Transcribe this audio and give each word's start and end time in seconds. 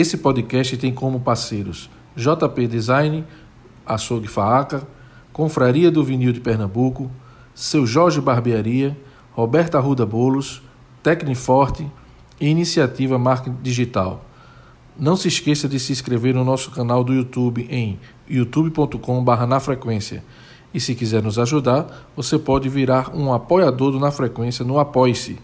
Esse 0.00 0.16
podcast 0.16 0.76
tem 0.76 0.94
como 0.94 1.18
parceiros 1.18 1.90
JP 2.14 2.68
Design, 2.68 3.24
Açougue 3.84 4.28
Faaca, 4.28 4.86
Confraria 5.32 5.90
do 5.90 6.04
Vinil 6.04 6.32
de 6.32 6.38
Pernambuco, 6.38 7.10
Seu 7.52 7.84
Jorge 7.84 8.20
Barbearia, 8.20 8.96
Roberta 9.32 9.76
Arruda 9.76 10.06
Bolos, 10.06 10.62
Tecniforte 11.02 11.84
e 12.40 12.46
Iniciativa 12.46 13.18
Marketing 13.18 13.56
Digital. 13.60 14.24
Não 14.96 15.16
se 15.16 15.26
esqueça 15.26 15.68
de 15.68 15.80
se 15.80 15.90
inscrever 15.90 16.32
no 16.32 16.44
nosso 16.44 16.70
canal 16.70 17.02
do 17.02 17.12
YouTube 17.12 17.66
em 17.68 17.98
youtube.com.br 18.30 19.46
na 19.48 19.58
frequência. 19.58 20.22
E 20.72 20.78
se 20.78 20.94
quiser 20.94 21.24
nos 21.24 21.40
ajudar, 21.40 22.08
você 22.14 22.38
pode 22.38 22.68
virar 22.68 23.10
um 23.16 23.34
apoiador 23.34 23.90
do 23.90 23.98
Na 23.98 24.12
Frequência 24.12 24.64
no 24.64 24.78
Apoie-se. 24.78 25.40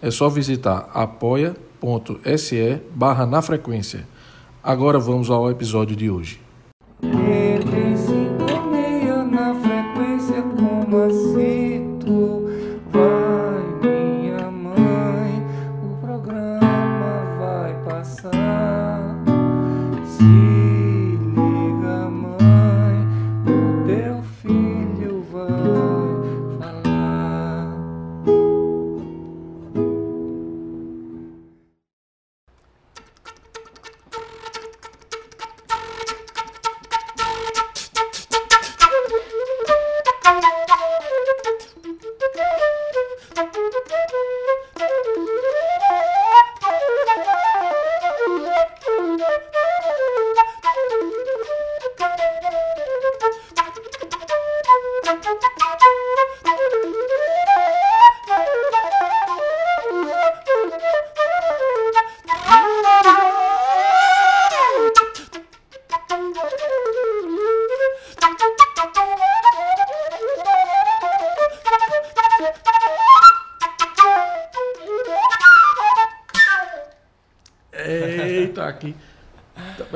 É 0.00 0.10
só 0.10 0.30
visitar 0.30 0.88
apoia.se 0.94 1.69
barra 2.94 3.26
na 3.26 3.42
frequência. 3.42 4.06
Agora 4.62 4.98
vamos 4.98 5.30
ao 5.30 5.50
episódio 5.50 5.96
de 5.96 6.10
hoje. 6.10 6.40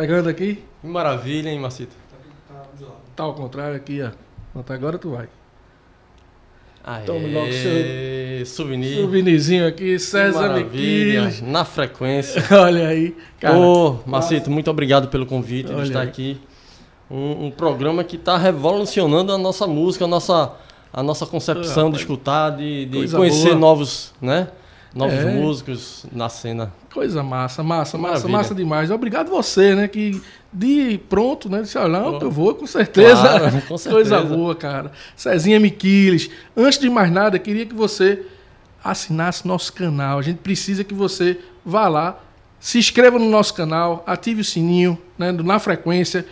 Pegando 0.05 0.28
aqui? 0.28 0.62
Que 0.83 0.86
maravilha, 0.86 1.48
hein, 1.48 1.58
Macito? 1.58 1.97
Tá 3.16 3.22
ao 3.22 3.33
contrário 3.33 3.74
aqui, 3.74 4.02
ó. 4.02 4.10
Pronto, 4.52 4.70
agora 4.72 4.98
tu 4.98 5.10
vai. 5.12 5.28
Aê, 6.84 7.05
Tome 7.06 7.33
logo 7.33 7.50
seu- 7.50 8.44
souvenir. 8.47 8.97
Souvenirzinho 8.97 9.66
aqui, 9.66 9.98
César 9.98 10.48
maravilha, 10.48 11.32
na 11.42 11.64
frequência. 11.64 12.44
Olha 12.52 12.88
aí. 12.88 13.16
Cara, 13.41 13.56
Ô, 13.56 13.97
Macito, 14.05 14.50
muito 14.50 14.70
obrigado 14.70 15.08
pelo 15.08 15.25
convite 15.25 15.72
Olha 15.72 15.82
de 15.82 15.88
estar 15.88 16.02
aí. 16.02 16.08
aqui. 16.08 16.41
Um, 17.10 17.47
um 17.47 17.50
programa 17.50 18.05
que 18.05 18.16
está 18.16 18.36
revolucionando 18.36 19.32
a 19.32 19.38
nossa 19.38 19.66
música, 19.66 20.05
a 20.05 20.08
nossa, 20.08 20.52
a 20.92 21.02
nossa 21.02 21.25
concepção 21.25 21.91
de 21.91 21.97
escutar, 21.97 22.50
de, 22.50 22.84
de 22.84 23.09
conhecer 23.10 23.48
boa. 23.50 23.59
novos, 23.59 24.12
né? 24.21 24.48
Novos 24.94 25.15
É. 25.15 25.25
músicos 25.25 26.06
na 26.12 26.28
cena. 26.28 26.72
coisa 26.93 27.21
massa, 27.22 27.62
massa, 27.65 27.99
massa, 27.99 27.99
Maravilha. 27.99 28.32
massa 28.38 28.55
demais. 28.55 28.91
Obrigado 28.93 29.28
você, 29.28 29.75
né? 29.75 29.88
Que 29.88 30.22
de 30.53 30.99
pronto, 31.09 31.49
né? 31.50 31.62
Disse, 31.62 31.77
olha, 31.77 31.88
não, 32.00 32.21
eu 32.21 32.31
vou 32.31 32.55
com 32.55 32.66
certeza. 32.66 33.21
Claro, 33.21 33.62
com 33.66 33.77
certeza. 33.77 33.91
Coisa 33.91 34.22
boa, 34.22 34.54
cara. 34.54 34.93
Cezinha 35.16 35.59
Miquiles. 35.59 36.31
Antes 36.56 36.78
de 36.78 36.88
mais 36.88 37.10
nada, 37.10 37.38
queria 37.41 37.66
que 37.66 37.75
você 37.75 38.25
assinasse 38.84 39.49
nosso 39.49 39.72
canal. 39.72 40.19
A 40.19 40.22
gente 40.22 40.38
precisa 40.38 40.84
que 40.84 40.94
você 40.94 41.38
vá 41.65 41.88
lá, 41.88 42.21
se 42.60 42.78
inscreva 42.78 43.19
no 43.19 43.28
nosso 43.28 43.53
canal, 43.54 44.04
ative 44.06 44.43
o 44.43 44.44
sininho, 44.44 44.97
né? 45.19 45.33
Na 45.33 45.59
Frequência, 45.59 46.25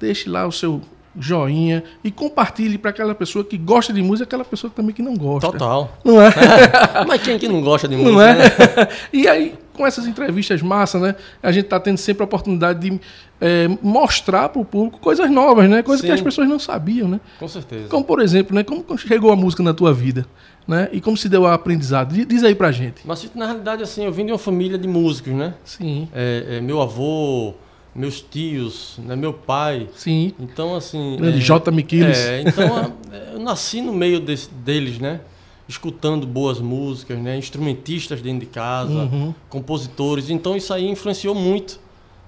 deixe 0.00 0.28
lá 0.30 0.46
o 0.46 0.52
seu 0.52 0.80
joinha 1.18 1.82
e 2.02 2.10
compartilhe 2.10 2.78
para 2.78 2.90
aquela 2.90 3.14
pessoa 3.14 3.44
que 3.44 3.56
gosta 3.56 3.92
de 3.92 4.02
música, 4.02 4.24
aquela 4.24 4.44
pessoa 4.44 4.72
também 4.74 4.94
que 4.94 5.02
não 5.02 5.16
gosta. 5.16 5.50
Total. 5.52 5.96
Não 6.04 6.20
é? 6.20 6.32
Mas 7.06 7.22
quem 7.22 7.38
que 7.38 7.48
não 7.48 7.60
gosta 7.60 7.86
de 7.88 7.96
música? 7.96 8.12
Não 8.12 8.22
é? 8.22 8.34
né? 8.34 8.44
e 9.12 9.26
aí, 9.28 9.54
com 9.74 9.86
essas 9.86 10.06
entrevistas 10.06 10.60
massa, 10.62 10.98
né? 10.98 11.14
A 11.42 11.52
gente 11.52 11.66
tá 11.66 11.78
tendo 11.78 11.98
sempre 11.98 12.22
a 12.22 12.24
oportunidade 12.24 12.90
de 12.90 13.00
é, 13.40 13.68
mostrar 13.82 14.48
para 14.48 14.60
o 14.60 14.64
público 14.64 14.98
coisas 14.98 15.30
novas, 15.30 15.68
né? 15.68 15.82
Coisas 15.82 16.00
que 16.00 16.08
Sim. 16.08 16.14
as 16.14 16.20
pessoas 16.20 16.48
não 16.48 16.58
sabiam, 16.58 17.08
né? 17.08 17.20
Com 17.38 17.46
certeza. 17.48 17.88
Como, 17.88 18.04
por 18.04 18.20
exemplo, 18.20 18.54
né? 18.54 18.64
Como 18.64 18.84
chegou 18.98 19.32
a 19.32 19.36
música 19.36 19.62
na 19.62 19.72
tua 19.72 19.92
vida, 19.92 20.26
né? 20.66 20.88
E 20.92 21.00
como 21.00 21.16
se 21.16 21.28
deu 21.28 21.42
o 21.42 21.46
aprendizado. 21.46 22.12
Diz- 22.12 22.42
aí 22.44 22.54
pra 22.54 22.70
gente. 22.72 23.06
Macito, 23.06 23.38
na 23.38 23.46
realidade, 23.46 23.82
assim, 23.82 24.04
eu 24.04 24.12
vim 24.12 24.26
de 24.26 24.32
uma 24.32 24.38
família 24.38 24.76
de 24.78 24.88
músicos, 24.88 25.32
né? 25.32 25.54
Sim, 25.64 26.08
É, 26.12 26.56
é, 26.56 26.60
meu 26.60 26.80
avô, 26.82 27.54
meus 27.98 28.20
tios, 28.20 28.98
né, 28.98 29.16
meu 29.16 29.32
pai. 29.32 29.88
sim. 29.94 30.32
Então, 30.38 30.74
assim. 30.76 31.16
Grande 31.18 31.38
é, 31.38 31.40
J. 31.40 31.70
Miquiles. 31.72 32.16
É, 32.16 32.42
então 32.42 32.92
eu 33.34 33.38
nasci 33.40 33.80
no 33.82 33.92
meio 33.92 34.20
desse- 34.20 34.48
deles, 34.50 34.98
né? 34.98 35.20
Escutando 35.68 36.26
boas 36.26 36.60
músicas, 36.60 37.18
né? 37.18 37.36
Instrumentistas 37.36 38.22
dentro 38.22 38.40
de 38.40 38.46
casa, 38.46 38.92
Uhum. 38.92 39.34
compositores. 39.50 40.30
Então 40.30 40.56
isso 40.56 40.72
aí 40.72 40.88
influenciou 40.88 41.34
muito. 41.34 41.78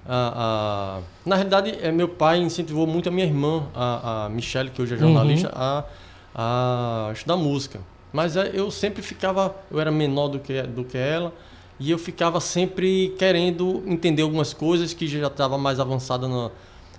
A, 0.06 0.98
a- 0.98 1.00
Na 1.24 1.36
realidade, 1.36 1.78
é, 1.80 1.92
meu 1.92 2.08
pai 2.08 2.38
incentivou 2.38 2.86
muito 2.86 3.08
a 3.08 3.12
minha 3.12 3.24
irmã, 3.26 3.64
a, 3.74 4.24
a 4.24 4.28
Michelle, 4.28 4.70
que 4.70 4.82
hoje 4.82 4.94
é 4.94 4.98
jornalista, 4.98 5.48
Uhum. 5.48 5.54
a, 6.34 7.08
a 7.08 7.12
estudar 7.12 7.36
música. 7.36 7.80
Mas 8.12 8.36
é, 8.36 8.50
eu 8.52 8.70
sempre 8.70 9.02
ficava, 9.02 9.54
eu 9.70 9.80
era 9.80 9.90
menor 9.92 10.28
do 10.28 10.38
que, 10.40 10.60
do 10.62 10.84
que 10.84 10.98
ela, 10.98 11.32
e 11.80 11.90
eu 11.90 11.98
ficava 11.98 12.38
sempre 12.40 13.14
querendo 13.18 13.82
entender 13.86 14.22
algumas 14.22 14.52
coisas 14.52 14.92
que 14.94 15.06
já 15.08 15.26
estava 15.26 15.56
mais 15.58 15.80
avançada 15.80 16.28
na, 16.28 16.50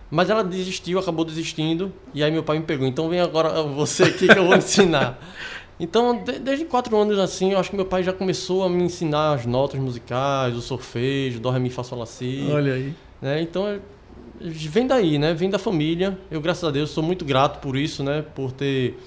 mas 0.09 0.29
ela 0.29 0.43
desistiu, 0.43 0.99
acabou 0.99 1.23
desistindo. 1.23 1.93
E 2.13 2.21
aí 2.23 2.31
meu 2.31 2.43
pai 2.43 2.59
me 2.59 2.65
pegou. 2.65 2.85
Então 2.87 3.07
vem 3.07 3.19
agora 3.21 3.61
você 3.63 4.03
aqui 4.03 4.27
que 4.27 4.37
eu 4.37 4.45
vou 4.45 4.57
ensinar. 4.57 5.17
Então, 5.79 6.23
de- 6.23 6.39
desde 6.39 6.65
quatro 6.65 6.95
anos 6.97 7.17
assim, 7.17 7.53
eu 7.53 7.59
acho 7.59 7.69
que 7.69 7.75
meu 7.75 7.85
pai 7.85 8.03
já 8.03 8.11
começou 8.11 8.63
a 8.63 8.69
me 8.69 8.83
ensinar 8.83 9.33
as 9.35 9.45
notas 9.45 9.79
musicais, 9.79 10.55
o 10.55 10.61
solfejo, 10.61 11.39
dó, 11.39 11.49
ré, 11.51 11.59
mi, 11.59 11.69
fá, 11.69 11.83
sol, 11.83 11.97
lá, 11.99 12.05
si. 12.05 12.45
Olha 12.51 12.73
aí. 12.73 12.93
Né? 13.21 13.41
Então, 13.41 13.67
é- 13.67 13.79
vem 14.41 14.85
daí, 14.87 15.17
né? 15.17 15.33
Vem 15.33 15.49
da 15.49 15.57
família. 15.59 16.17
Eu, 16.29 16.41
graças 16.41 16.63
a 16.63 16.71
Deus, 16.71 16.89
sou 16.89 17.03
muito 17.03 17.23
grato 17.23 17.59
por 17.61 17.77
isso, 17.77 18.03
né? 18.03 18.23
Por 18.35 18.51
ter 18.51 18.97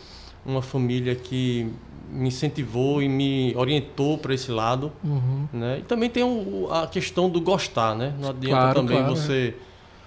uma 0.47 0.63
família 0.63 1.15
que 1.15 1.69
me 2.11 2.29
incentivou 2.29 3.03
e 3.03 3.09
me 3.09 3.55
orientou 3.57 4.19
para 4.19 4.35
esse 4.35 4.51
lado. 4.51 4.93
Uhum. 5.03 5.47
Né? 5.53 5.79
E 5.79 5.83
também 5.83 6.09
tem 6.11 6.23
a 6.71 6.87
questão 6.87 7.29
do 7.29 7.41
gostar, 7.41 7.95
né? 7.95 8.15
Não 8.21 8.31
adianta 8.31 8.57
Claro, 8.61 8.81
também 8.81 8.99
claro, 8.99 9.17
você 9.17 9.55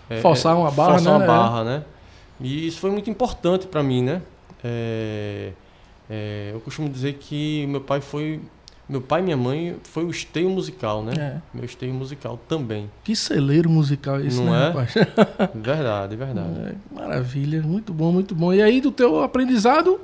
é, 0.10 0.22
Forçar 0.22 0.54
é, 0.54 0.60
uma 0.60 0.72
barra, 0.72 0.92
forçar 0.94 1.12
né? 1.12 1.18
uma 1.18 1.24
É. 1.24 1.28
barra, 1.28 1.64
né? 1.64 1.84
E 2.40 2.68
isso 2.68 2.80
foi 2.80 2.92
muito 2.92 3.10
importante 3.10 3.68
para 3.68 3.84
mim, 3.84 4.04
né? 4.04 4.22
É, 4.64 5.52
é, 6.10 6.52
eu 6.54 6.60
costumo 6.62 6.90
dizer 6.90 7.14
que 7.16 7.66
meu 7.68 7.82
pai 7.82 8.00
foi 8.02 8.40
meu 8.90 9.02
pai 9.02 9.20
e 9.20 9.24
minha 9.24 9.36
mãe 9.36 9.76
foi 9.84 10.06
o 10.06 10.10
esteio 10.10 10.50
musical, 10.50 11.04
né? 11.04 11.12
É. 11.18 11.42
Meu 11.54 11.66
esteio 11.66 11.94
musical 11.94 12.40
também. 12.48 12.90
Que 13.04 13.18
celeiro 13.18 13.70
musical 13.70 14.22
esse, 14.22 14.38
Não 14.38 14.46
né, 14.46 14.64
é? 14.64 14.68
rapaz? 14.68 14.94
Verdade, 15.54 16.16
verdade. 16.16 16.60
É, 16.60 16.76
maravilha, 16.96 17.62
muito 17.62 17.94
bom, 17.94 18.14
muito 18.14 18.34
bom. 18.34 18.54
E 18.54 18.62
aí, 18.62 18.80
do 18.80 18.90
teu 18.90 19.22
aprendizado, 19.22 20.00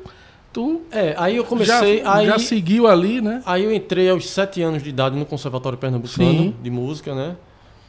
tu 0.54 0.82
É, 0.92 1.16
aí 1.18 1.36
eu 1.36 1.44
comecei, 1.44 2.02
já, 2.04 2.14
aí 2.16 2.28
já 2.28 2.38
seguiu 2.40 2.88
ali, 2.88 3.20
né? 3.20 3.42
Aí 3.46 3.64
eu 3.64 3.74
entrei 3.74 4.10
aos 4.10 4.30
sete 4.30 4.62
anos 4.62 4.82
de 4.84 4.90
idade 4.90 5.18
no 5.18 5.26
Conservatório 5.26 5.78
Pernambucano 5.78 6.32
Sim. 6.32 6.56
de 6.62 6.70
Música, 6.70 7.14
né? 7.16 7.36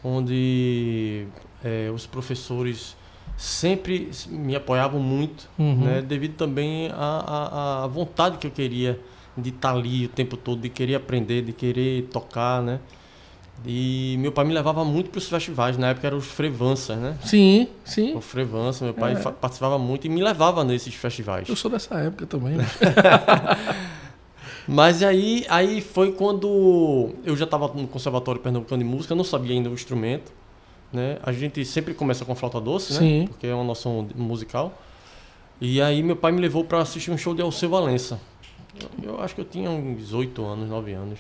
Onde 0.03 1.27
é, 1.63 1.91
os 1.95 2.07
professores 2.07 2.97
sempre 3.37 4.11
me 4.29 4.55
apoiavam 4.55 5.01
muito, 5.01 5.49
Uhum. 5.59 5.77
né? 5.85 6.03
Devido 6.03 6.35
também 6.37 6.89
à, 6.93 6.95
à, 7.81 7.85
à 7.85 7.87
vontade 7.87 8.39
que 8.39 8.47
eu 8.47 8.51
queria 8.51 8.99
de 9.37 9.49
estar 9.51 9.73
ali 9.73 10.05
o 10.07 10.09
tempo 10.09 10.37
todo, 10.37 10.61
de 10.61 10.69
querer 10.69 10.95
aprender, 10.95 11.43
de 11.43 11.53
querer 11.53 12.03
tocar, 12.13 12.63
né? 12.63 12.79
E 13.67 14.17
meu 14.19 14.31
pai 14.31 14.45
me 14.45 14.53
levava 14.53 14.85
muito 14.85 15.09
para 15.11 15.19
os 15.19 15.29
festivais, 15.29 15.79
na 15.79 15.89
época 15.89 16.07
eram 16.07 16.19
os 16.19 16.27
Frevanças, 16.27 16.99
né? 16.99 17.17
Sim, 17.25 17.67
sim. 17.85 18.15
O 18.15 18.21
Frevança, 18.21 18.85
meu 18.85 18.93
pai 18.93 19.13
É. 19.13 19.17
participava 19.17 19.79
muito 19.79 20.07
e 20.07 20.11
me 20.11 20.23
levava 20.23 20.63
nesses 20.65 20.95
festivais. 20.95 21.49
Eu 21.49 21.57
sou 21.57 21.71
dessa 21.71 21.95
época 21.97 22.27
também. 22.27 22.57
Né? 22.57 22.67
Mas 24.67 25.03
aí, 25.03 25.45
aí 25.49 25.81
foi 25.81 26.13
quando 26.13 27.11
eu 27.25 27.37
já 27.37 27.45
estava 27.45 27.69
no 27.69 27.87
Conservatório 27.87 28.41
Pernambucano 28.41 28.83
de 28.83 28.89
Música, 28.89 29.13
eu 29.13 29.17
não 29.17 29.25
sabia 29.25 29.53
ainda 29.55 29.69
o 29.69 29.75
instrumento, 29.75 30.33
né? 30.93 31.19
A 31.23 31.33
gente 31.33 31.65
sempre 31.65 31.93
começa 31.93 32.25
com 32.25 32.35
flauta 32.35 32.61
doce, 32.61 32.95
né? 32.95 32.99
Sim. 32.99 33.27
Porque 33.29 33.47
é 33.47 33.55
uma 33.55 33.65
noção 33.65 34.09
musical. 34.15 34.73
E 35.61 35.81
aí 35.83 36.03
meu 36.03 36.17
pai 36.17 36.33
me 36.33 36.41
levou 36.41 36.65
para 36.65 36.79
assistir 36.81 37.11
um 37.11 37.19
show 37.19 37.35
de 37.35 37.43
Alceu 37.43 37.69
Valença. 37.69 38.19
Eu, 39.03 39.15
eu 39.15 39.21
acho 39.21 39.35
que 39.35 39.41
eu 39.41 39.45
tinha 39.45 39.71
uns 39.71 40.13
8 40.13 40.45
anos, 40.45 40.69
9 40.69 40.93
anos. 40.93 41.19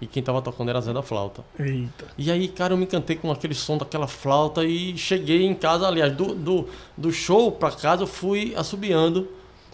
E 0.00 0.06
quem 0.06 0.22
tava 0.22 0.42
tocando 0.42 0.68
era 0.68 0.80
Zé 0.80 0.92
da 0.92 1.02
Flauta. 1.02 1.42
Eita. 1.58 2.06
E 2.18 2.30
aí, 2.30 2.48
cara, 2.48 2.72
eu 2.74 2.76
me 2.76 2.84
encantei 2.84 3.16
com 3.16 3.30
aquele 3.30 3.54
som 3.54 3.78
daquela 3.78 4.06
flauta 4.06 4.64
e 4.64 4.96
cheguei 4.98 5.44
em 5.46 5.54
casa, 5.54 5.86
aliás, 5.86 6.12
do, 6.14 6.34
do, 6.34 6.68
do 6.96 7.12
show 7.12 7.50
pra 7.52 7.70
casa, 7.70 8.02
eu 8.02 8.06
fui 8.06 8.52
assobiando 8.56 9.28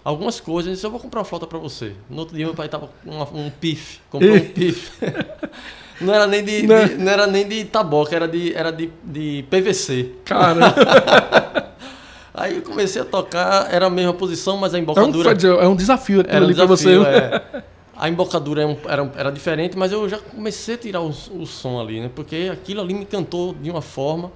algumas 0.05 0.39
coisas. 0.39 0.69
Eu 0.69 0.75
disse, 0.75 0.87
eu 0.87 0.91
vou 0.91 1.01
comprar 1.01 1.21
uma 1.21 1.25
flauta 1.25 1.47
pra 1.47 1.59
você. 1.59 1.95
No 2.09 2.19
outro 2.21 2.37
dia, 2.37 2.45
meu 2.47 2.55
pai 2.55 2.69
tava 2.69 2.91
com 3.03 3.11
uma- 3.11 3.29
um 3.33 3.51
pif, 3.51 3.99
comprou 4.11 4.35
um 4.37 4.41
pif. 4.41 4.93
Não 6.01 6.15
era 6.15 6.27
nem 6.27 6.43
de, 6.43 6.67
Não. 6.67 6.87
de- 6.87 6.95
não 6.95 7.13
era 7.13 7.27
nem 7.27 7.47
de 7.47 7.63
taboca, 7.67 8.17
era 8.17 8.27
de, 8.27 8.55
era 8.55 8.71
de, 8.73 8.91
de 9.05 9.45
PVC. 9.51 10.13
Cara, 10.25 10.75
Aí 12.33 12.57
eu 12.57 12.63
comecei 12.63 13.03
a 13.03 13.05
tocar, 13.05 13.69
era 13.71 13.85
a 13.87 13.91
mesma 13.91 14.15
posição, 14.15 14.57
mas 14.57 14.73
a 14.73 14.79
é 14.79 14.81
um, 14.81 14.83
embocadura 14.85 15.31
é 15.63 15.69
um 15.69 15.77
desafio 15.77 16.21
aquilo 16.21 16.35
era 16.37 16.43
um 16.45 16.49
ali 16.49 16.55
pra 16.55 16.65
desafio, 16.65 17.01
você. 17.03 17.09
é. 17.11 17.63
A 18.01 18.09
embocadura 18.09 18.63
é 18.65 18.77
era, 18.89 19.13
era 19.17 19.31
diferente, 19.31 19.77
mas 19.77 19.93
eu 19.93 20.09
já 20.09 20.17
comecei 20.19 20.75
a 20.75 20.79
tirar 20.79 21.01
o, 21.03 21.11
o 21.11 21.47
som 21.47 21.79
ali, 21.81 22.01
né? 22.01 22.11
Porque 22.15 22.49
aquilo 22.53 22.81
ali 22.81 22.95
me 22.95 23.03
encantou 23.03 23.55
de 23.55 23.71
uma 23.71 23.83
forma 23.83 24.33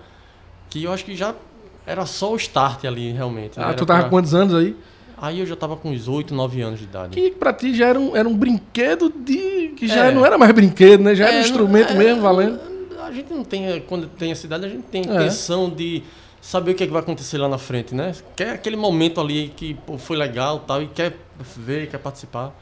que 0.69 0.85
eu 0.85 0.93
acho 0.93 1.05
que 1.05 1.17
já 1.17 1.35
era 1.87 2.05
só 2.05 2.33
o 2.33 2.37
start 2.37 2.85
ali, 2.85 3.11
realmente. 3.13 3.59
né? 3.59 3.65
Ah, 3.65 3.69
Era 3.69 3.77
tu 3.77 3.87
tava 3.87 4.01
pra- 4.01 4.09
com 4.11 4.17
quantos 4.17 4.35
anos 4.35 4.55
aí? 4.55 4.77
Aí 5.17 5.41
eu 5.41 5.47
já 5.47 5.57
tava 5.57 5.77
com 5.77 5.91
uns 5.91 6.09
8, 6.09 6.35
9 6.35 6.61
anos 6.61 6.79
de 6.79 6.85
idade. 6.85 7.11
Que 7.15 7.31
pra 7.31 7.53
ti 7.55 7.75
já 7.75 7.87
era 7.89 7.99
um, 7.99 8.15
era 8.15 8.29
um 8.29 8.37
brinquedo 8.37 9.11
de. 9.11 9.69
que 9.77 9.87
já 9.89 10.07
É. 10.07 10.13
não 10.13 10.27
era 10.27 10.37
mais 10.37 10.53
brinquedo, 10.53 11.03
né? 11.03 11.15
Já 11.15 11.25
era 11.27 11.35
um 11.37 11.39
É, 11.39 11.41
instrumento 11.41 11.93
é, 11.93 11.97
mesmo, 11.97 12.21
valendo. 12.21 12.61
A 13.01 13.11
gente 13.13 13.33
não 13.33 13.45
tem, 13.45 13.81
quando 13.83 14.09
tem 14.09 14.31
essa 14.33 14.45
idade, 14.45 14.67
a 14.67 14.69
gente 14.69 14.85
tem 14.85 15.03
É. 15.03 15.05
intenção 15.05 15.71
de 15.71 16.03
saber 16.41 16.73
o 16.73 16.75
que, 16.75 16.83
é 16.83 16.87
que 16.87 16.93
vai 16.93 17.01
acontecer 17.01 17.39
lá 17.39 17.49
na 17.49 17.57
frente, 17.59 17.95
né? 17.95 18.13
Quer 18.37 18.51
aquele 18.51 18.77
momento 18.77 19.21
ali 19.21 19.53
que 19.57 19.73
pô, 19.75 19.97
foi 19.97 20.17
legal 20.19 20.59
tal, 20.67 20.83
e 20.83 20.89
quer 20.89 21.17
ver, 21.57 21.89
quer 21.89 21.99
participar. 21.99 22.53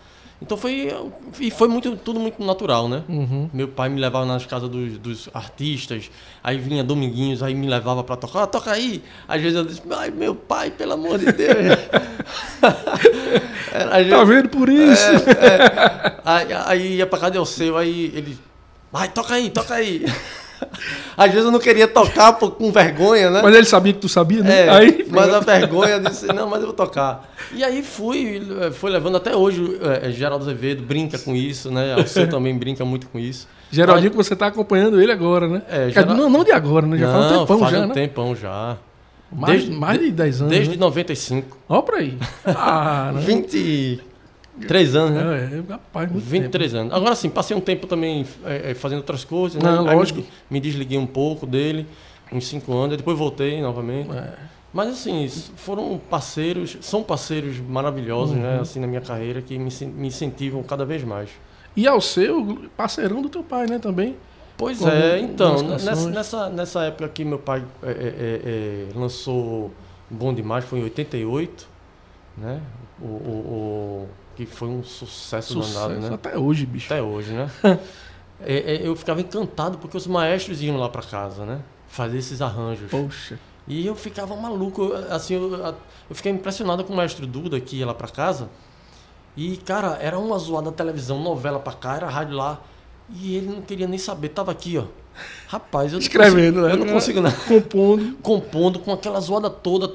Então 0.43 0.57
foi. 0.57 0.93
E 1.41 1.51
foi 1.51 1.69
muito, 1.69 1.97
tudo 1.97 2.19
muito 2.19 2.45
natural, 2.45 2.89
né? 2.89 3.05
Uhum. 3.09 3.49
Meu 3.53 3.69
pai 3.69 3.89
me 3.89 4.01
levava 4.01 4.27
nas 4.27 4.45
casas 4.45 4.69
dos, 4.69 4.99
dos 4.99 5.29
artistas, 5.33 6.11
aí 6.43 6.59
vinha 6.59 6.83
Dominguinhos, 6.83 7.43
aí 7.43 7.55
me 7.55 7.69
levava 7.69 8.03
pra 8.03 8.17
tocar, 8.17 8.43
ah, 8.43 8.47
toca 8.47 8.73
aí. 8.73 9.03
Às 9.29 9.41
vezes 9.41 9.57
eu 9.57 9.65
disse, 9.65 9.83
ai 9.91 10.11
meu 10.11 10.35
pai, 10.35 10.71
pelo 10.73 10.95
amor 10.95 11.19
de 11.19 11.33
Deus. 11.33 11.57
Era, 13.73 14.09
Tá 14.09 14.25
vendo 14.25 14.49
por 14.49 14.69
isso? 14.69 15.03
Aí, 16.25 16.47
aí 16.67 16.97
ia 16.97 17.07
pra 17.07 17.19
casa 17.19 17.33
do 17.33 17.47
seu, 17.47 17.77
aí 17.77 18.13
ele. 18.15 18.39
Vai, 18.91 19.09
toca 19.09 19.35
aí, 19.35 19.49
toca 19.49 19.75
aí. 19.75 20.05
Às 21.17 21.31
vezes 21.31 21.45
eu 21.45 21.51
não 21.51 21.59
queria 21.59 21.87
tocar 21.87 22.33
por, 22.35 22.53
com 22.53 22.71
vergonha, 22.73 23.31
né? 23.31 23.41
Mas 23.43 23.55
ele 23.55 23.67
sabia 23.67 23.93
que 23.93 23.99
tu 23.99 24.09
sabia, 24.09 24.43
né? 24.43 24.67
É, 24.67 24.71
aí, 24.71 25.07
mas 25.09 25.33
a 25.33 25.41
vergonha 25.41 26.01
disse, 26.01 26.27
não, 26.27 26.49
mas 26.49 26.61
eu 26.61 26.67
vou 26.67 26.75
tocar. 26.75 27.31
E 27.53 27.63
aí 27.63 27.83
fui, 27.83 28.43
eh, 28.61 28.71
foi 28.71 28.91
levando 28.91 29.17
até 29.17 29.37
hoje, 29.37 29.79
é, 29.83 30.11
Geraldo 30.11 30.45
Azevedo 30.45 30.83
brinca 30.83 31.19
com 31.19 31.35
isso, 31.35 31.71
né? 31.71 31.97
O 31.97 32.07
senhor 32.07 32.29
também 32.31 32.57
brinca 32.57 32.85
muito 32.85 33.09
com 33.09 33.19
isso. 33.19 33.47
Geraldinho, 33.71 34.11
que 34.11 34.17
você 34.17 34.35
está 34.35 34.47
acompanhando 34.47 35.01
ele 35.01 35.13
agora, 35.13 35.49
né? 35.49 35.63
É, 35.69 35.91
Geral... 35.91 36.15
não, 36.15 36.29
não 36.29 36.45
de 36.45 36.53
agora, 36.53 36.87
né? 36.87 36.99
Já 36.99 37.07
não, 37.07 37.13
faz 37.13 37.33
um 37.33 37.39
tempão 37.39 37.59
faz 37.59 37.71
já. 37.73 37.79
Faz 37.79 37.85
um 37.85 37.89
né? 37.89 37.95
tempão 37.95 38.37
já. 38.37 38.77
Mais, 39.31 39.61
desde, 39.61 39.77
mais 39.77 39.99
de 39.99 40.11
10 40.11 40.41
anos. 40.43 40.51
Desde 40.53 40.71
né? 40.71 40.77
95. 40.77 41.59
Ó, 41.69 41.83
pra 41.83 41.97
aí. 41.99 42.19
Ah, 42.45 43.13
20. 43.17 44.12
Três 44.67 44.95
anos, 44.95 45.13
né? 45.13 45.63
É, 45.69 45.73
rapaz, 45.73 46.11
muito 46.11 46.25
23 46.25 46.71
tempo. 46.71 46.75
Né? 46.75 46.81
anos. 46.81 46.95
Agora 46.95 47.15
sim, 47.15 47.31
passei 47.31 47.57
um 47.57 47.61
tempo 47.61 47.87
também 47.87 48.27
é, 48.45 48.71
é 48.71 48.75
fazendo 48.75 48.99
outras 48.99 49.25
coisas, 49.25 49.63
né? 49.63 49.71
Não, 49.71 49.85
né? 49.85 49.93
lógico. 49.95 50.21
Me, 50.21 50.27
me, 50.51 50.61
desliguei 50.61 50.99
um 50.99 51.07
pouco 51.07 51.47
dele, 51.47 51.87
uns 52.33 52.47
cinco 52.47 52.73
anos, 52.73 52.97
depois 52.97 53.19
voltei 53.19 53.61
novamente. 53.61 54.11
É. 54.11 54.35
Mas 54.73 54.89
assim, 54.89 55.29
foram 55.57 56.01
parceiros, 56.11 56.79
são 56.81 57.03
parceiros 57.03 57.59
maravilhosos, 57.59 58.35
né, 58.35 58.43
uhum. 58.43 58.55
né? 58.57 58.61
Assim, 58.61 58.81
na 58.81 58.87
minha 58.87 59.03
carreira, 59.03 59.43
que 59.43 59.59
me, 59.59 59.71
me 59.87 60.09
incentivam 60.09 60.63
cada 60.63 60.85
vez 60.85 61.05
mais. 61.05 61.29
E 61.77 61.87
ao 61.87 62.01
seu 62.01 62.71
parceirão 62.77 63.21
do 63.21 63.29
teu 63.29 63.43
pai, 63.43 63.67
né, 63.67 63.79
também? 63.79 64.17
Pois 64.57 64.81
é, 64.83 65.19
então, 65.19 65.63
nessa, 65.63 66.11
nessa, 66.11 66.49
nessa, 66.51 66.83
época 66.85 67.09
que 67.09 67.25
meu 67.25 67.39
pai 67.39 67.65
é, 67.83 67.91
é, 67.91 67.93
é, 67.93 68.89
é 68.95 68.99
lançou 68.99 69.73
Bom 70.09 70.33
Demais, 70.33 70.65
foi 70.65 70.79
em 70.79 70.85
88, 70.85 71.67
né? 72.37 72.61
O, 73.01 73.07
o, 73.07 73.09
o 73.09 74.09
que 74.37 74.47
foi 74.47 74.69
um 74.69 74.83
sucesso, 74.83 75.61
danado, 75.61 76.01
né? 76.01 76.15
até 76.15 76.39
hoje, 76.39 76.67
bicho. 76.67 76.93
Até 76.93 77.03
hoje, 77.03 77.33
né? 77.33 77.51
É, 78.45 78.75
é, 78.75 78.87
eu 78.89 78.97
ficava 78.97 79.21
encantado 79.21 79.79
porque 79.79 79.97
os 79.97 80.05
maestros 80.05 80.61
iam 80.63 80.77
lá 80.77 80.89
para 80.89 81.03
casa, 81.03 81.47
né? 81.47 81.61
Fazer 81.87 82.19
esses 82.19 82.43
arranjos. 82.43 82.91
Poxa. 82.91 83.39
E 83.69 83.87
eu 83.87 83.95
ficava 83.95 84.35
maluco, 84.35 84.83
eu, 84.83 85.15
assim, 85.15 85.35
eu, 85.35 85.55
eu 85.55 86.15
fiquei 86.15 86.33
impressionado 86.33 86.83
com 86.83 86.93
o 86.93 86.97
maestro 86.97 87.25
Duda 87.25 87.61
que 87.61 87.77
ia 87.77 87.87
lá 87.87 87.95
pra 87.95 88.09
casa. 88.09 88.51
E, 89.37 89.57
cara, 89.59 89.97
era 90.01 90.19
uma 90.19 90.37
zoada 90.39 90.71
da 90.71 90.77
televisão, 90.77 91.23
novela 91.23 91.59
pra 91.59 91.73
cá, 91.73 91.97
era 91.97 92.09
rádio 92.09 92.37
lá. 92.37 92.61
E 93.09 93.37
ele 93.37 93.47
não 93.47 93.63
queria 93.63 93.87
nem 93.87 93.99
saber, 93.99 94.31
tava 94.31 94.51
aqui, 94.51 94.77
ó. 94.77 94.85
Rapaz, 95.47 95.93
eu 95.93 95.99
não 95.99 96.03
Escrevendo, 96.03 96.61
consigo, 96.61 96.67
né? 96.67 96.73
eu 96.73 96.77
não 96.77 96.93
consigo 96.93 97.21
nada. 97.21 97.37
Compondo. 97.47 98.17
Compondo 98.23 98.79
com 98.79 98.93
aquela 98.93 99.21
zoada 99.21 99.49
toda, 99.49 99.95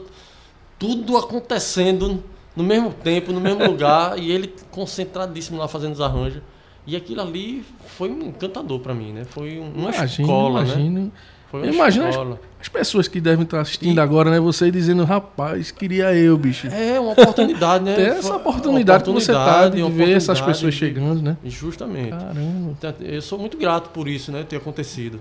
tudo 0.79 1.17
acontecendo 1.17 2.23
no 2.57 2.63
mesmo 2.63 2.91
tempo, 2.91 3.31
no 3.31 3.39
mesmo 3.39 3.63
lugar, 3.65 4.17
e 4.19 4.29
ele 4.31 4.53
concentradíssimo 4.71 5.57
lá 5.57 5.67
fazendo 5.67 5.93
os 5.93 6.01
arranjos. 6.01 6.41
E 6.85 6.95
aquilo 6.95 7.21
ali 7.21 7.63
foi 7.97 8.09
um 8.09 8.23
encantador 8.23 8.79
pra 8.79 8.93
mim, 8.93 9.11
né? 9.13 9.25
Foi 9.29 9.59
uma 9.59 9.89
Imagino, 9.91 10.05
escola, 10.27 10.61
né? 10.63 10.67
imagino. 10.73 11.11
Foi 11.51 11.61
uma 11.63 11.71
Imagina 11.73 12.05
as- 12.05 12.09
escola. 12.15 12.41
As 12.59 12.67
pessoas 12.67 13.07
que 13.07 13.21
devem 13.21 13.43
estar 13.43 13.61
assistindo 13.61 13.97
E- 13.97 13.99
agora, 14.01 14.31
né? 14.31 14.39
Você 14.39 14.71
dizendo, 14.71 15.03
rapaz, 15.05 15.69
queria 15.71 16.13
eu, 16.15 16.37
bicho. 16.37 16.67
É 16.67 16.99
uma 16.99 17.11
oportunidade, 17.11 17.83
né? 17.83 17.93
Ter 17.95 18.01
essa 18.07 18.29
Foi- 18.29 18.37
oportunidade 18.37 19.03
que 19.03 19.11
você 19.11 19.31
tá 19.31 19.69
de 19.69 19.81
ver 19.83 20.11
essas 20.11 20.39
oportunidade 20.39 20.45
pessoas 20.45 20.73
de- 20.73 20.79
chegando, 20.79 21.21
né? 21.21 21.37
Justamente. 21.45 22.09
Caramba. 22.09 22.71
Então, 22.77 22.93
Eu 23.01 23.21
sou 23.21 23.37
muito 23.37 23.57
grato 23.57 23.89
por 23.91 24.07
isso, 24.07 24.31
né? 24.31 24.43
Ter 24.47 24.55
acontecido 24.57 25.19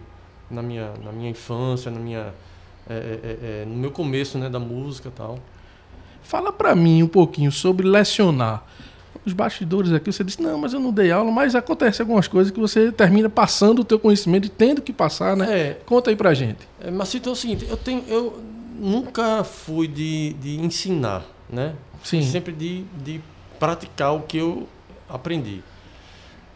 na 0.50 0.62
minha, 0.62 0.92
na 1.04 1.12
minha 1.12 1.30
infância, 1.30 1.90
na 1.90 1.98
minha, 2.00 2.32
é, 2.88 2.94
é, 2.94 3.36
é, 3.62 3.64
no 3.66 3.74
meu 3.76 3.90
começo, 3.90 4.38
né? 4.38 4.48
Da 4.48 4.58
música 4.60 5.08
e 5.08 5.12
tal. 5.12 5.38
Fala 6.26 6.52
pra 6.52 6.74
mim 6.74 7.02
um 7.02 7.08
pouquinho 7.08 7.52
sobre 7.52 7.86
lecionar. 7.86 8.64
Os 9.24 9.32
bastidores 9.32 9.92
aqui, 9.92 10.12
você 10.12 10.22
disse, 10.22 10.40
não, 10.40 10.56
mas 10.58 10.72
eu 10.72 10.78
não 10.80 10.92
dei 10.92 11.10
aula, 11.10 11.30
mas 11.32 11.54
acontece 11.56 12.00
algumas 12.00 12.28
coisas 12.28 12.52
que 12.52 12.60
você 12.60 12.92
termina 12.92 13.28
passando 13.28 13.80
o 13.80 13.84
teu 13.84 13.98
conhecimento 13.98 14.46
e 14.46 14.48
tendo 14.48 14.80
que 14.80 14.92
passar, 14.92 15.36
né? 15.36 15.46
É, 15.60 15.80
Conta 15.84 16.10
aí 16.10 16.16
pra 16.16 16.32
gente. 16.32 16.58
é, 16.80 16.90
mas 16.90 17.12
então 17.14 17.32
é 17.32 17.34
o 17.34 17.36
seguinte, 17.36 17.66
eu 17.68 17.76
tenho, 17.76 18.04
eu 18.06 18.40
nunca 18.78 19.42
fui 19.42 19.88
de, 19.88 20.34
de 20.34 20.60
ensinar, 20.60 21.24
né? 21.50 21.74
Sim. 22.04 22.22
Sempre 22.22 22.52
de, 22.52 22.84
de 23.04 23.20
praticar 23.58 24.14
o 24.14 24.20
que 24.20 24.36
eu 24.38 24.68
aprendi. 25.08 25.60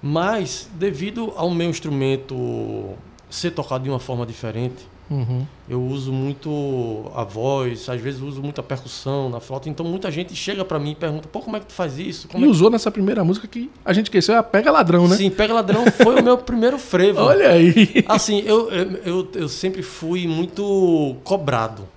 Mas 0.02 0.68
devido 0.74 1.32
ao 1.36 1.50
meu 1.50 1.68
instrumento 1.68 2.94
ser 3.28 3.50
tocado 3.50 3.84
de 3.84 3.90
uma 3.90 3.98
forma 4.00 4.24
diferente, 4.24 4.86
Uhum. 5.10 5.44
Eu 5.68 5.82
uso 5.82 6.12
muito 6.12 7.10
a 7.16 7.24
voz, 7.24 7.88
às 7.88 8.00
vezes 8.00 8.20
uso 8.20 8.40
muita 8.40 8.62
percussão 8.62 9.28
na 9.28 9.40
flauta, 9.40 9.68
então 9.68 9.84
muita 9.84 10.08
gente 10.08 10.36
chega 10.36 10.64
pra 10.64 10.78
mim 10.78 10.92
e 10.92 10.94
pergunta: 10.94 11.26
pô, 11.26 11.40
como 11.40 11.56
é 11.56 11.60
que 11.60 11.66
tu 11.66 11.72
faz 11.72 11.98
isso? 11.98 12.28
Como 12.28 12.44
E 12.44 12.44
é 12.44 12.46
que... 12.46 12.52
usou 12.52 12.70
nessa 12.70 12.92
primeira 12.92 13.24
música 13.24 13.48
que 13.48 13.68
a 13.84 13.92
gente 13.92 14.06
esqueceu, 14.06 14.36
é 14.36 14.38
a 14.38 14.42
Pega 14.42 14.70
Ladrão, 14.70 15.08
né? 15.08 15.16
Sim, 15.16 15.28
Pega 15.28 15.52
Ladrão 15.52 15.84
foi 15.90 16.20
o 16.20 16.22
meu 16.22 16.38
primeiro 16.38 16.78
frevo. 16.78 17.20
Olha 17.20 17.50
aí. 17.50 18.04
Assim, 18.06 18.40
eu, 18.46 18.70
eu, 18.70 19.28
eu, 19.34 19.48
sempre 19.48 19.82
fui 19.82 20.28
muito 20.28 21.16
cobrado, 21.24 21.88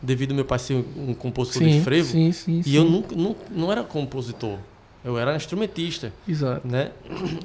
devido 0.00 0.30
ao 0.30 0.36
meu 0.36 0.44
pai 0.46 0.58
ser 0.58 0.82
um 0.96 1.12
compositor 1.12 1.62
de 1.68 1.80
frevo. 1.82 2.10
sim, 2.10 2.32
sim, 2.32 2.60
E 2.60 2.64
sim. 2.64 2.74
eu 2.74 2.84
nunca, 2.84 3.14
não, 3.14 3.36
não 3.50 3.70
era 3.70 3.82
compositor, 3.82 4.56
eu 5.04 5.18
era 5.18 5.34
instrumentista, 5.34 6.12
Exato. 6.28 6.66
né? 6.66 6.92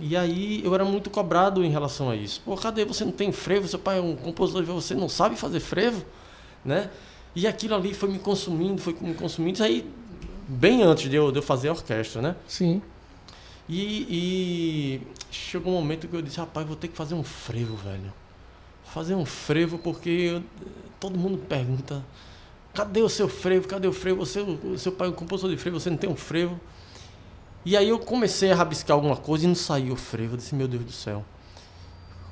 E 0.02 0.16
aí 0.16 0.62
eu 0.64 0.74
era 0.76 0.86
muito 0.86 1.10
cobrado 1.10 1.64
em 1.64 1.70
relação 1.70 2.10
a 2.10 2.16
isso. 2.16 2.42
Pô, 2.46 2.56
cadê 2.56 2.86
você 2.86 3.04
não 3.04 3.12
tem 3.12 3.32
frevo? 3.32 3.68
Seu 3.68 3.80
pai 3.80 3.98
é 3.98 4.02
um 4.02 4.16
compositor, 4.16 4.64
você 4.66 4.94
não 4.94 5.10
sabe 5.10 5.36
fazer 5.36 5.60
frevo, 5.60 6.04
né? 6.64 6.90
E 7.36 7.46
aquilo 7.48 7.76
ali 7.76 7.94
foi 7.94 8.10
me 8.10 8.20
consumindo, 8.20 8.82
foi 8.82 8.96
me 9.02 9.14
consumindo. 9.14 9.54
Isso 9.56 9.64
aí, 9.64 9.90
bem 10.48 10.82
antes 10.84 11.10
de 11.10 11.16
eu, 11.16 11.32
de 11.32 11.40
eu 11.40 11.44
fazer 11.44 11.70
a 11.70 11.72
orquestra, 11.74 12.22
né? 12.22 12.36
Sim. 12.48 12.82
E, 13.70 14.08
e 14.10 15.02
chegou 15.32 15.74
um 15.74 15.76
momento 15.76 16.08
que 16.08 16.16
eu 16.16 16.22
disse, 16.22 16.38
rapaz, 16.40 16.66
vou 16.66 16.76
ter 16.76 16.88
que 16.88 16.96
fazer 16.96 17.16
um 17.16 17.24
frevo, 17.24 17.76
velho. 17.76 18.14
Fazer 18.86 19.14
um 19.16 19.26
frevo 19.26 19.78
porque 19.78 20.10
eu- 20.10 20.44
todo 21.00 21.18
mundo 21.18 21.38
pergunta, 21.38 22.04
cadê 22.74 23.02
o 23.02 23.10
seu 23.10 23.28
frevo? 23.28 23.68
Cadê 23.68 23.88
o 23.88 23.94
frevo? 23.94 24.26
Você, 24.26 24.40
o 24.40 24.78
seu 24.78 24.92
pai 24.92 25.08
é 25.08 25.12
um 25.12 25.14
compositor 25.14 25.52
de 25.52 25.58
frevo, 25.58 25.80
você 25.80 25.90
não 25.90 25.98
tem 25.98 26.10
um 26.10 26.16
frevo? 26.16 26.60
E 27.67 27.75
aí 27.75 27.89
eu 27.89 28.00
comecei 28.00 28.50
a 28.50 28.55
rabiscar 28.55 28.95
alguma 28.95 29.17
coisa 29.17 29.43
e 29.43 29.47
não 29.47 29.55
saiu 29.55 29.91
o 29.93 29.97
frevo. 29.97 30.33
Eu 30.36 30.38
disse, 30.38 30.55
meu 30.55 30.69
Deus 30.69 30.86
do 30.86 30.91
céu. 30.93 31.25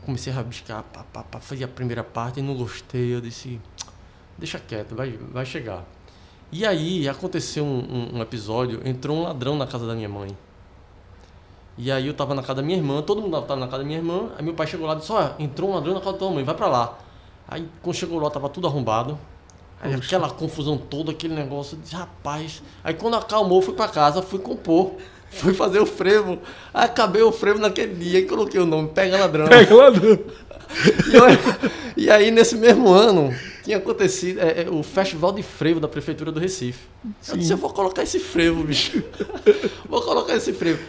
Comecei 0.05 0.31
a 0.31 0.35
rabiscar, 0.37 0.81
pá, 0.83 1.03
pá, 1.11 1.23
pá, 1.23 1.39
fazia 1.41 1.65
a 1.65 1.67
primeira 1.69 2.05
parte 2.05 2.39
e 2.39 2.43
não 2.43 2.55
gostei. 2.55 3.13
Eu 3.13 3.19
disse, 3.19 3.59
deixa 4.37 4.57
quieto, 4.59 4.95
vai, 4.95 5.11
vai 5.33 5.45
chegar. 5.45 5.83
E 6.53 6.65
aí 6.65 7.09
aconteceu 7.09 7.65
um, 7.65 7.79
um- 8.13 8.17
um 8.17 8.21
episódio, 8.21 8.79
entrou 8.87 9.17
um 9.17 9.23
ladrão 9.23 9.57
na 9.57 9.67
casa 9.67 9.85
da 9.85 9.93
minha 9.93 10.07
mãe. 10.07 10.29
E 11.77 11.91
aí 11.91 12.07
eu 12.07 12.13
tava 12.13 12.33
na 12.33 12.41
casa 12.41 12.55
da 12.55 12.61
minha 12.61 12.77
irmã, 12.77 13.01
todo 13.01 13.21
mundo 13.21 13.41
tava 13.41 13.59
na 13.59 13.65
casa 13.67 13.79
da 13.79 13.83
minha 13.83 13.99
irmã, 13.99 14.29
aí 14.37 14.43
meu 14.45 14.53
pai 14.53 14.65
chegou 14.67 14.87
lá 14.87 14.93
e 14.93 14.99
disse, 14.99 15.11
ó, 15.11 15.31
entrou 15.37 15.69
um 15.69 15.73
ladrão 15.73 15.93
na 15.95 15.99
casa 15.99 16.13
da 16.13 16.17
tua 16.19 16.31
mãe, 16.31 16.45
vai 16.45 16.55
pra 16.55 16.67
lá. 16.67 16.97
Aí 17.45 17.67
quando 17.81 17.95
chegou 17.97 18.19
lá, 18.19 18.29
tava 18.29 18.47
tudo 18.47 18.67
arrombado. 18.67 19.19
Aí 19.81 19.93
aquela 19.93 20.29
confusão 20.29 20.77
toda, 20.77 21.11
aquele 21.11 21.33
negócio, 21.35 21.75
eu 21.75 21.81
disse, 21.81 21.93
rapaz. 21.95 22.63
Aí 22.81 22.93
quando 22.93 23.15
acalmou, 23.17 23.61
fui 23.61 23.73
pra 23.73 23.89
casa, 23.89 24.21
fui 24.21 24.39
compor. 24.39 24.93
Fui 25.29 25.53
fazer 25.53 25.79
o 25.79 25.85
frevo. 25.85 26.39
Acabei 26.73 27.21
o 27.21 27.31
frevo 27.31 27.59
naquele 27.59 27.93
dia 27.93 28.19
e 28.19 28.25
coloquei 28.25 28.59
o 28.59 28.65
nome 28.65 28.89
Pega 28.89 29.17
Ladrão. 29.17 29.47
Pega 29.47 29.75
ladrão. 29.75 30.19
E, 31.07 31.17
olha, 31.17 31.39
e 31.95 32.09
aí, 32.09 32.31
nesse 32.31 32.55
mesmo 32.57 32.91
ano, 32.91 33.33
tinha 33.63 33.77
acontecido 33.77 34.39
é, 34.39 34.63
é, 34.63 34.69
o 34.69 34.81
Festival 34.83 35.31
de 35.31 35.43
Frevo 35.43 35.79
da 35.79 35.87
Prefeitura 35.87 36.31
do 36.31 36.39
Recife. 36.39 36.79
Eu 37.29 37.37
disse, 37.37 37.53
eu 37.53 37.57
vou 37.57 37.69
colocar 37.71 38.03
esse 38.03 38.19
frevo, 38.19 38.63
bicho. 38.63 39.03
vou 39.87 40.01
colocar 40.01 40.35
esse 40.35 40.51
frevo. 40.53 40.79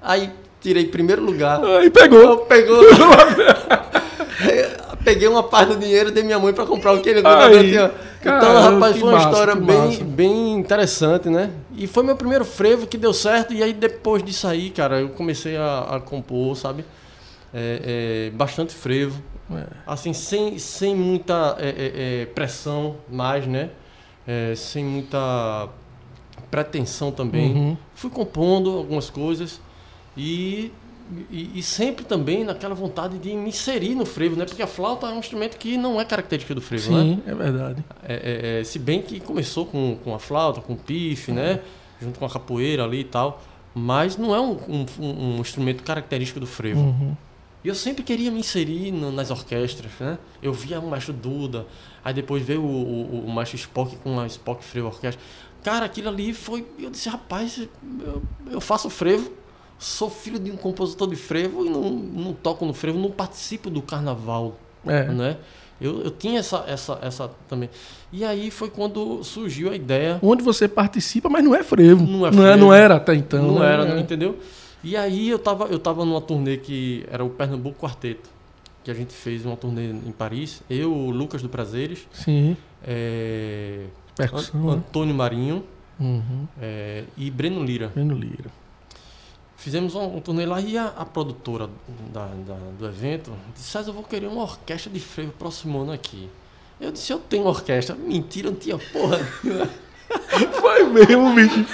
Aí 0.00 0.32
tirei 0.60 0.86
primeiro 0.86 1.22
lugar. 1.22 1.62
Aí 1.64 1.90
pegou. 1.90 2.38
Pegou. 2.38 2.82
Peguei 5.06 5.28
uma 5.28 5.44
parte 5.44 5.68
do 5.68 5.78
dinheiro 5.78 6.10
de 6.10 6.20
minha 6.24 6.36
mãe 6.36 6.52
para 6.52 6.66
comprar 6.66 6.92
o 6.92 7.00
que 7.00 7.08
ele 7.08 7.22
tinha. 7.22 7.92
Então, 8.20 8.72
rapaz, 8.72 8.96
foi 8.96 9.08
uma 9.08 9.12
massa, 9.12 9.28
história 9.28 9.54
bem, 9.54 9.76
massa. 9.76 10.04
bem 10.04 10.54
interessante, 10.54 11.28
né? 11.28 11.52
E 11.76 11.86
foi 11.86 12.02
meu 12.02 12.16
primeiro 12.16 12.44
frevo 12.44 12.88
que 12.88 12.98
deu 12.98 13.14
certo. 13.14 13.54
E 13.54 13.62
aí, 13.62 13.72
depois 13.72 14.20
disso 14.20 14.48
aí, 14.48 14.68
cara, 14.68 15.00
eu 15.00 15.10
comecei 15.10 15.56
a, 15.56 15.86
a 15.92 16.00
compor, 16.00 16.56
sabe? 16.56 16.84
É, 17.54 18.26
é, 18.26 18.36
bastante 18.36 18.74
frevo. 18.74 19.22
É. 19.48 19.62
Assim, 19.86 20.12
sem, 20.12 20.58
sem 20.58 20.92
muita 20.96 21.56
é, 21.60 21.68
é, 21.68 22.22
é, 22.22 22.26
pressão 22.26 22.96
mais, 23.08 23.46
né? 23.46 23.70
Sem 24.56 24.84
muita 24.84 25.68
pretensão 26.50 27.12
também. 27.12 27.54
Uhum. 27.54 27.76
Fui 27.94 28.10
compondo 28.10 28.76
algumas 28.76 29.08
coisas 29.08 29.60
e, 30.16 30.72
e, 31.30 31.58
e 31.58 31.62
sempre 31.62 32.04
também 32.04 32.44
naquela 32.44 32.74
vontade 32.74 33.18
de 33.18 33.32
me 33.34 33.48
inserir 33.48 33.94
no 33.94 34.04
frevo, 34.06 34.36
né? 34.36 34.44
Porque 34.44 34.62
a 34.62 34.66
flauta 34.66 35.06
é 35.06 35.10
um 35.10 35.18
instrumento 35.18 35.56
que 35.56 35.76
não 35.76 36.00
é 36.00 36.04
característica 36.04 36.54
do 36.54 36.60
frevo, 36.60 36.92
né? 36.92 37.02
Sim, 37.02 37.22
é 37.26 37.34
verdade. 37.34 37.84
É, 38.02 38.14
é, 38.14 38.60
é, 38.60 38.64
se 38.64 38.78
bem 38.78 39.02
que 39.02 39.20
começou 39.20 39.66
com, 39.66 39.96
com 40.02 40.14
a 40.14 40.18
flauta, 40.18 40.60
com 40.60 40.72
o 40.72 40.76
pife, 40.76 41.32
né? 41.32 41.60
Junto 42.00 42.18
com 42.18 42.26
a 42.26 42.30
capoeira 42.30 42.84
ali 42.84 43.00
e 43.00 43.04
tal. 43.04 43.42
Mas 43.74 44.16
não 44.16 44.34
é 44.34 44.40
um, 44.40 44.52
um- 44.68 44.86
um- 45.00 45.36
um 45.36 45.40
instrumento 45.40 45.82
característico 45.82 46.40
do 46.40 46.46
frevo. 46.46 46.80
Uhum. 46.80 47.16
E 47.64 47.68
eu 47.68 47.74
sempre 47.74 48.02
queria 48.04 48.30
me 48.30 48.38
inserir 48.40 48.90
no- 48.92 49.10
nas 49.12 49.30
orquestras, 49.30 49.90
né? 50.00 50.18
Eu 50.42 50.52
via 50.52 50.78
o 50.80 50.88
Maestro 50.88 51.12
Duda, 51.12 51.66
aí 52.04 52.14
depois 52.14 52.42
veio 52.42 52.62
o, 52.62 52.66
o, 52.66 53.26
o 53.26 53.30
Maestro 53.30 53.56
Spock 53.56 53.96
com 53.96 54.18
a 54.20 54.26
Spock 54.26 54.64
Frevo 54.64 54.86
Orquestra. 54.86 55.20
Cara, 55.62 55.84
aquilo 55.86 56.08
ali 56.08 56.32
foi... 56.32 56.64
Eu 56.78 56.90
disse, 56.90 57.08
rapaz, 57.08 57.66
eu, 58.00 58.22
eu 58.52 58.60
faço 58.60 58.88
frevo, 58.88 59.32
sou 59.78 60.08
filho 60.10 60.38
de 60.38 60.50
um 60.50 60.56
compositor 60.56 61.08
de 61.08 61.16
frevo 61.16 61.64
e 61.66 61.70
não, 61.70 61.90
não 61.90 62.32
toco 62.32 62.64
no 62.64 62.72
frevo, 62.72 62.98
não 62.98 63.10
participo 63.10 63.68
do 63.70 63.82
carnaval, 63.82 64.56
É. 64.86 65.04
né? 65.04 65.36
Eu, 65.78 66.00
eu 66.00 66.10
tinha 66.10 66.38
essa, 66.38 66.64
essa, 66.66 66.98
essa 67.02 67.30
também. 67.48 67.68
E 68.10 68.24
aí 68.24 68.50
foi 68.50 68.70
quando 68.70 69.22
surgiu 69.22 69.70
a 69.70 69.76
ideia 69.76 70.18
Onde 70.22 70.42
você 70.42 70.66
participa, 70.66 71.28
mas 71.28 71.44
não 71.44 71.54
é 71.54 71.62
frevo. 71.62 72.02
Não 72.06 72.26
é 72.26 72.30
não, 72.30 72.42
frevo. 72.42 72.56
não 72.58 72.72
era 72.72 72.94
até 72.96 73.14
então. 73.14 73.42
não 73.46 73.58
né? 73.58 73.72
era, 73.72 73.84
não 73.84 73.98
entendeu? 73.98 74.38
E 74.82 74.96
aí 74.96 75.28
eu 75.28 75.38
tava, 75.38 75.64
eu 75.66 75.78
tava 75.78 76.02
numa 76.06 76.20
turnê 76.22 76.56
que 76.56 77.04
era 77.10 77.22
o 77.22 77.28
Pernambuco 77.28 77.78
Quarteto, 77.78 78.30
que 78.82 78.90
a 78.90 78.94
gente 78.94 79.12
fez 79.12 79.44
uma 79.44 79.56
turnê 79.56 79.90
em 79.90 80.12
Paris, 80.12 80.62
eu, 80.70 80.90
o 80.90 81.10
Lucas 81.10 81.42
do 81.42 81.48
Prazeres, 81.50 82.06
Sim, 82.10 82.56
é, 82.82 83.84
percussão. 84.16 84.60
An- 84.62 84.66
né? 84.66 84.72
Antônio 84.78 85.14
Marinho 85.14 85.62
Uhum. 86.00 86.46
é, 86.60 87.04
e 87.18 87.30
Breno 87.30 87.62
Lira. 87.64 87.90
Vendo 87.94 88.14
lira. 88.14 88.50
Fizemos 89.56 89.94
uma, 89.94 90.04
uma 90.04 90.20
turnê 90.20 90.44
lá 90.46 90.60
e 90.60 90.76
a, 90.76 90.86
a 90.96 91.04
produtora 91.04 91.68
da, 92.12 92.26
da- 92.26 92.58
do 92.78 92.86
evento 92.86 93.32
disse, 93.54 93.70
César, 93.70 93.90
eu 93.90 93.94
vou 93.94 94.02
querer 94.04 94.26
uma 94.26 94.42
orquestra 94.42 94.90
de 94.92 95.00
frevo 95.00 95.32
próximo 95.32 95.80
ano 95.82 95.92
aqui. 95.92 96.28
Eu 96.80 96.92
disse, 96.92 97.12
eu 97.12 97.18
tenho 97.18 97.46
orquestra. 97.46 97.96
Mentira, 97.96 98.50
não 98.50 98.58
tinha 98.58 98.78
porra. 98.78 99.18
nenhuma. 99.42 99.68
Foi 100.60 100.84
mesmo, 100.84 101.34
bicho. 101.34 101.64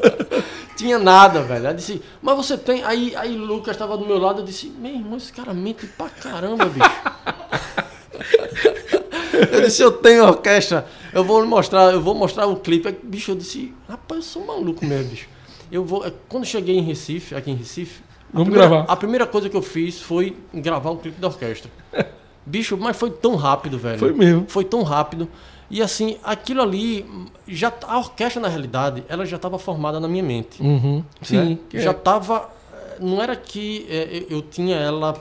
tinha 0.74 0.98
nada, 0.98 1.42
velho. 1.42 1.66
Ela 1.66 1.74
disse, 1.74 2.00
mas 2.22 2.34
você 2.36 2.56
tem. 2.56 2.82
Aí, 2.82 3.14
aí 3.14 3.36
Lucas 3.36 3.74
estava 3.76 3.96
do 3.96 4.06
meu 4.06 4.18
lado, 4.18 4.40
eu 4.40 4.44
disse, 4.44 4.68
meu 4.68 4.92
irmão, 4.94 5.18
esse 5.18 5.32
cara 5.32 5.52
mente 5.52 5.86
pra 5.86 6.08
caramba, 6.08 6.64
bicho. 6.64 6.88
eu 9.52 9.60
disse, 9.62 9.82
eu 9.82 9.92
tenho 9.92 10.24
orquestra, 10.24 10.86
eu 11.12 11.22
vou 11.22 11.44
mostrar, 11.46 11.92
eu 11.92 12.00
vou 12.00 12.14
mostrar 12.14 12.46
o 12.46 12.56
clipe. 12.56 12.88
Aí, 12.88 12.98
bicho, 13.02 13.32
eu 13.32 13.36
disse, 13.36 13.72
rapaz, 13.88 14.18
eu 14.18 14.22
sou 14.22 14.46
maluco 14.46 14.84
mesmo, 14.84 15.10
bicho. 15.10 15.28
Eu 15.70 15.84
vou. 15.84 16.06
é, 16.06 16.12
Quando 16.28 16.44
cheguei 16.44 16.78
em 16.78 16.82
Recife, 16.82 17.34
aqui 17.34 17.50
em 17.50 17.54
Recife, 17.54 18.00
a 18.00 18.32
Vamos 18.32 18.48
primeira, 18.48 18.68
gravar. 18.68 18.92
A 18.92 18.96
primeira 18.96 19.26
coisa 19.26 19.48
que 19.48 19.56
eu 19.56 19.62
fiz 19.62 20.00
foi 20.00 20.36
gravar 20.52 20.90
o 20.90 20.96
clipe 20.98 21.20
da 21.20 21.28
orquestra. 21.28 21.70
Bicho, 22.44 22.76
mas 22.78 22.96
foi 22.96 23.10
tão 23.10 23.36
rápido, 23.36 23.78
velho. 23.78 23.98
Foi 23.98 24.12
mesmo. 24.12 24.46
Foi 24.48 24.64
tão 24.64 24.82
rápido. 24.82 25.28
E 25.70 25.82
assim, 25.82 26.16
aquilo 26.24 26.62
ali, 26.62 27.04
já 27.46 27.70
a 27.86 27.98
orquestra 27.98 28.40
na 28.40 28.48
realidade, 28.48 29.04
ela 29.06 29.26
já 29.26 29.36
estava 29.36 29.58
formada 29.58 30.00
na 30.00 30.08
minha 30.08 30.22
mente. 30.22 30.62
Uhum. 30.62 31.04
Sim. 31.20 31.36
né? 31.50 31.58
que 31.68 31.78
Já 31.80 31.90
é- 31.90 31.92
estava. 31.92 32.48
Não 33.00 33.22
era 33.22 33.36
que 33.36 33.86
é, 33.90 34.24
eu 34.30 34.40
tinha 34.42 34.76
ela 34.76 35.14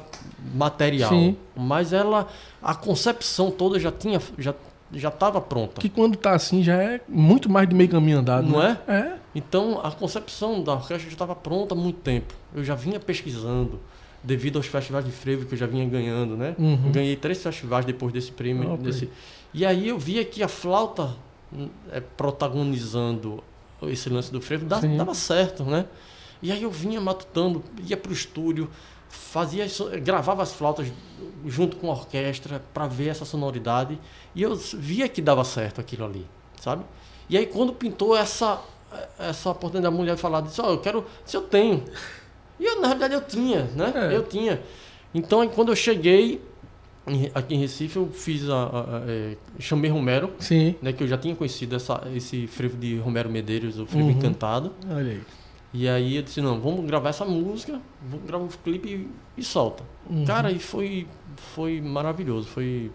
material, 0.56 1.10
Sim. 1.10 1.36
mas 1.56 1.92
ela. 1.92 2.28
A 2.62 2.74
concepção 2.74 3.52
toda 3.52 3.78
já 3.80 3.92
tinha. 3.92 4.22
Já 4.38 4.54
já 4.94 5.10
estava 5.10 5.42
pronta. 5.42 5.82
Que 5.82 5.90
quando 5.90 6.16
tá 6.16 6.32
assim 6.32 6.64
já 6.64 6.82
é 6.82 7.02
muito 7.10 7.50
mais 7.50 7.68
de 7.68 7.76
meio 7.76 7.90
caminho 7.90 8.20
andado. 8.20 8.48
Não 8.48 8.60
né? 8.60 8.78
É. 8.88 9.12
Então 9.38 9.80
a 9.84 9.92
concepção 9.92 10.64
da 10.64 10.74
orquestra 10.74 10.98
já 10.98 11.10
estava 11.10 11.36
pronta 11.36 11.76
há 11.76 11.78
muito 11.78 12.00
tempo. 12.00 12.34
Eu 12.56 12.64
já 12.64 12.74
vinha 12.74 13.00
pesquisando, 13.00 13.80
devido 14.24 14.58
aos 14.58 14.66
festivais 14.66 15.06
de 15.06 15.12
frevo 15.12 15.46
que 15.46 15.54
eu 15.54 15.58
já 15.60 15.68
vinha 15.68 15.88
ganhando, 15.88 16.36
né? 16.36 16.56
Uhum. 16.58 16.92
Ganhei 16.92 17.16
três 17.16 17.44
festivais 17.44 17.86
depois 17.86 18.12
desse 18.12 18.32
prêmio. 18.32 18.74
Ok. 18.74 18.86
Desse... 18.86 19.12
E 19.54 19.64
aí 19.64 19.90
eu 19.90 20.00
via 20.00 20.26
que 20.26 20.42
a 20.42 20.48
flauta 20.48 21.16
hum, 21.54 21.70
é, 21.92 22.00
protagonizando 22.00 23.44
esse 23.84 24.10
lance 24.10 24.32
do 24.32 24.42
frevo 24.42 24.66
Sim. 24.82 24.98
dava 24.98 25.14
certo, 25.14 25.64
né? 25.64 25.86
E 26.42 26.52
aí 26.52 26.64
eu 26.64 26.72
vinha 26.72 27.00
matutando, 27.00 27.64
ia 27.88 27.96
pro 27.96 28.12
estúdio, 28.12 28.68
fazia 29.08 29.68
gravava 30.02 30.42
as 30.42 30.52
flautas 30.52 30.92
junto 31.46 31.78
com 31.78 31.92
a 31.92 31.94
orquestra 31.94 32.60
para 32.74 32.88
ver 32.88 33.10
essa 33.10 33.24
sonoridade 33.24 34.00
e 34.34 34.42
eu 34.42 34.56
via 34.56 35.08
que 35.08 35.22
dava 35.22 35.44
certo 35.44 35.80
aquilo 35.80 36.06
ali, 36.06 36.26
sabe? 36.60 36.84
E 37.30 37.38
aí 37.38 37.46
quando 37.46 37.72
pintou 37.72 38.18
essa 38.18 38.60
essa 39.20 39.50
oportunidade 39.50 39.92
da 39.94 39.98
mulher 39.98 40.18
falar, 40.18 40.42
disse, 40.42 40.62
ó, 40.62 40.70
eu 40.72 40.78
quero, 40.80 41.06
se 41.26 41.36
eu 41.38 41.42
tenho. 41.42 41.84
E 42.60 42.66
eu, 42.66 42.82
na 42.82 42.88
realidade 42.88 43.14
eu 43.14 43.22
tinha, 43.22 43.64
né? 43.76 43.94
É. 44.12 44.16
Eu 44.16 44.24
tinha. 44.24 44.62
Então 45.14 45.42
aí, 45.42 45.50
quando 45.50 45.70
eu 45.72 45.76
cheguei 45.76 46.42
aqui 47.34 47.56
em 47.56 47.60
Recife, 47.60 47.96
eu 47.98 48.08
fiz 48.12 48.50
a, 48.50 48.56
a- 48.56 48.80
a- 48.98 49.04
é, 49.08 49.38
chamei 49.60 49.90
Romero, 49.90 50.34
Sim. 50.40 50.76
né, 50.82 50.92
que 50.92 51.02
eu 51.04 51.08
já 51.08 51.18
tinha 51.18 51.36
conhecido 51.36 51.76
essa, 51.76 52.02
esse 52.14 52.48
frevo 52.48 52.76
de 52.78 52.98
Romero 52.98 53.30
Medeiros, 53.30 53.80
o 53.80 53.86
frevo 53.86 54.06
Uhum. 54.08 54.12
encantado. 54.12 54.74
Olha 54.90 55.12
aí. 55.12 55.22
E 55.74 55.88
aí 55.88 56.16
eu 56.18 56.24
disse, 56.24 56.42
não, 56.42 56.60
vamos 56.60 56.86
gravar 56.86 57.10
essa 57.10 57.24
música, 57.26 57.80
vamos 58.10 58.26
gravar 58.26 58.44
o 58.46 58.50
clipe 58.64 58.88
e, 58.90 59.42
e 59.42 59.44
solta. 59.44 59.84
Uhum. 60.10 60.26
Cara, 60.26 60.52
e 60.52 60.60
foi, 60.60 61.08
foi 61.36 61.80
maravilhoso, 61.82 62.48
foi 62.48 62.92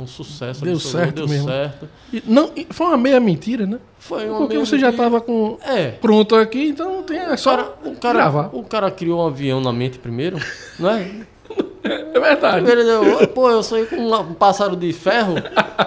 um 0.00 0.06
sucesso. 0.06 0.64
Deu 0.64 0.74
absoluto, 0.74 0.98
certo 0.98 1.14
deu 1.14 1.28
mesmo. 1.28 1.48
certo. 1.48 1.88
E 2.12 2.22
não, 2.26 2.50
e 2.56 2.66
foi 2.70 2.86
uma 2.88 2.96
meia 2.96 3.20
mentira, 3.20 3.66
né? 3.66 3.78
Foi 3.98 4.28
uma 4.28 4.38
Porque 4.40 4.58
você 4.58 4.78
já 4.78 4.90
que- 4.90 4.96
tava 4.96 5.20
com 5.20 5.58
É, 5.64 5.88
pronto 5.92 6.34
aqui, 6.36 6.68
então 6.68 7.02
tem 7.02 7.18
é 7.18 7.32
o 7.32 7.36
só 7.38 7.50
cara, 7.56 7.72
o, 7.84 7.96
cara, 7.96 8.18
gravar. 8.18 8.50
o 8.52 8.62
cara 8.62 8.90
criou 8.90 9.22
um 9.22 9.26
avião 9.26 9.60
na 9.60 9.72
mente 9.72 9.98
primeiro, 9.98 10.38
não 10.78 10.90
é? 10.90 11.08
É 11.82 12.20
verdade. 12.20 12.56
Primeiro 12.66 12.84
deu, 12.84 13.28
pô, 13.28 13.48
eu 13.50 13.62
sonhei 13.62 13.86
com 13.86 13.96
um, 13.96 14.34
pássaro 14.34 14.76
de 14.76 14.92
ferro. 14.92 15.36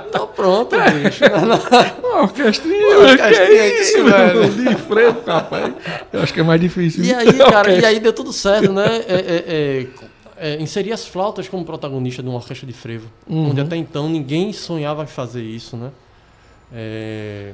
Então 0.09 0.25
pronto, 0.27 0.75
bicho. 0.75 1.23
Uma 2.03 2.21
orquestrinha, 2.23 2.87
Uma 2.97 3.05
que 3.05 3.11
orquestrinha 3.21 3.61
é 3.61 3.67
aqui, 3.67 3.81
isso, 3.81 4.03
velho. 4.05 4.49
De 4.49 4.75
frevo, 4.77 5.21
rapaz. 5.27 5.73
Eu 6.11 6.21
acho 6.23 6.33
que 6.33 6.39
é 6.39 6.43
mais 6.43 6.59
difícil. 6.59 7.03
E 7.03 7.13
aí, 7.13 7.33
cara, 7.37 7.71
e 7.71 7.85
aí 7.85 7.99
deu 7.99 8.13
tudo 8.13 8.33
certo, 8.33 8.71
né? 8.73 9.01
É, 9.07 9.13
é, 9.13 9.43
é, 9.47 9.87
é, 10.41 10.61
inserir 10.61 10.91
as 10.91 11.05
flautas 11.07 11.47
como 11.47 11.63
protagonista 11.63 12.23
de 12.23 12.27
uma 12.29 12.37
orquestra 12.37 12.65
de 12.67 12.73
frevo. 12.73 13.09
Uhum. 13.27 13.51
Onde 13.51 13.61
até 13.61 13.75
então 13.75 14.09
ninguém 14.09 14.51
sonhava 14.51 15.03
em 15.03 15.07
fazer 15.07 15.43
isso, 15.43 15.77
né? 15.77 15.91
É, 16.73 17.53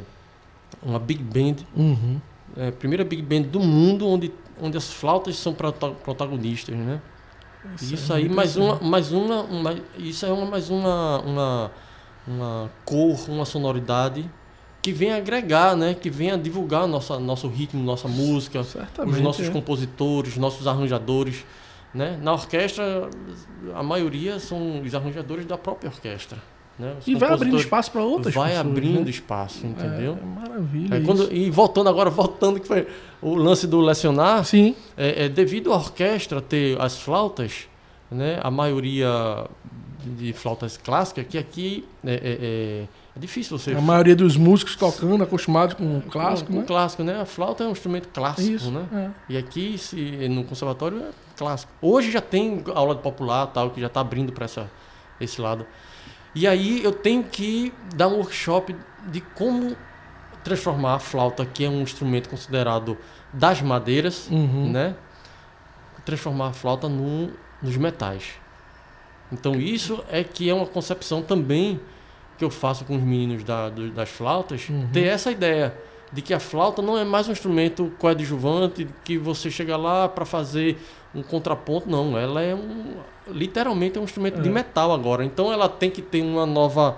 uma 0.81 0.99
big 0.99 1.21
band, 1.23 1.63
Uhum. 1.75 2.19
é, 2.55 2.67
a 2.69 2.71
primeira 2.71 3.03
big 3.03 3.21
band 3.21 3.43
do 3.49 3.59
mundo 3.59 4.07
onde, 4.07 4.31
onde 4.61 4.77
as 4.77 4.91
flautas 4.93 5.35
são 5.35 5.53
prota- 5.53 5.91
protagonistas, 5.91 6.75
né? 6.75 7.01
Isso, 7.81 8.13
é 8.13 8.17
aí, 8.17 8.21
muito 8.23 8.35
mais 8.35 8.55
uma, 8.55 8.75
mais 8.79 9.11
uma, 9.11 9.41
uma- 9.41 9.75
isso 9.97 10.25
é 10.25 10.31
uma, 10.31 10.45
mais 10.45 10.69
uma, 10.69 11.19
uma, 11.19 11.71
uma 12.27 12.71
cor, 12.85 13.17
uma 13.29 13.43
sonoridade 13.43 14.29
que 14.81 14.93
vem 14.93 15.11
agregar, 15.11 15.75
né? 15.75 15.93
Que 15.93 16.09
vem 16.09 16.31
a 16.31 16.37
divulgar 16.37 16.87
nossa, 16.87 17.19
nosso 17.19 17.47
ritmo, 17.49 17.83
nossa 17.83 18.07
música, 18.07 18.63
Certamente. 18.63 19.15
os 19.15 19.21
nossos 19.21 19.47
é. 19.47 19.51
compositores, 19.51 20.37
nossos 20.37 20.65
arranjadores, 20.67 21.43
né? 21.97 22.19
Na 22.21 22.33
orquestra, 22.33 23.09
a 23.73 23.81
maioria 23.81 24.39
são 24.39 24.81
os 24.81 24.93
arranjadores 24.93 25.45
da 25.45 25.57
própria 25.57 25.89
orquestra, 25.89 26.37
né? 26.77 26.95
E 27.07 27.15
vai 27.15 27.33
abrindo 27.33 27.57
espaço 27.57 27.91
para 27.91 28.03
outras 28.03 28.33
vai 28.35 28.51
pessoas. 28.51 28.67
abrindo 28.67 29.03
né? 29.03 29.09
espaço, 29.09 29.65
entendeu? 29.65 30.15
É, 30.19 30.23
é 30.23 30.25
maravilha. 30.47 30.95
É, 30.95 31.01
quando- 31.01 31.33
e 31.33 31.49
voltando 31.49 31.89
agora, 31.89 32.09
voltando 32.11 32.59
que 32.59 32.67
foi 32.67 32.87
o 33.19 33.33
lance 33.33 33.65
do 33.65 33.79
lecionar, 33.81 34.45
Sim. 34.45 34.75
é, 34.95 35.25
é, 35.25 35.29
devido 35.29 35.73
à 35.73 35.75
orquestra 35.77 36.39
ter 36.39 36.79
as 36.79 36.99
flautas, 37.01 37.67
né, 38.11 38.39
a 38.43 38.51
maioria 38.51 39.09
de 40.05 40.31
flautas 40.33 40.77
clássicas 40.77 41.25
que 41.27 41.37
aqui 41.37 41.83
é, 42.05 42.83
é, 43.17 43.21
difícil 43.21 43.57
você 43.57 43.71
A 43.73 43.81
maioria 43.81 44.15
dos 44.15 44.37
músicos 44.37 44.75
tocando, 44.75 45.23
acostumados 45.23 45.73
com 45.75 45.97
o 45.97 46.01
clássico, 46.01 46.51
com 46.51 46.59
né? 46.59 46.65
clássico, 46.65 47.03
né? 47.03 47.21
A 47.21 47.25
flauta 47.25 47.63
é 47.63 47.67
um 47.67 47.71
instrumento 47.71 48.09
clássico, 48.09 48.49
Isso, 48.49 48.71
né? 48.71 48.87
é. 48.93 49.33
E 49.33 49.37
aqui 49.37 49.77
se, 49.77 49.95
no 50.29 50.43
conservatório 50.43 50.99
é 50.99 51.09
clássico. 51.37 51.71
Hoje 51.81 52.11
já 52.11 52.21
tem 52.21 52.63
aula 52.73 52.95
de 52.95 53.01
popular 53.01 53.47
tal 53.47 53.69
que 53.71 53.81
já 53.81 53.87
está 53.87 54.01
abrindo 54.01 54.31
para 54.31 54.45
essa 54.45 54.69
esse 55.19 55.41
lado. 55.41 55.65
E 56.35 56.45
aí 56.45 56.83
eu 56.83 56.91
tenho 56.91 57.23
que 57.23 57.73
dar 57.95 58.07
um 58.07 58.17
workshop 58.17 58.75
de 59.11 59.19
como 59.21 59.75
transformar 60.43 60.93
a 60.95 60.99
flauta, 60.99 61.45
que 61.45 61.65
é 61.65 61.69
um 61.69 61.81
instrumento 61.81 62.29
considerado 62.29 62.97
das 63.33 63.61
madeiras, 63.61 64.27
Uhum. 64.29 64.69
né? 64.71 64.95
Transformar 66.05 66.49
a 66.49 66.53
flauta 66.53 66.87
no, 66.87 67.31
nos 67.61 67.75
metais. 67.75 68.33
Então 69.31 69.55
isso 69.55 70.03
é 70.09 70.23
que 70.23 70.49
é 70.49 70.53
uma 70.53 70.65
concepção 70.67 71.21
também 71.21 71.79
que 72.37 72.43
eu 72.45 72.49
faço 72.49 72.85
com 72.85 72.95
os 72.95 73.01
meninos 73.03 73.43
da- 73.43 73.69
do- 73.69 73.89
das 73.91 74.09
flautas, 74.09 74.67
Uhum. 74.69 74.87
ter 74.93 75.05
essa 75.05 75.31
ideia 75.31 75.73
de 76.13 76.21
que 76.21 76.33
a 76.33 76.39
flauta 76.39 76.81
não 76.81 76.97
é 76.97 77.03
mais 77.03 77.27
um 77.27 77.31
instrumento 77.31 77.91
coadjuvante 77.99 78.87
que 79.03 79.17
você 79.17 79.49
chega 79.51 79.75
lá 79.75 80.07
para 80.07 80.25
fazer 80.25 80.77
um 81.13 81.21
contraponto, 81.23 81.89
não. 81.89 82.17
Ela 82.17 82.41
é 82.41 82.53
um 82.55 82.95
literalmente 83.29 83.97
é 83.97 84.01
um 84.01 84.05
instrumento 84.05 84.41
de 84.41 84.47
É. 84.47 84.51
metal 84.51 84.93
agora. 84.93 85.25
Então 85.25 85.51
ela 85.51 85.67
tem 85.67 85.89
que 85.89 86.01
ter 86.01 86.21
uma 86.21 86.45
nova 86.45 86.97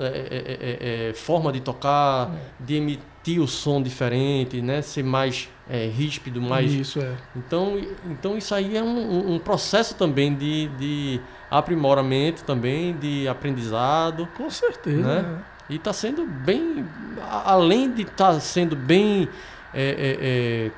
é, 0.00 0.06
é, 0.06 1.08
é, 1.08 1.08
é, 1.10 1.14
forma 1.14 1.50
de 1.50 1.60
tocar, 1.60 2.30
de 2.60 2.76
emitir 2.76 3.40
o 3.40 3.48
som 3.48 3.82
diferente, 3.82 4.60
né? 4.62 4.80
Ser 4.80 5.02
mais 5.02 5.48
é, 5.70 5.86
ríspido, 5.86 6.40
mais 6.40 6.72
Isso, 6.72 7.00
é. 7.00 7.12
então, 7.36 7.80
então 8.06 8.36
isso 8.36 8.54
aí 8.54 8.76
é 8.76 8.82
um, 8.82 9.34
um- 9.34 9.38
processo 9.38 9.94
também 9.94 10.34
de, 10.34 10.68
de 10.78 11.20
aprimoramento 11.50 12.42
também, 12.44 12.94
de 12.96 13.28
aprendizado. 13.28 14.28
Com 14.36 14.50
certeza. 14.50 15.02
Né? 15.02 15.22
né? 15.22 15.38
E 15.70 15.76
está 15.76 15.92
sendo 15.92 16.26
bem, 16.26 16.84
a- 17.20 17.52
além 17.52 17.90
de 17.90 18.02
estar 18.02 18.38
sendo 18.40 18.74
bem 18.76 19.28
é, 19.72 19.82
é, 19.82 20.18
é, 20.66 20.70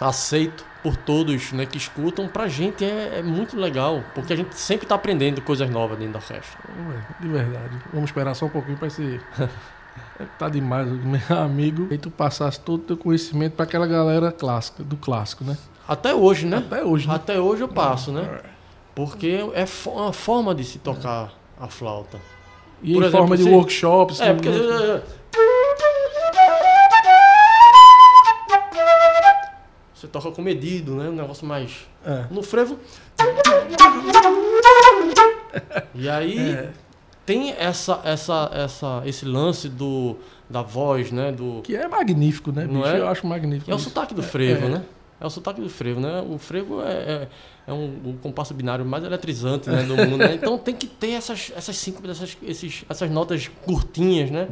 aceito 0.00 0.64
por 0.82 0.96
todos 0.96 1.50
né, 1.52 1.66
que 1.66 1.76
escutam, 1.76 2.28
pra 2.28 2.46
gente 2.46 2.84
é, 2.84 3.18
é 3.18 3.22
muito 3.22 3.56
legal, 3.58 4.04
porque 4.14 4.32
a 4.32 4.36
gente 4.36 4.54
sempre 4.54 4.84
está 4.84 4.94
aprendendo 4.94 5.40
coisas 5.42 5.68
novas 5.68 5.98
dentro 5.98 6.12
da 6.12 6.18
orquestra. 6.20 6.58
Ué, 6.88 6.96
De 7.18 7.28
verdade. 7.28 7.76
Vamos 7.92 8.10
esperar 8.10 8.34
só 8.34 8.46
um 8.46 8.50
pouquinho 8.50 8.76
para 8.76 8.86
esse. 8.86 9.20
tá 10.38 10.48
demais, 10.48 10.86
meu 10.88 11.38
amigo. 11.38 11.88
E 11.92 11.98
tu 11.98 12.10
passasse 12.10 12.58
todo 12.60 12.80
o 12.80 12.84
teu 12.84 12.96
conhecimento 12.96 13.54
para 13.54 13.64
aquela 13.64 13.86
galera 13.86 14.30
clássica, 14.32 14.82
do 14.82 14.96
clássico, 14.96 15.44
né? 15.44 15.56
Até 15.86 16.14
hoje, 16.14 16.46
né? 16.46 16.58
Até 16.58 16.84
hoje, 16.84 17.08
né? 17.08 17.14
Até 17.14 17.40
hoje 17.40 17.62
eu 17.62 17.68
passo, 17.68 18.12
né? 18.12 18.40
Porque 18.94 19.40
é 19.54 19.64
uma 19.88 20.12
forma 20.12 20.54
de 20.54 20.64
se 20.64 20.78
tocar 20.78 21.32
a 21.58 21.68
flauta. 21.68 22.18
E 22.82 22.92
Por 22.94 23.02
em 23.02 23.06
exemplo, 23.06 23.18
forma 23.18 23.36
de 23.36 23.42
você- 23.44 23.50
workshops. 23.50 24.20
É, 24.20 24.32
porque. 24.34 24.48
né? 24.50 25.02
Você 29.94 30.06
toca 30.06 30.30
com 30.30 30.42
medido, 30.42 30.94
né? 30.94 31.08
Um 31.08 31.12
negócio 31.14 31.44
mais. 31.46 31.86
É. 32.04 32.24
No 32.30 32.42
frevo. 32.42 32.78
E 35.94 36.08
aí 36.08 36.50
É. 36.52 36.70
tem 37.28 37.50
essa, 37.58 38.00
essa, 38.04 38.50
essa, 38.54 39.02
esse 39.04 39.26
lance 39.26 39.68
do, 39.68 40.16
da 40.48 40.62
voz, 40.62 41.12
né? 41.12 41.30
Do, 41.30 41.60
Que 41.62 41.76
é 41.76 41.86
magnífico, 41.86 42.50
né, 42.50 42.66
bicho? 42.66 42.86
é? 42.86 42.98
Eu 43.00 43.06
acho 43.06 43.26
magnífico. 43.26 43.70
é 43.70 43.74
o 43.74 43.76
isso. 43.76 43.90
sotaque 43.90 44.14
do 44.14 44.22
frevo, 44.22 44.64
é. 44.64 44.68
né? 44.70 44.82
É 45.20 45.26
o 45.26 45.28
sotaque 45.28 45.60
do 45.60 45.68
frevo, 45.68 46.00
né? 46.00 46.24
O 46.26 46.38
frevo 46.38 46.80
é, 46.80 46.92
é, 46.92 47.28
é 47.66 47.72
um, 47.74 47.84
o 48.02 48.18
compasso 48.22 48.54
binário 48.54 48.82
mais 48.82 49.04
eletrizante 49.04 49.68
né, 49.68 49.82
do 49.82 49.94
mundo, 50.08 50.16
né? 50.16 50.32
Então 50.36 50.56
tem 50.56 50.74
que 50.74 50.86
ter 50.86 51.10
essas, 51.10 51.52
essas 51.54 51.76
cinco, 51.76 52.00
essas, 52.10 52.34
esses, 52.42 52.86
essas 52.88 53.10
notas 53.10 53.46
curtinhas, 53.62 54.30
né? 54.30 54.48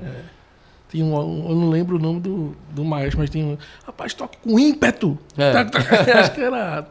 Tinha 0.90 1.02
um, 1.02 1.18
um- 1.18 1.48
eu 1.48 1.56
não 1.56 1.70
lembro 1.70 1.96
o 1.96 1.98
nome 1.98 2.20
do, 2.20 2.54
do 2.72 2.84
maestro, 2.84 3.20
mas 3.20 3.30
tinha 3.30 3.46
um. 3.46 3.56
Rapaz, 3.86 4.12
toca 4.12 4.36
com 4.42 4.58
ímpeto. 4.58 5.18
É. 5.38 5.52
Acho 6.12 6.32
que 6.34 6.42
era 6.42 6.86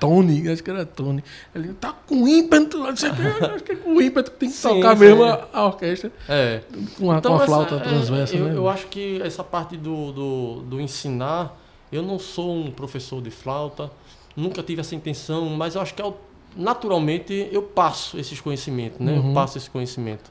Tony, 0.00 0.48
acho 0.48 0.62
que 0.62 0.70
era 0.70 0.84
Tony. 0.86 1.22
Ele 1.54 1.72
tá 1.74 1.92
com 2.06 2.26
ímpeto. 2.28 2.78
Não 2.78 2.96
sei 2.96 3.10
Acho 3.10 3.64
que 3.64 3.72
é 3.72 3.76
com 3.76 4.00
ímpeto 4.00 4.30
que 4.32 4.36
tem 4.38 4.48
que 4.50 4.54
Sim, 4.56 4.68
tocar 4.76 4.96
sim. 4.96 5.04
mesmo 5.04 5.24
a, 5.24 5.48
a 5.52 5.66
orquestra 5.66 6.12
É. 6.28 6.60
com 6.98 7.10
a, 7.10 7.20
com 7.20 7.32
a 7.32 7.36
essa- 7.36 7.44
flauta 7.46 7.74
é, 7.76 7.80
transversa, 7.80 8.36
eu, 8.36 8.44
né? 8.46 8.56
eu 8.56 8.68
acho 8.68 8.86
que 8.86 9.20
essa 9.22 9.42
parte 9.42 9.76
do, 9.76 10.12
do, 10.12 10.54
do 10.62 10.80
ensinar, 10.80 11.56
eu 11.90 12.02
não 12.02 12.18
sou 12.18 12.54
um 12.54 12.70
professor 12.70 13.20
de 13.22 13.30
flauta, 13.30 13.90
nunca 14.36 14.62
tive 14.62 14.80
essa 14.80 14.94
intenção, 14.94 15.46
mas 15.46 15.74
eu 15.74 15.80
acho 15.80 15.94
que 15.94 16.02
ao- 16.02 16.18
naturalmente 16.56 17.48
eu 17.52 17.62
passo 17.62 18.18
esses 18.18 18.40
conhecimentos, 18.40 18.98
né? 19.00 19.12
Uhum. 19.12 19.28
Eu 19.28 19.34
passo 19.34 19.58
esse 19.58 19.68
conhecimento 19.70 20.30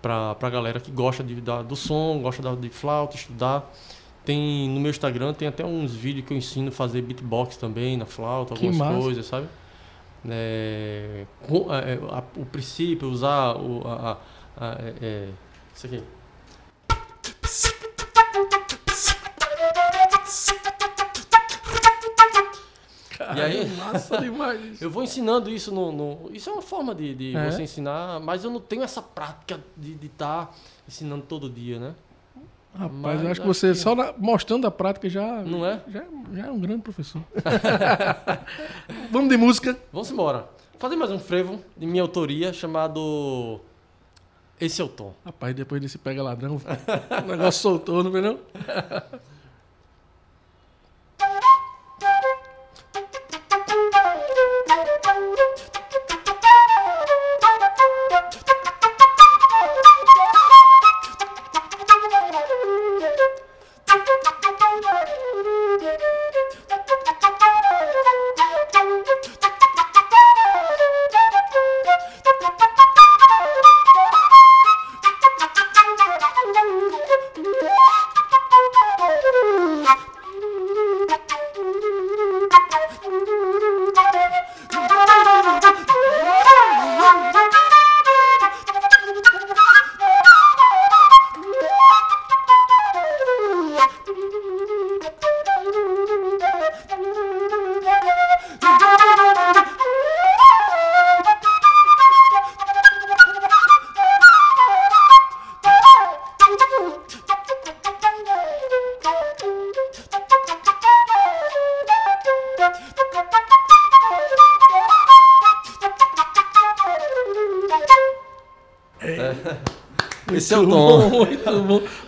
para 0.00 0.36
a 0.40 0.50
galera 0.50 0.80
que 0.80 0.90
gosta 0.90 1.22
de, 1.22 1.34
da- 1.40 1.62
do 1.62 1.76
som, 1.76 2.20
gosta 2.20 2.42
da, 2.42 2.54
de 2.54 2.68
flauta, 2.68 3.16
estudar. 3.16 3.70
Tem 4.24 4.68
no 4.68 4.78
meu 4.80 4.90
Instagram 4.90 5.34
tem 5.34 5.48
até 5.48 5.64
uns 5.64 5.92
vídeos 5.92 6.24
que 6.26 6.32
eu 6.32 6.36
ensino 6.36 6.68
a 6.68 6.72
fazer 6.72 7.02
beatbox 7.02 7.56
também 7.56 7.96
na 7.96 8.06
flauta, 8.06 8.54
Que 8.54 8.66
algumas 8.66 8.88
massa. 8.88 9.02
coisas, 9.02 9.26
sabe? 9.26 9.48
É, 10.28 11.26
com- 11.48 11.66
é, 11.74 11.94
a- 12.10 12.22
o 12.36 12.44
princípio, 12.46 13.08
usar 13.08 13.56
o, 13.56 13.82
a, 13.86 14.12
a- 14.12 14.18
a- 14.68 14.74
é, 14.80 14.94
é, 15.02 15.28
isso 15.74 15.86
aqui. 15.86 16.02
E 23.36 23.40
aí? 23.40 23.62
Isso. 23.94 24.12
Eu 24.80 24.90
vou 24.90 25.02
ensinando 25.02 25.48
isso 25.50 25.72
no. 25.72 25.92
no- 25.92 26.30
isso 26.32 26.50
é 26.50 26.52
uma 26.52 26.62
forma 26.62 26.94
de, 26.94 27.14
de 27.14 27.36
É? 27.36 27.50
você 27.50 27.62
ensinar, 27.62 28.20
mas 28.20 28.44
eu 28.44 28.50
não 28.50 28.60
tenho 28.60 28.82
essa 28.82 29.00
prática 29.00 29.60
de 29.76 29.96
estar 30.06 30.54
ensinando 30.88 31.22
todo 31.22 31.48
dia, 31.48 31.78
né? 31.78 31.94
Rapaz, 32.74 32.92
Mas 33.00 33.22
eu 33.22 33.30
acho 33.30 33.40
que 33.42 33.46
você 33.46 33.68
que- 33.68 33.74
só 33.74 33.94
na- 33.94 34.14
mostrando 34.16 34.66
a 34.66 34.70
prática 34.70 35.08
já, 35.08 35.42
Não 35.42 35.64
é? 35.66 35.80
já, 35.88 36.04
já 36.32 36.46
é 36.46 36.50
um 36.50 36.58
grande 36.58 36.82
professor. 36.82 37.20
Vamos 39.10 39.28
de 39.28 39.36
música. 39.36 39.76
Vamos 39.92 40.10
embora. 40.10 40.46
Fazer 40.78 40.96
mais 40.96 41.10
um 41.10 41.18
frevo 41.18 41.60
de 41.76 41.86
minha 41.86 42.02
autoria 42.02 42.52
chamado 42.52 43.60
Esse 44.60 44.80
é 44.80 44.84
o 44.84 44.88
Tom. 44.88 45.14
Rapaz, 45.24 45.54
depois 45.54 45.80
desse 45.82 45.98
pega 45.98 46.22
ladrão, 46.22 46.56
o 47.24 47.30
negócio 47.30 47.60
soltou, 47.60 48.02
não 48.02 48.10
foi 48.10 48.20
não? 48.20 48.38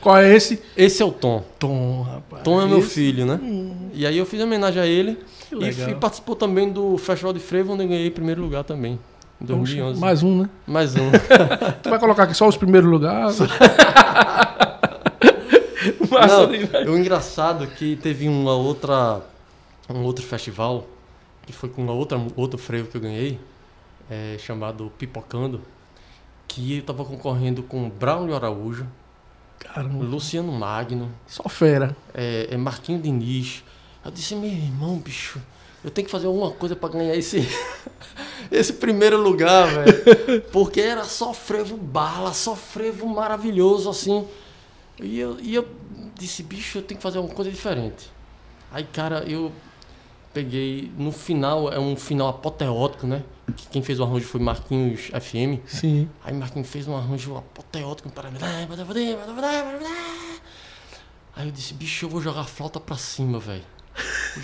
Qual 0.04 0.18
é 0.18 0.36
esse? 0.36 0.62
Esse 0.76 1.02
é 1.02 1.04
o 1.06 1.10
Tom. 1.10 1.42
Tom, 1.58 2.02
rapaz. 2.02 2.42
Tom 2.44 2.60
é 2.60 2.66
meu 2.66 2.78
Esse- 2.80 2.90
filho, 2.90 3.24
né? 3.24 3.40
Hum, 3.42 3.88
E 3.94 4.06
aí 4.06 4.18
eu 4.18 4.26
fiz 4.26 4.38
homenagem 4.40 4.82
a 4.82 4.86
ele 4.86 5.18
que 5.48 5.54
e, 5.54 5.58
legal. 5.58 5.84
fui- 5.86 5.94
participou 5.94 6.36
também 6.36 6.70
do 6.70 6.98
Festival 6.98 7.32
de 7.32 7.40
Frevo, 7.40 7.72
onde 7.72 7.84
eu 7.84 7.88
ganhei 7.88 8.10
primeiro 8.10 8.42
lugar 8.42 8.64
também. 8.64 8.98
Em 9.40 9.46
Poxa, 9.46 9.56
2011. 9.56 10.00
mais 10.00 10.22
um, 10.22 10.42
né? 10.42 10.48
Mais 10.66 10.94
um. 10.94 11.10
Tu 11.82 11.88
vai 11.90 11.98
colocar 11.98 12.24
aqui 12.24 12.34
só 12.34 12.46
os 12.46 12.56
primeiros 12.56 12.88
lugares? 12.90 13.38
Não, 16.10 16.46
demais. 16.50 16.88
o 16.88 16.96
engraçado 16.96 17.64
é 17.64 17.66
que 17.66 17.96
teve 17.96 18.28
uma 18.28 18.54
outra, 18.54 19.20
um 19.90 20.02
outro 20.02 20.24
festival, 20.24 20.86
que 21.46 21.52
foi 21.52 21.68
com 21.68 21.82
uma 21.82 21.92
outra, 21.92 22.20
outro 22.36 22.58
frevo 22.58 22.88
que 22.88 22.96
eu 22.96 23.00
ganhei, 23.00 23.38
é, 24.10 24.36
chamado 24.38 24.92
Pipocando. 24.98 25.60
aqui 26.44 26.76
eu 26.78 26.82
tava 26.82 27.04
concorrendo 27.04 27.62
com 27.62 27.88
Braulio 27.90 28.34
Araújo, 28.34 28.86
Caramba, 29.58 30.04
Luciano 30.04 30.52
Magno, 30.52 31.10
só 31.26 31.48
fera. 31.48 31.96
é, 32.14 32.48
é 32.50 32.56
Marquinho 32.56 33.00
Diniz. 33.00 33.64
Eu 34.04 34.10
disse, 34.10 34.34
meu 34.34 34.50
irmão, 34.50 34.98
bicho, 34.98 35.40
eu 35.82 35.90
tenho 35.90 36.04
que 36.04 36.12
fazer 36.12 36.26
alguma 36.26 36.50
coisa 36.50 36.76
pra 36.76 36.88
ganhar 36.88 37.14
esse, 37.16 37.46
esse 38.52 38.74
primeiro 38.74 39.20
lugar, 39.20 39.66
velho. 39.68 40.42
Porque 40.52 40.80
era 40.80 41.04
só 41.04 41.32
frevo 41.32 41.76
bala, 41.76 42.32
só 42.32 42.54
frevo 42.54 43.06
maravilhoso, 43.06 43.88
assim. 43.88 44.26
E 45.00 45.18
eu, 45.18 45.38
e 45.40 45.54
eu 45.54 45.66
disse, 46.18 46.42
bicho, 46.42 46.78
eu 46.78 46.82
tenho 46.82 46.98
que 46.98 47.02
fazer 47.02 47.18
alguma 47.18 47.34
coisa 47.34 47.50
diferente. 47.50 48.10
Aí, 48.70 48.84
cara, 48.84 49.24
eu 49.26 49.50
peguei. 50.32 50.90
No 50.98 51.10
final, 51.10 51.72
é 51.72 51.78
um 51.78 51.96
final 51.96 52.28
apoteótico, 52.28 53.06
né? 53.06 53.22
Que 53.56 53.66
quem 53.68 53.82
fez 53.82 54.00
o 54.00 54.04
arranjo 54.04 54.26
foi 54.26 54.40
Marquinhos 54.40 55.08
FM. 55.08 55.60
Sim. 55.66 56.08
Aí 56.24 56.32
Marquinhos 56.32 56.68
fez 56.68 56.88
um 56.88 56.96
arranjo 56.96 57.36
apoteótico 57.36 58.08
para 58.10 58.30
mim. 58.30 58.38
Aí 61.36 61.46
eu 61.46 61.52
disse, 61.52 61.74
bicho, 61.74 62.06
eu 62.06 62.08
vou 62.08 62.22
jogar 62.22 62.40
a 62.42 62.44
flauta 62.44 62.80
pra 62.80 62.96
cima, 62.96 63.38
velho. 63.38 63.62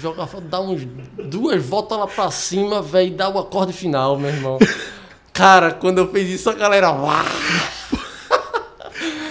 Jogar 0.00 0.24
a 0.24 0.26
flauta, 0.26 0.48
dar 0.48 0.60
uns 0.60 0.82
duas 1.24 1.64
voltas 1.64 1.98
lá 1.98 2.06
pra 2.06 2.30
cima, 2.30 2.82
velho, 2.82 3.08
e 3.08 3.14
dar 3.14 3.30
o 3.30 3.38
acorde 3.38 3.72
final, 3.72 4.18
meu 4.18 4.30
irmão. 4.30 4.58
Cara, 5.32 5.72
quando 5.72 5.98
eu 5.98 6.12
fiz 6.12 6.28
isso, 6.28 6.50
a 6.50 6.54
galera. 6.54 6.90
"Uau!" 6.90 7.24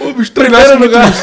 Ô, 0.00 0.12
bicho, 0.12 0.32
treinasse 0.32 0.74
lugar. 0.74 1.10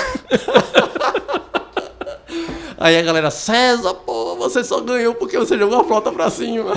Aí 2.79 2.95
a 2.97 3.01
galera, 3.01 3.31
César, 3.31 3.95
pô, 3.95 4.35
você 4.35 4.63
só 4.63 4.79
ganhou 4.81 5.15
porque 5.15 5.37
você 5.37 5.57
jogou 5.57 5.81
a 5.81 5.83
flauta 5.83 6.11
pra 6.11 6.29
cima. 6.29 6.73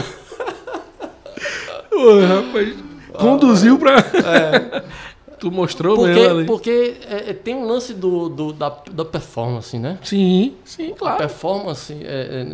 Ô, 1.93 2.21
rapaz, 2.21 2.77
conduziu 3.19 3.79
pra... 3.79 3.97
tu 5.39 5.51
mostrou 5.51 5.97
Porque, 5.97 6.13
mesmo 6.15 6.39
ali. 6.39 6.47
porque 6.47 6.97
é, 7.09 7.31
é, 7.31 7.33
tem 7.35 7.55
um 7.55 7.67
lance 7.67 7.95
do, 7.95 8.29
do- 8.29 8.53
da, 8.53 8.69
da 8.93 9.05
performance, 9.05 9.79
né? 9.79 9.99
Sim, 10.03 10.55
sim, 10.65 10.93
A 10.93 10.97
claro. 10.97 11.17
performance, 11.19 11.93
é, 11.93 11.97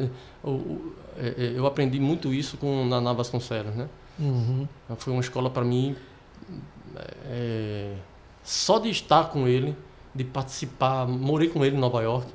é, 0.05 0.09
o- 0.47 0.51
o- 0.51 0.93
é, 1.19 1.27
é, 1.47 1.53
eu 1.57 1.67
aprendi 1.67 1.99
muito 1.99 2.33
isso 2.33 2.57
com 2.57 2.83
o 2.83 2.87
Naná 2.87 3.13
Vasconcelos, 3.13 3.75
né? 3.75 3.89
Uhum. 4.19 4.67
Foi 4.99 5.13
uma 5.13 5.21
escola 5.21 5.51
para 5.51 5.65
mim, 5.65 5.95
é, 7.29 7.93
só 8.43 8.79
de 8.79 8.89
estar 8.91 9.25
com 9.31 9.47
ele, 9.49 9.77
de 10.15 10.25
participar, 10.25 11.07
morei 11.07 11.49
com 11.49 11.65
ele 11.65 11.77
em 11.77 11.81
Nova 11.81 12.03
York. 12.03 12.27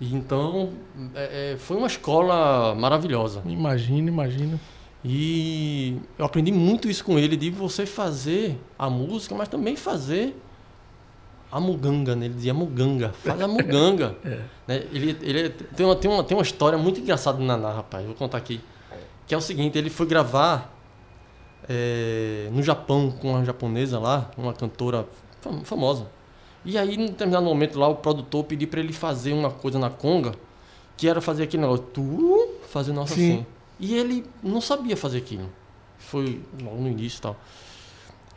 E 0.00 0.14
então, 0.14 0.70
é, 1.14 1.54
é, 1.54 1.56
foi 1.56 1.76
uma 1.76 1.88
escola 1.88 2.74
maravilhosa. 2.74 3.42
Imagina, 3.46 4.08
imagina. 4.08 4.60
E 5.04 5.96
eu 6.18 6.24
aprendi 6.24 6.50
muito 6.50 6.88
isso 6.88 7.04
com 7.04 7.18
ele, 7.18 7.36
de 7.36 7.50
você 7.50 7.86
fazer 7.86 8.58
a 8.78 8.90
música, 8.90 9.34
mas 9.34 9.48
também 9.48 9.76
fazer 9.76 10.36
a 11.50 11.60
muganga, 11.60 12.14
né? 12.16 12.26
Ele 12.26 12.34
dizia 12.34 12.52
muganga, 12.52 13.12
faz 13.12 13.40
a 13.40 13.48
muganga. 13.48 14.16
É. 14.24 14.40
Né? 14.66 14.84
Ele, 14.92 15.16
ele 15.22 15.48
tem, 15.50 15.86
uma, 15.86 15.96
tem, 15.96 16.10
uma, 16.10 16.22
tem 16.24 16.36
uma 16.36 16.42
história 16.42 16.76
muito 16.76 17.00
engraçada 17.00 17.38
do 17.38 17.44
Naná, 17.44 17.72
rapaz, 17.72 18.04
vou 18.04 18.14
contar 18.14 18.36
aqui. 18.38 18.60
Que 19.26 19.34
é 19.34 19.38
o 19.38 19.40
seguinte, 19.40 19.78
ele 19.78 19.88
foi 19.88 20.06
gravar 20.06 20.74
é, 21.68 22.48
no 22.52 22.62
Japão 22.62 23.10
com 23.10 23.30
uma 23.32 23.44
japonesa 23.44 23.98
lá, 23.98 24.30
uma 24.36 24.52
cantora 24.52 25.06
fam- 25.40 25.64
famosa. 25.64 26.06
E 26.64 26.76
aí, 26.76 26.94
em 26.96 27.06
determinado 27.06 27.44
momento 27.46 27.78
lá, 27.78 27.88
o 27.88 27.94
produtor 27.96 28.44
pediu 28.44 28.68
para 28.68 28.80
ele 28.80 28.92
fazer 28.92 29.32
uma 29.32 29.50
coisa 29.50 29.78
na 29.78 29.88
conga, 29.88 30.32
que 30.96 31.08
era 31.08 31.20
fazer 31.20 31.44
aquele 31.44 31.62
negócio, 31.62 31.84
tu, 31.94 32.48
fazer 32.68 32.92
nossa 32.92 33.14
Sim. 33.14 33.32
assim. 33.34 33.46
E 33.78 33.94
ele 33.94 34.24
não 34.42 34.60
sabia 34.60 34.96
fazer 34.96 35.18
aquilo. 35.18 35.48
Foi 35.98 36.42
logo 36.62 36.76
no 36.80 36.88
início 36.88 37.18
e 37.18 37.22
tal. 37.22 37.36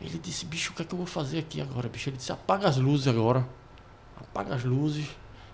Ele 0.00 0.18
disse, 0.22 0.44
bicho, 0.44 0.72
o 0.72 0.74
que 0.74 0.82
é 0.82 0.84
que 0.84 0.92
eu 0.92 0.98
vou 0.98 1.06
fazer 1.06 1.38
aqui 1.38 1.60
agora, 1.60 1.88
bicho? 1.88 2.08
Ele 2.08 2.16
disse, 2.16 2.32
apaga 2.32 2.68
as 2.68 2.76
luzes 2.76 3.06
agora. 3.08 3.46
Apaga 4.20 4.54
as 4.54 4.64
luzes, 4.64 5.06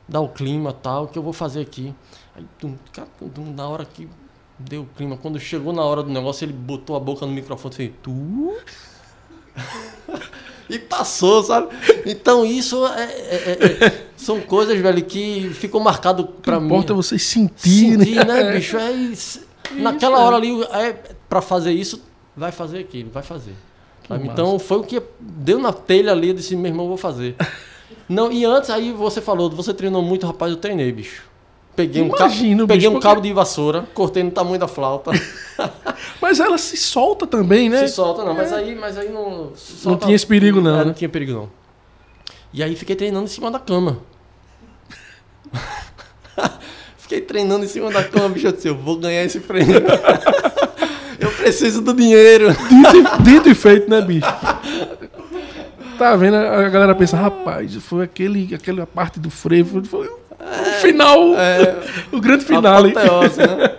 dá 0.07 0.21
o 0.21 0.29
clima 0.29 0.73
tal, 0.73 1.07
que 1.09 1.19
eu 1.19 1.23
vou 1.23 1.33
fazer 1.33 1.61
aqui. 1.61 1.95
Aí, 2.35 2.45
tum, 2.59 2.77
cara, 2.93 3.09
tum, 3.35 3.53
na 3.55 3.67
hora 3.69 3.85
que 3.85 4.09
deu 4.59 4.83
o 4.83 4.87
clima, 4.97 5.17
quando 5.17 5.39
chegou 5.39 5.73
na 5.73 5.83
hora 5.83 6.03
do 6.03 6.11
negócio, 6.11 6.45
ele 6.45 6.53
botou 6.53 6.97
a 6.97 7.01
boca 7.01 7.25
no 7.27 7.33
microfone 7.33 7.73
e 7.75 7.77
fez, 7.77 7.93
tu... 8.03 8.57
e 10.69 10.79
passou, 10.79 11.43
sabe? 11.43 11.69
Então 12.07 12.45
isso 12.45 12.87
é, 12.87 13.05
é- 13.05 13.53
é- 13.53 13.85
é- 13.87 14.07
são 14.17 14.41
coisas, 14.41 14.79
velho, 14.79 15.05
que 15.05 15.51
ficou 15.55 15.81
marcado 15.81 16.23
O 16.25 16.27
pra 16.27 16.61
mim. 16.61 16.67
importa 16.67 16.93
é 16.93 16.97
você 16.97 17.19
sentir, 17.19 17.97
Sentir, 17.99 18.27
né? 18.27 18.43
né, 18.45 18.53
bicho? 18.53 18.77
É 18.77 18.93
isso. 18.93 19.48
Naquela 19.73 20.19
hora 20.21 20.37
ali, 20.37 20.63
é, 20.65 20.93
pra 21.29 21.41
fazer 21.43 21.73
isso, 21.73 22.03
vai 22.37 22.51
fazer 22.53 22.79
aquilo, 22.81 23.11
vai 23.11 23.23
fazer. 23.23 23.55
Então 24.23 24.59
foi 24.59 24.79
o 24.79 24.83
que 24.83 25.03
deu 25.21 25.59
na 25.59 25.73
telha 25.73 26.13
ali, 26.13 26.29
eu 26.29 26.35
disse, 26.35 26.57
meu 26.57 26.71
irmão, 26.71 26.89
vou 26.89 26.97
fazer. 26.97 27.37
Não, 28.09 28.33
e 28.33 28.45
antes 28.45 28.71
aí 28.71 28.91
você 28.93 29.21
falou, 29.21 29.51
você 29.51 29.75
treinou 29.75 30.01
muito, 30.03 30.27
rapaz, 30.27 30.51
eu 30.53 30.57
treinei, 30.59 30.91
bicho. 30.91 31.25
Peguei 31.77 32.03
um, 32.03 32.09
cabo, 32.09 32.23
Imagino, 32.33 32.67
peguei 32.67 32.79
bicho, 32.79 32.91
um 32.91 32.93
porque- 32.95 33.07
cabo 33.07 33.21
de 33.21 33.33
vassoura, 33.33 33.87
cortei 33.95 34.23
no 34.23 34.31
tamanho 34.31 34.59
da 34.59 34.67
flauta. 34.67 35.11
Mas 36.21 36.41
ela 36.41 36.57
se 36.59 36.77
solta 36.77 37.27
também, 37.27 37.69
né? 37.69 37.87
Se 37.87 37.95
solta, 37.95 38.25
não, 38.25 38.35
mas 38.35 38.53
aí, 38.53 38.75
mas 38.75 38.99
aí 38.99 39.09
não. 39.11 39.53
Não 39.85 39.97
tinha 39.97 40.15
esse 40.17 40.27
perigo, 40.27 40.61
não, 40.61 40.75
É, 40.75 40.79
né? 40.79 40.85
não 40.87 40.93
tinha 40.95 41.09
perigo, 41.09 41.33
não. 41.33 41.49
E 42.53 42.63
aí 42.63 42.75
fiquei 42.75 42.97
treinando 42.97 43.25
em 43.27 43.29
cima 43.29 43.51
da 43.51 43.59
cama. 43.61 43.99
fiquei 47.09 47.23
treinando 47.23 47.65
em 47.65 47.69
cima 47.69 47.91
da 47.91 48.05
cama, 48.05 48.29
bicho. 48.29 48.47
Eu 48.47 48.53
disse, 48.53 48.69
eu 48.69 48.77
vou 48.77 48.99
ganhar 48.99 49.25
esse 49.25 49.41
prêmio. 49.41 49.77
eu 51.19 51.31
preciso 51.33 51.81
do 51.81 51.95
dinheiro. 51.95 52.53
Dito, 52.53 52.97
e- 52.97 53.23
dito 53.23 53.49
e 53.49 53.55
feito, 53.55 53.89
né, 53.89 54.03
bicho? 54.03 54.27
Tá 55.99 56.15
vendo? 56.15 56.37
A 56.37 56.69
galera 56.69 56.95
pensa, 56.95 57.17
rapaz, 57.17 57.75
foi 57.77 58.05
aquele, 58.05 58.55
aquela 58.55 58.87
parte 58.87 59.19
do 59.19 59.31
frevo. 59.31 59.83
Foi 59.85 60.07
o 60.07 60.29
o 60.41 60.81
final, 60.81 61.19
o 62.13 62.21
grande 62.21 62.45
final. 62.45 62.79
Apoteose, 62.87 63.41
né? 63.41 63.75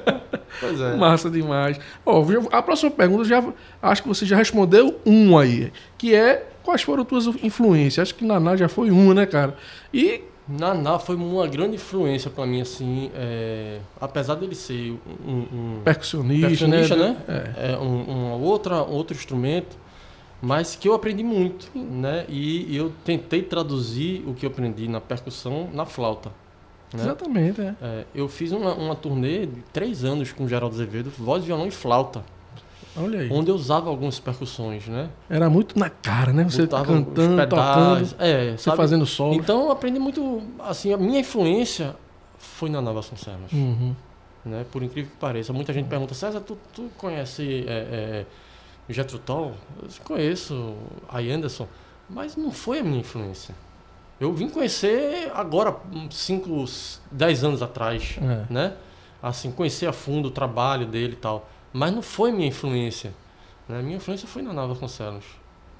Pois 0.59 0.81
é. 0.81 0.95
Massa 0.97 1.29
demais. 1.29 1.79
Ó, 2.05 2.21
a 2.51 2.61
próxima 2.61 2.91
pergunta, 2.91 3.23
já, 3.23 3.41
acho 3.81 4.03
que 4.03 4.07
você 4.09 4.25
já 4.25 4.35
respondeu 4.35 4.99
um 5.05 5.37
aí, 5.37 5.71
que 5.97 6.13
é 6.13 6.45
quais 6.61 6.81
foram 6.81 7.05
tuas 7.05 7.27
influências? 7.41 8.09
Acho 8.09 8.15
que 8.15 8.25
Naná 8.25 8.57
já 8.57 8.67
foi 8.67 8.91
uma, 8.91 9.13
né, 9.13 9.25
cara? 9.25 9.55
E 9.93 10.21
Naná 10.49 10.97
foi 10.97 11.15
uma 11.15 11.45
grande 11.47 11.75
influência 11.75 12.29
pra 12.29 12.45
mim, 12.45 12.61
assim. 12.61 13.11
é, 13.13 13.79
apesar 14.01 14.35
dele 14.35 14.55
ser 14.55 14.97
um- 15.25 15.31
um, 15.31 15.81
percussionista, 15.83 16.47
percussionista, 16.47 16.95
né? 16.95 17.17
né? 17.27 17.53
É. 17.57 17.77
um, 17.77 18.01
uma 18.03 18.35
outra, 18.35 18.81
outro 18.81 19.15
instrumento, 19.15 19.77
mas 20.41 20.75
que 20.75 20.87
eu 20.87 20.93
aprendi 20.93 21.23
muito, 21.23 21.69
né? 21.75 22.25
E, 22.27 22.75
eu 22.75 22.91
tentei 23.05 23.41
traduzir 23.43 24.23
o 24.25 24.33
que 24.33 24.45
eu 24.45 24.49
aprendi 24.49 24.87
na 24.87 24.99
percussão 25.01 25.69
na 25.73 25.85
flauta. 25.85 26.29
Né? 26.93 27.01
Exatamente, 27.03 27.61
é. 27.61 27.75
É, 27.81 28.05
eu 28.15 28.27
fiz 28.27 28.51
uma, 28.51 28.73
uma 28.73 28.95
turnê 28.95 29.45
de 29.45 29.61
três 29.71 30.03
anos 30.03 30.31
com 30.31 30.47
Geraldo 30.47 30.73
Azevedo, 30.75 31.11
voz, 31.17 31.43
violão 31.43 31.67
e 31.67 31.71
flauta. 31.71 32.23
Onde 33.31 33.49
eu 33.49 33.55
usava 33.55 33.89
algumas 33.89 34.19
percussões, 34.19 34.87
né? 34.87 35.09
Era 35.29 35.49
muito 35.49 35.77
na 35.77 35.89
cara, 35.89 36.33
né? 36.33 36.43
Você 36.43 36.63
Botava 36.63 36.85
cantando, 36.85 37.35
pedais, 37.35 37.49
tocando, 38.11 38.15
é, 38.21 38.57
você 38.57 38.71
fazendo 38.75 39.05
solo. 39.05 39.35
Então 39.35 39.63
eu 39.65 39.71
aprendi 39.71 39.99
muito, 39.99 40.41
assim, 40.59 40.93
a 40.93 40.97
minha 40.97 41.19
influência 41.19 41.95
foi 42.37 42.69
na 42.69 42.81
Nova 42.81 42.95
Vasconcelos. 43.01 43.51
Uhum. 43.51 43.95
né? 44.45 44.65
Por 44.71 44.83
incrível 44.83 45.11
que 45.11 45.17
pareça. 45.17 45.51
Muita 45.53 45.73
gente 45.73 45.87
pergunta, 45.87 46.13
César, 46.13 46.39
tu, 46.41 46.57
tu 46.73 46.89
conhece 46.97 47.65
é, 47.67 48.25
é, 48.89 48.93
Jethro 48.93 49.19
Tull? 49.19 49.53
Eu 49.81 49.89
conheço 50.03 50.75
a 51.07 51.19
Anderson, 51.19 51.67
mas 52.09 52.35
não 52.35 52.51
foi 52.51 52.79
a 52.79 52.83
minha 52.83 52.99
influência. 52.99 53.53
Eu 54.19 54.33
vim 54.33 54.49
conhecer 54.49 55.31
agora, 55.33 55.75
5, 56.11 56.65
10 57.11 57.43
anos 57.43 57.61
atrás, 57.61 58.17
É. 58.21 58.53
né? 58.53 58.73
Assim, 59.23 59.51
conhecer 59.51 59.85
a 59.85 59.93
fundo 59.93 60.27
o 60.27 60.31
trabalho 60.31 60.85
dele 60.85 61.13
e 61.13 61.17
tal. 61.17 61.49
Mas 61.71 61.93
não 61.93 62.01
foi 62.01 62.31
minha 62.31 62.47
influência. 62.47 63.13
Né? 63.67 63.81
Minha 63.81 63.97
influência 63.97 64.27
foi 64.27 64.41
na 64.41 64.51
Nova 64.53 64.69
Vasconcelos. 64.73 65.25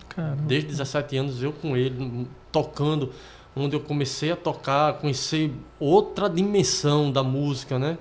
Caramba. 0.10 0.42
Desde 0.44 0.70
17 0.70 1.18
anos 1.18 1.42
eu 1.44 1.52
com 1.54 1.76
ele, 1.78 2.28
tocando, 2.52 3.12
onde 3.56 3.76
eu 3.76 3.80
comecei 3.80 4.32
a 4.32 4.36
tocar, 4.36 4.94
conhecer 4.94 5.52
outra 5.80 6.30
dimensão 6.30 7.12
da 7.12 7.24
música, 7.24 7.78
né? 7.80 7.98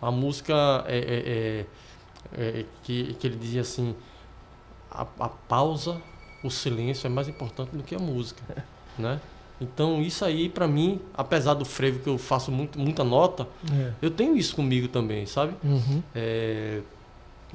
A 0.00 0.10
música 0.10 0.54
é, 0.86 0.98
é- 0.98 1.66
é- 2.36 2.60
é 2.60 2.64
que, 2.82 3.14
que 3.14 3.26
ele 3.26 3.36
dizia 3.36 3.60
assim, 3.62 3.94
a, 4.90 5.02
a 5.18 5.28
pausa, 5.28 6.00
o 6.44 6.50
silêncio 6.50 7.06
é 7.06 7.10
mais 7.10 7.28
importante 7.28 7.70
do 7.76 7.82
que 7.82 7.94
a 7.94 7.98
música, 7.98 8.42
né? 8.98 9.20
Então 9.60 10.00
isso 10.00 10.24
aí 10.24 10.48
pra 10.48 10.66
mim, 10.66 11.00
apesar 11.14 11.52
do 11.54 11.64
frevo 11.66 11.98
que 11.98 12.08
eu 12.08 12.16
faço 12.16 12.50
muito, 12.50 12.78
muita 12.78 13.04
nota, 13.04 13.46
É. 13.72 13.92
eu 14.00 14.10
tenho 14.10 14.34
isso 14.36 14.56
comigo 14.56 14.88
também, 14.88 15.26
sabe? 15.26 15.52
Uhum. 15.62 16.02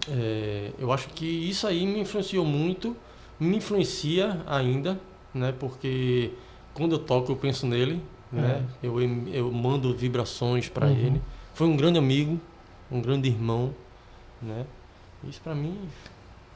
É, 0.10 0.12
é, 0.12 0.72
eu 0.80 0.92
acho 0.92 1.10
que 1.10 1.26
isso 1.26 1.66
aí 1.68 1.86
me 1.86 2.00
influenciou 2.02 2.46
muito, 2.46 2.96
me 3.40 3.58
influencia 3.58 4.42
ainda, 4.48 5.00
né? 5.34 5.54
Porque 5.58 6.32
quando 6.74 6.94
eu 6.94 7.00
toco 7.00 7.32
eu 7.32 7.36
penso 7.36 7.66
nele, 7.66 8.02
né? 8.32 8.64
Eu, 8.84 9.02
em- 9.02 9.30
eu 9.34 9.52
mando 9.52 9.94
vibrações 9.96 10.68
para 10.70 10.88
Uhum. 10.88 10.94
ele. 10.94 11.22
Foi 11.54 11.68
um 11.68 11.76
grande 11.78 11.98
amigo, 11.98 12.40
um 12.92 13.02
grande 13.02 13.30
irmão, 13.30 13.74
né? 14.42 14.66
Isso 15.28 15.40
para 15.42 15.56
mim 15.56 15.78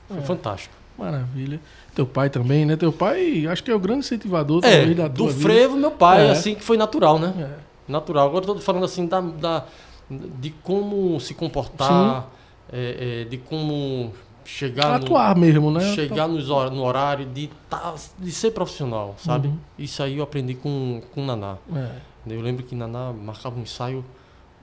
foi 0.08 0.18
É. 0.18 0.22
fantástico. 0.22 0.76
Maravilha. 0.98 1.62
Teu 1.96 2.06
pai 2.06 2.30
também, 2.30 2.66
né? 2.66 2.76
Teu 2.76 2.92
pai, 2.92 3.48
acho 3.48 3.64
que 3.64 3.72
é 3.72 3.76
o 3.76 3.80
grande 3.80 4.00
incentivador 4.00 4.62
É, 4.66 4.86
da 4.94 5.08
do 5.08 5.16
tua 5.24 5.28
vida. 5.32 5.42
frevo, 5.42 5.78
meu 5.78 5.92
pai, 5.92 6.28
É. 6.28 6.32
assim 6.32 6.56
que 6.56 6.64
foi 6.64 6.76
natural, 6.76 7.18
né? 7.18 7.34
É. 7.58 7.92
Natural. 7.92 8.28
Agora 8.28 8.44
eu 8.46 8.56
tô 8.56 8.60
falando 8.60 8.84
assim 8.84 9.06
da, 9.08 9.22
da- 9.22 9.66
de 10.10 10.50
como 10.62 11.18
se 11.22 11.34
comportar, 11.34 12.30
é, 12.72 13.22
é, 13.22 13.24
de 13.26 13.38
como 13.38 14.14
chegar 14.46 14.90
no, 15.00 15.06
Atuar 15.06 15.36
mesmo, 15.38 15.70
né? 15.72 15.94
chegar 15.94 16.28
nos 16.28 16.50
hor- 16.50 16.72
no 16.72 16.84
horário, 16.84 17.26
de, 17.26 17.50
tá, 17.70 17.94
de 18.18 18.32
ser 18.32 18.52
profissional, 18.52 19.16
sabe? 19.20 19.48
Uhum. 19.50 19.58
Isso 19.78 20.02
aí 20.02 20.18
eu 20.18 20.24
aprendi 20.24 20.56
com, 20.56 21.02
com 21.14 21.22
o 21.22 21.26
Naná. 21.26 21.58
É. 21.76 21.92
Eu 22.28 22.42
lembro 22.42 22.64
que 22.64 22.76
Naná 22.76 23.12
marcava 23.14 23.58
um 23.58 23.62
ensaio, 23.62 24.04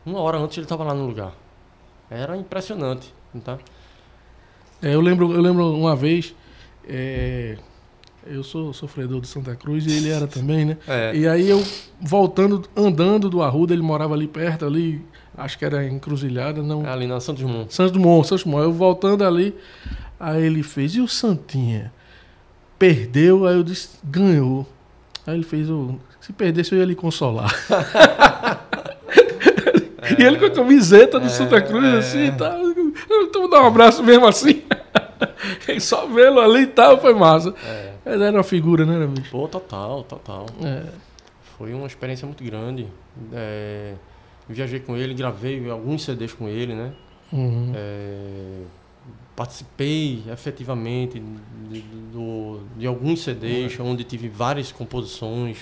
uma 0.04 0.20
hora 0.20 0.38
antes 0.38 0.56
ele 0.58 0.64
estava 0.64 0.82
lá 0.84 0.94
no 0.94 1.06
lugar. 1.06 1.32
Era 2.10 2.36
impressionante, 2.36 3.12
tá? 3.44 3.58
É, 4.82 4.94
eu 4.94 5.00
lembro, 5.00 5.32
eu 5.32 5.40
lembro 5.40 5.72
uma 5.74 5.96
vez, 5.96 6.34
é, 6.86 7.56
eu 8.26 8.42
sou 8.44 8.72
sofredor 8.72 9.20
de 9.20 9.26
Santa 9.28 9.54
Cruz 9.56 9.86
e 9.86 9.90
ele 9.96 10.10
era 10.10 10.26
também, 10.26 10.64
né? 10.64 10.76
É. 10.86 11.16
E 11.16 11.26
aí 11.26 11.48
eu 11.48 11.62
voltando, 12.00 12.68
andando 12.76 13.28
do 13.30 13.42
Arruda, 13.42 13.72
ele 13.72 13.82
morava 13.82 14.14
ali 14.14 14.26
perto, 14.28 14.64
ali, 14.66 15.04
acho 15.36 15.58
que 15.58 15.64
era 15.64 15.86
encruzilhada, 15.86 16.62
não. 16.62 16.86
Ali 16.86 17.06
na 17.06 17.20
Santos 17.20 17.42
Dumont. 17.42 17.72
Santos 17.74 17.92
Dumont, 17.92 18.26
Santos 18.26 18.44
Dumont. 18.44 18.64
Eu 18.64 18.72
voltando 18.72 19.24
ali, 19.24 19.54
aí 20.18 20.42
ele 20.42 20.62
fez, 20.62 20.94
e 20.94 21.00
o 21.00 21.08
Santinha? 21.08 21.92
Perdeu, 22.78 23.46
aí 23.46 23.56
eu 23.56 23.62
disse, 23.62 23.90
ganhou. 24.04 24.66
Aí 25.26 25.34
ele 25.34 25.44
fez. 25.44 25.68
Se 26.20 26.32
perdesse, 26.32 26.72
eu 26.74 26.78
ia 26.78 26.84
lhe 26.84 26.94
consolar. 26.94 27.50
E 30.18 30.22
ele 30.22 30.38
com 30.38 30.46
a 30.46 30.50
camiseta 30.50 31.18
do 31.18 31.26
É, 31.26 31.28
Santa 31.28 31.60
Cruz, 31.60 31.84
é. 31.84 31.98
assim, 31.98 32.32
tá. 32.32 32.56
Então 32.58 33.42
vou 33.42 33.50
dar 33.50 33.62
um 33.62 33.66
abraço 33.66 34.02
mesmo 34.02 34.26
assim. 34.26 34.62
E 35.68 35.80
só 35.80 36.06
vê-lo 36.06 36.40
ali 36.40 36.62
e 36.62 36.66
tal, 36.66 37.00
foi 37.00 37.14
massa. 37.14 37.54
É. 37.66 37.92
Ele 38.04 38.22
era 38.22 38.36
uma 38.36 38.42
figura, 38.44 38.84
né, 38.84 38.98
né, 38.98 39.06
bicho? 39.06 39.30
Pô, 39.30 39.48
total, 39.48 40.02
total. 40.04 40.46
É. 40.62 40.82
Foi 41.56 41.72
uma 41.72 41.86
experiência 41.86 42.26
muito 42.26 42.44
grande. 42.44 42.86
É, 43.32 43.94
viajei 44.48 44.80
com 44.80 44.96
ele, 44.96 45.14
gravei 45.14 45.68
alguns 45.70 46.04
CDs 46.04 46.32
com 46.32 46.48
ele, 46.48 46.74
né? 46.74 46.92
Uhum. 47.32 47.72
É, 47.74 48.62
participei 49.34 50.22
efetivamente 50.32 51.22
de, 51.70 51.80
do- 52.12 52.60
de 52.76 52.86
alguns 52.86 53.22
CDs, 53.22 53.78
onde 53.80 54.04
tive 54.04 54.28
várias 54.28 54.72
composições, 54.72 55.58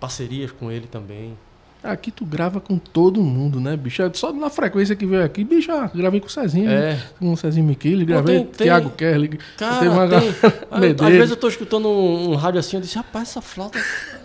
parcerias 0.00 0.50
com 0.50 0.70
ele 0.70 0.86
também. 0.86 1.36
Aqui 1.80 2.10
tu 2.10 2.24
grava 2.24 2.60
com 2.60 2.76
todo 2.76 3.22
mundo, 3.22 3.60
né, 3.60 3.76
bicho? 3.76 4.02
É 4.02 4.10
Só 4.12 4.32
na 4.32 4.50
frequência 4.50 4.96
que 4.96 5.06
veio 5.06 5.22
aqui, 5.24 5.44
bicho, 5.44 5.70
ah, 5.70 5.88
gravei 5.94 6.18
com 6.20 6.26
o 6.26 6.30
Cezinho? 6.30 6.68
É, 6.68 7.00
com 7.20 7.32
o 7.32 7.36
Cezinho 7.36 7.64
Miquele, 7.64 8.04
gravei 8.04 8.38
com 8.40 8.44
o 8.46 8.46
Thiago 8.48 8.90
Kerli. 8.90 9.38
cara, 9.56 9.78
Tem 9.78 9.88
uma 9.88 10.08
tem, 10.08 10.18
às 11.06 11.12
vezes 11.12 11.30
eu 11.30 11.36
tô 11.36 11.46
escutando 11.46 11.88
um, 11.88 12.32
um 12.32 12.34
rádio 12.34 12.58
assim, 12.58 12.76
eu 12.78 12.80
disse, 12.80 12.96
rapaz, 12.96 13.28
essa 13.28 13.40
flauta 13.40 13.78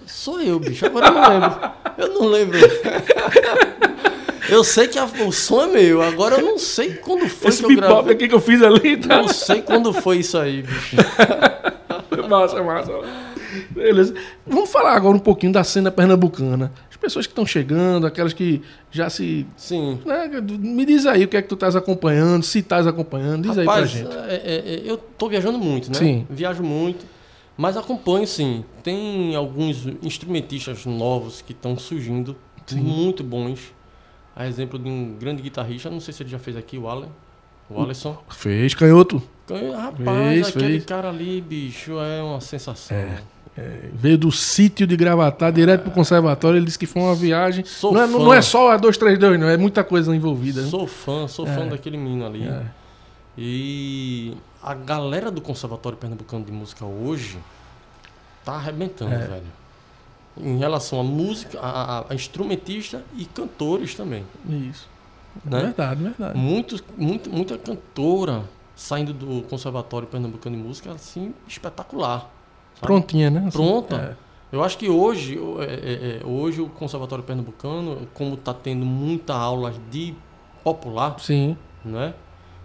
sou 0.05 0.41
eu, 0.41 0.59
bicho. 0.59 0.85
Agora 0.85 1.07
eu 1.07 1.13
não 1.13 1.29
lembro. 1.29 1.71
Eu 1.97 2.07
não 2.13 2.27
lembro. 2.27 2.57
Eu 4.49 4.63
sei 4.63 4.87
que 4.87 4.99
a- 4.99 5.05
o 5.05 5.31
som 5.31 5.63
é 5.63 5.67
meu, 5.67 6.01
agora 6.01 6.35
eu 6.39 6.45
não 6.45 6.57
sei 6.59 6.93
quando 6.95 7.27
foi 7.29 7.49
Esse 7.49 7.63
que 7.63 7.71
eu 7.71 7.75
gravei. 7.77 8.13
aqui 8.13 8.27
que 8.27 8.35
eu 8.35 8.41
fiz 8.41 8.61
ali, 8.61 8.97
tá? 8.97 9.21
Não 9.21 9.27
sei 9.29 9.61
quando 9.61 9.93
foi 9.93 10.17
isso 10.17 10.37
aí, 10.37 10.63
bicho. 10.63 10.95
massa, 12.29 12.61
massa. 12.61 12.91
Beleza. 13.71 14.13
Vamos 14.45 14.69
falar 14.71 14.93
agora 14.95 15.15
um 15.15 15.19
pouquinho 15.19 15.53
da 15.53 15.63
cena 15.63 15.91
pernambucana. 15.91 16.71
As 16.89 16.97
pessoas 16.97 17.25
que 17.25 17.31
estão 17.31 17.45
chegando, 17.45 18.05
aquelas 18.07 18.33
que 18.33 18.61
já 18.91 19.09
se. 19.09 19.45
Sim. 19.55 19.99
né, 20.05 20.29
me 20.59 20.85
diz 20.85 21.05
aí 21.05 21.23
o 21.23 21.27
que 21.27 21.37
é 21.37 21.41
que 21.41 21.47
tu 21.47 21.55
estás 21.55 21.75
acompanhando, 21.75 22.43
se 22.43 22.59
estás 22.59 22.85
acompanhando, 22.87 23.43
diz 23.47 23.57
aí 23.57 23.65
pra 23.65 23.73
Rapaz, 23.75 23.89
gente. 23.91 24.09
é- 24.27 24.41
é- 24.43 24.73
é, 24.75 24.81
eu 24.85 24.97
tô 24.97 25.29
viajando 25.29 25.57
muito, 25.57 25.89
né? 25.91 25.97
Sim. 25.97 26.25
Viajo 26.29 26.63
muito, 26.63 27.05
mas 27.57 27.77
acompanho 27.77 28.25
sim. 28.27 28.63
Tem 28.83 29.35
alguns 29.35 29.85
instrumentistas 30.01 30.85
novos 30.85 31.41
que 31.41 31.51
estão 31.51 31.77
surgindo, 31.77 32.35
Sim. 32.65 32.79
muito 32.81 33.23
bons. 33.23 33.59
A 34.35 34.47
exemplo 34.47 34.79
de 34.79 34.89
um 34.89 35.15
grande 35.19 35.41
guitarrista, 35.41 35.89
não 35.89 35.99
sei 35.99 36.13
se 36.13 36.23
ele 36.23 36.29
já 36.29 36.39
fez 36.39 36.57
aqui, 36.57 36.77
o 36.77 36.87
Allen. 36.87 37.09
O 37.69 37.81
Alisson. 37.81 38.17
Fez 38.29 38.73
canhoto. 38.73 39.21
Rapaz, 39.75 39.97
Fez, 40.33 40.47
aquele 40.49 40.67
fez. 40.73 40.85
cara 40.85 41.09
ali, 41.09 41.39
bicho, 41.41 41.99
é 41.99 42.21
uma 42.21 42.41
sensação. 42.41 42.95
É, 43.55 43.89
veio 43.93 44.17
do 44.17 44.31
sítio 44.31 44.87
de 44.87 44.95
Gravatar 44.97 45.51
direto 45.51 45.83
pro 45.83 45.91
conservatório. 45.91 46.57
Ele 46.57 46.65
disse 46.65 46.79
que 46.79 46.87
foi 46.87 47.01
uma 47.03 47.13
viagem. 47.15 47.63
Sou 47.63 47.93
Não 47.93 48.01
é, 48.01 48.07
fã. 48.07 48.17
não 48.19 48.33
é 48.33 48.41
só 48.41 48.71
a 48.71 48.77
232, 48.77 49.39
não. 49.39 49.47
É 49.47 49.55
muita 49.57 49.83
coisa 49.83 50.15
envolvida. 50.15 50.61
né? 50.61 50.67
Sou 50.69 50.87
fã, 50.87 51.27
sou 51.27 51.45
fã 51.45 51.65
É. 51.65 51.69
daquele 51.69 51.97
menino 51.97 52.25
ali. 52.25 52.43
É. 52.43 52.63
E 53.37 54.33
a 54.63 54.73
galera 54.73 55.29
do 55.31 55.41
Conservatório 55.41 55.97
Pernambucano 55.97 56.43
de 56.45 56.51
Música 56.51 56.85
hoje 56.85 57.37
tá 58.45 58.53
arrebentando, 58.53 59.13
É. 59.13 59.17
velho. 59.27 59.45
Em 60.37 60.57
relação 60.57 60.99
à 60.99 61.03
música, 61.03 61.59
a, 61.59 62.05
a- 62.09 62.15
instrumentista 62.15 63.03
e 63.15 63.25
cantores 63.25 63.93
também. 63.93 64.25
Isso. 64.49 64.87
Né? 65.45 65.59
Verdade, 65.61 66.03
verdade. 66.03 66.37
Muitos, 66.37 66.83
muito, 66.97 67.29
muita 67.29 67.57
cantora 67.57 68.43
saindo 68.75 69.13
do 69.13 69.43
Conservatório 69.47 70.07
Pernambucano 70.07 70.55
de 70.57 70.61
Música, 70.63 70.91
assim, 70.91 71.33
espetacular. 71.47 72.21
sabe? 72.75 72.87
Prontinha, 72.87 73.29
né? 73.29 73.39
Assim, 73.47 73.51
Pronta. 73.57 74.17
Eu 74.51 74.63
acho 74.63 74.77
que 74.77 74.87
hoje, 74.89 75.37
o- 75.37 75.61
é, 75.61 75.65
é, 75.65 76.21
é, 76.21 76.25
hoje 76.25 76.61
o 76.61 76.67
Conservatório 76.69 77.23
Pernambucano, 77.23 78.07
como 78.13 78.35
está 78.35 78.53
tendo 78.53 78.85
muita 78.85 79.33
aula 79.35 79.73
de 79.91 80.13
popular, 80.63 81.15
É. 81.17 81.21
Sim, 81.21 81.57
né? 81.85 82.13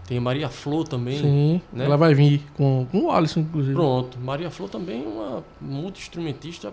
Tem 0.09 0.19
Maria 0.19 0.49
Flor 0.49 0.89
também. 0.89 1.19
sim. 1.19 1.61
né? 1.71 1.85
Ela 1.85 1.97
vai 1.99 2.15
vir 2.15 2.43
com, 2.57 2.87
com 2.91 3.03
o 3.03 3.11
Alisson, 3.13 3.41
inclusive. 3.41 3.75
Pronto. 3.75 4.19
Maria 4.19 4.51
Flor 4.51 4.71
também 4.71 5.05
é 5.05 5.07
uma 5.07 5.45
multi-instrumentista 5.61 6.73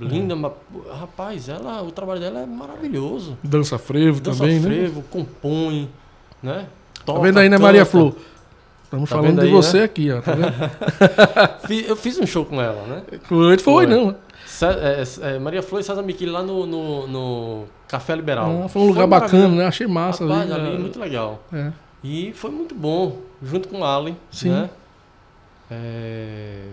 linda, 0.00 0.34
mas, 0.34 0.52
rapaz, 0.98 1.48
ela, 1.48 1.80
o 1.82 1.92
trabalho 1.92 2.20
dela 2.20 2.40
é 2.40 2.46
maravilhoso. 2.46 3.38
Dança 3.42 3.78
frevo 3.78 4.20
Dança 4.20 4.40
também, 4.40 4.58
né? 4.60 4.66
frevo, 4.68 5.02
compõe, 5.10 5.88
né? 6.42 6.66
Tá 7.06 7.12
vendo 7.20 7.38
aí, 7.38 7.48
né, 7.48 7.56
Maria. 7.56 7.84
Flor? 7.84 8.14
Estamos 8.82 9.08
Tá 9.08 9.16
falando 9.16 9.40
de 9.40 9.46
aí, 9.46 9.52
você 9.52 9.78
né? 9.78 9.84
aqui, 9.84 10.10
ó. 10.10 10.20
Tá 10.20 10.32
vendo? 10.34 11.86
Eu 11.88 11.96
fiz 11.96 12.18
um 12.18 12.26
show 12.26 12.44
com 12.44 12.60
ela, 12.60 12.82
né? 12.86 13.02
Foi, 13.24 13.58
foi, 13.58 13.86
não. 13.86 14.14
Cé- 14.46 14.66
é, 15.22 15.34
é, 15.34 15.38
Maria 15.38 15.62
Flor 15.62 15.80
e 15.80 15.84
César 15.84 16.02
Miquele 16.02 16.30
lá 16.30 16.42
no, 16.42 16.66
no, 16.66 17.06
no 17.08 17.64
Café 17.88 18.14
Liberal. 18.14 18.62
Ah, 18.64 18.68
foi 18.68 18.82
um 18.82 18.86
lugar 18.88 19.06
bacana, 19.06 19.48
né? 19.48 19.66
Achei 19.66 19.86
massa 19.86 20.24
Rapaz, 20.26 20.50
ali. 20.52 20.60
ali, 20.60 20.72
né? 20.74 20.78
muito 20.78 20.98
legal. 21.00 21.42
É. 21.52 21.72
E 22.04 22.32
foi 22.34 22.50
muito 22.50 22.74
bom, 22.74 23.18
junto 23.42 23.68
com 23.68 23.80
o 23.80 23.84
Allen, 23.84 24.16
Sim. 24.30 24.50
né? 24.50 24.70
É, 25.70 26.68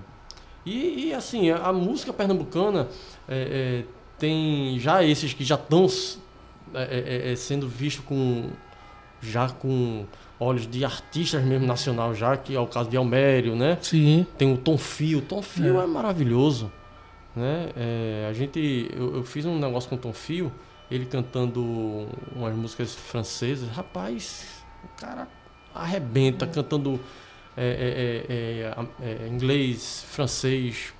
E, 0.66 1.08
e, 1.08 1.14
assim, 1.14 1.50
a, 1.50 1.68
a 1.68 1.74
música 1.74 2.12
pernambucana 2.12 2.88
é, 3.28 3.84
é, 3.84 3.86
tem 4.20 4.78
já 4.78 5.04
esses 5.04 5.34
que 5.34 5.44
já 5.44 5.56
estão 5.56 5.88
sendo 7.38 7.68
vistos 7.68 8.06
com 8.06 8.50
já 9.22 9.50
com 9.50 10.06
olhos 10.40 10.68
de 10.68 10.84
artistas 10.84 11.44
mesmo 11.44 11.66
nacional 11.68 12.14
já, 12.16 12.36
que 12.36 12.56
é 12.56 12.60
o 12.60 12.66
caso 12.68 12.90
de 12.90 12.98
Almério, 12.98 13.56
né? 13.56 13.78
Sim. 13.82 14.26
Tem 14.38 14.52
o 14.52 14.58
Tom 14.58 14.78
Fio. 14.78 15.20
O 15.20 15.22
Tom 15.22 15.42
Fio 15.42 15.80
É. 15.80 15.84
é, 15.84 15.88
maravilhoso. 15.88 16.72
Né? 17.36 17.70
É, 17.78 18.28
a 18.30 18.34
gente, 18.34 18.90
eu, 18.94 19.18
eu 19.18 19.24
fiz 19.24 19.46
um 19.46 19.58
negócio 19.60 19.90
com 19.90 19.96
o 19.96 20.00
Tom 20.00 20.12
Fio, 20.12 20.52
ele 20.90 21.06
cantando 21.06 22.08
umas 22.36 22.56
músicas 22.56 22.94
francesas. 22.96 23.70
Rapaz, 23.70 24.61
o 24.84 25.00
cara 25.02 25.28
arrebenta 25.74 26.46
cantando 26.48 27.00
é, 27.56 27.66
é, 27.66 28.34
é, 28.34 29.06
é, 29.06 29.24
é, 29.26 29.28
inglês, 29.28 30.06
francês, 30.10 30.94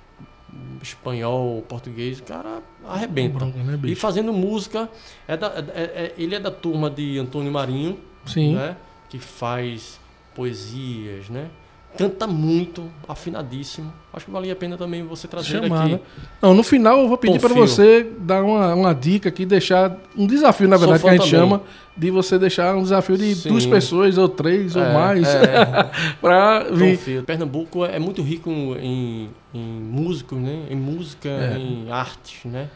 espanhol, 0.82 1.62
português. 1.62 2.18
O 2.20 2.24
cara 2.24 2.62
arrebenta. 2.86 3.46
Né, 3.46 3.78
E 3.84 3.94
fazendo 3.94 4.32
música, 4.32 4.88
é 5.26 5.36
da- 5.36 5.52
é- 5.74 5.80
é- 5.82 6.14
ele 6.18 6.34
é 6.34 6.40
da 6.40 6.50
turma 6.50 6.90
de 6.90 7.18
Antônio 7.18 7.50
Marinho, 7.52 7.98
Sim. 8.26 8.54
né? 8.54 8.76
Que 9.08 9.18
faz 9.18 9.98
poesias, 10.34 11.28
né? 11.28 11.50
Canta 11.96 12.26
muito, 12.26 12.84
afinadíssimo. 13.06 13.92
Acho 14.14 14.24
que 14.26 14.30
valia 14.30 14.52
a 14.54 14.56
pena 14.56 14.76
também 14.78 15.02
você 15.02 15.28
trazer 15.28 15.60
Chamar, 15.62 15.82
aqui. 15.84 15.92
né? 15.92 16.00
Não, 16.40 16.54
no 16.54 16.62
final 16.62 17.00
eu 17.00 17.08
vou 17.08 17.18
pedir 17.18 17.38
para 17.38 17.52
você 17.52 18.06
dar 18.18 18.42
uma, 18.42 18.74
uma 18.74 18.94
dica 18.94 19.28
aqui, 19.28 19.44
deixar 19.44 19.96
um 20.16 20.26
desafio, 20.26 20.68
na 20.68 20.76
verdade, 20.76 21.02
que 21.02 21.08
a 21.08 21.12
gente 21.12 21.30
também. 21.30 21.38
chama, 21.48 21.62
de 21.96 22.10
você 22.10 22.38
deixar 22.38 22.74
um 22.76 22.82
desafio 22.82 23.16
de 23.18 23.34
Sim. 23.34 23.50
duas 23.50 23.66
pessoas, 23.66 24.16
ou 24.16 24.28
três, 24.28 24.74
ou 24.74 24.82
É, 24.82 24.92
mais, 24.94 25.28
é. 25.28 25.90
para 26.20 26.64
vir. 26.70 27.22
Pernambuco 27.24 27.84
é 27.84 27.98
muito 27.98 28.22
rico 28.22 28.50
em, 28.50 29.28
em 29.52 29.60
músicos, 29.62 30.38
né? 30.38 30.66
Em 30.70 30.76
música, 30.76 31.28
É. 31.28 31.58
em 31.58 31.90
artes, 31.90 32.44
né? 32.50 32.68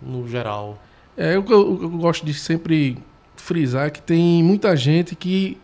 No 0.00 0.28
geral. 0.28 0.78
É, 1.16 1.40
que 1.42 1.52
eu, 1.52 1.78
eu 1.82 1.88
gosto 1.90 2.24
de 2.24 2.32
sempre 2.32 2.96
frisar 3.36 3.90
que 3.90 4.00
tem 4.00 4.42
muita 4.42 4.76
gente 4.76 5.14
que 5.16 5.58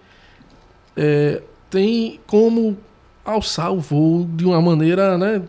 é, 0.97 1.43
tem 1.71 2.19
como 2.27 2.77
alçar 3.33 3.73
o 3.73 3.81
voo 3.81 4.27
de 4.35 4.45
uma 4.45 4.61
maneira, 4.61 5.17
né? 5.19 5.43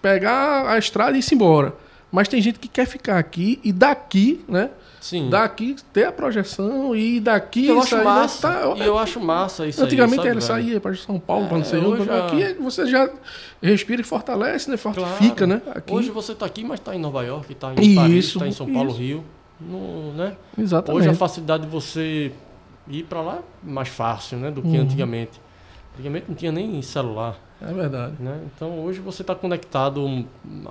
Pegar 0.00 0.68
a 0.68 0.78
estrada 0.78 1.16
e 1.16 1.20
ir-se 1.20 1.34
embora. 1.34 1.74
Mas 2.10 2.28
tem 2.28 2.40
gente 2.42 2.58
que 2.58 2.68
quer 2.68 2.86
ficar 2.86 3.18
aqui 3.18 3.60
e 3.64 3.72
daqui, 3.72 4.44
né? 4.48 4.70
Sim. 5.00 5.30
Daqui 5.30 5.74
ter 5.92 6.04
a 6.04 6.12
projeção 6.12 6.94
e 6.94 7.18
daqui 7.18 7.66
eu 7.66 7.80
acho 7.80 7.96
né? 7.96 8.04
massa. 8.04 8.48
Tá- 8.52 8.74
e 8.76 8.82
eu 8.82 8.96
acho 8.98 9.18
massa 9.18 9.66
isso 9.66 9.82
Antigamente 9.82 10.20
aí, 10.20 10.28
ele 10.28 10.40
saía 10.40 10.80
para 10.80 10.94
São 10.94 11.18
Paulo, 11.18 11.46
para 11.48 11.56
não 11.56 11.62
É, 11.64 11.66
sei 11.66 11.80
onde. 11.80 12.04
já- 12.04 12.26
Aqui 12.26 12.54
você 12.54 12.86
já 12.86 13.10
respira 13.60 14.00
e 14.00 14.04
fortalece, 14.04 14.70
né? 14.70 14.76
Fortifica, 14.76 15.46
Claro. 15.46 15.62
né? 15.66 15.72
Aqui. 15.74 15.92
Hoje 15.92 16.10
você 16.10 16.32
está 16.32 16.46
aqui, 16.46 16.62
mas 16.62 16.78
está 16.78 16.94
em 16.94 17.00
Nova 17.00 17.22
York, 17.24 17.52
está 17.52 17.72
em 17.76 17.94
Paris, 17.96 18.26
está 18.26 18.46
em 18.46 18.52
São 18.52 18.72
Paulo, 18.72 18.90
isso. 18.90 18.98
Rio. 19.00 19.24
No, 19.60 20.12
né? 20.12 20.36
Exatamente. 20.58 21.00
Hoje 21.02 21.08
a 21.10 21.14
facilidade 21.14 21.64
de 21.64 21.68
você 21.68 22.32
ir 22.88 23.04
para 23.04 23.20
lá 23.22 23.38
é 23.66 23.70
mais 23.70 23.88
fácil, 23.88 24.38
né, 24.38 24.50
do 24.50 24.60
que 24.62 24.68
Uhum. 24.68 24.82
antigamente. 24.82 25.40
Antigamente 25.94 26.24
não 26.28 26.34
tinha 26.34 26.50
nem 26.50 26.80
celular, 26.80 27.38
É 27.60 27.70
verdade. 27.72 28.14
né? 28.18 28.40
Então 28.56 28.80
hoje 28.80 28.98
você 29.00 29.20
está 29.22 29.34
conectado 29.34 30.24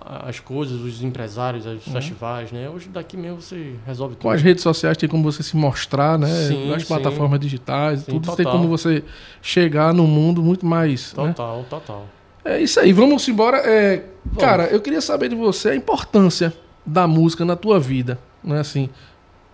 às 0.04 0.40
coisas, 0.40 0.82
os 0.82 1.04
empresários, 1.04 1.68
aos 1.68 1.84
festivais, 1.84 2.52
né? 2.52 2.68
Hoje 2.68 2.90
daqui 2.90 3.16
mesmo 3.16 3.40
você 3.40 3.76
resolve 3.86 4.16
tudo. 4.16 4.24
Com 4.24 4.32
as 4.32 4.42
redes 4.42 4.64
sociais 4.64 4.98
tem 4.98 5.08
como 5.08 5.24
você 5.24 5.44
se 5.44 5.56
mostrar, 5.56 6.18
né? 6.18 6.28
Sim, 6.48 6.74
As 6.74 6.82
sim. 6.82 6.88
plataformas 6.88 7.40
digitais, 7.40 8.00
Sim, 8.00 8.12
tudo 8.14 8.36
tem 8.36 8.46
total. 8.46 8.52
como 8.60 8.68
você 8.68 9.04
chegar 9.44 9.94
no 9.94 10.08
mundo 10.08 10.42
muito 10.42 10.66
mais. 10.66 11.14
né? 11.14 11.28
Total, 11.28 11.66
total. 11.70 12.06
É 12.44 12.60
isso 12.60 12.80
aí, 12.80 12.92
vamos 12.92 13.28
embora. 13.30 13.58
É, 13.58 14.04
cara, 14.40 14.64
eu 14.66 14.82
queria 14.82 15.02
saber 15.02 15.30
de 15.30 15.36
você 15.36 15.70
a 15.70 15.76
importância 15.76 16.52
da 16.84 17.06
música 17.08 17.46
na 17.46 17.56
tua 17.56 17.80
vida, 17.80 18.18
né? 18.44 18.60
Assim, 18.60 18.90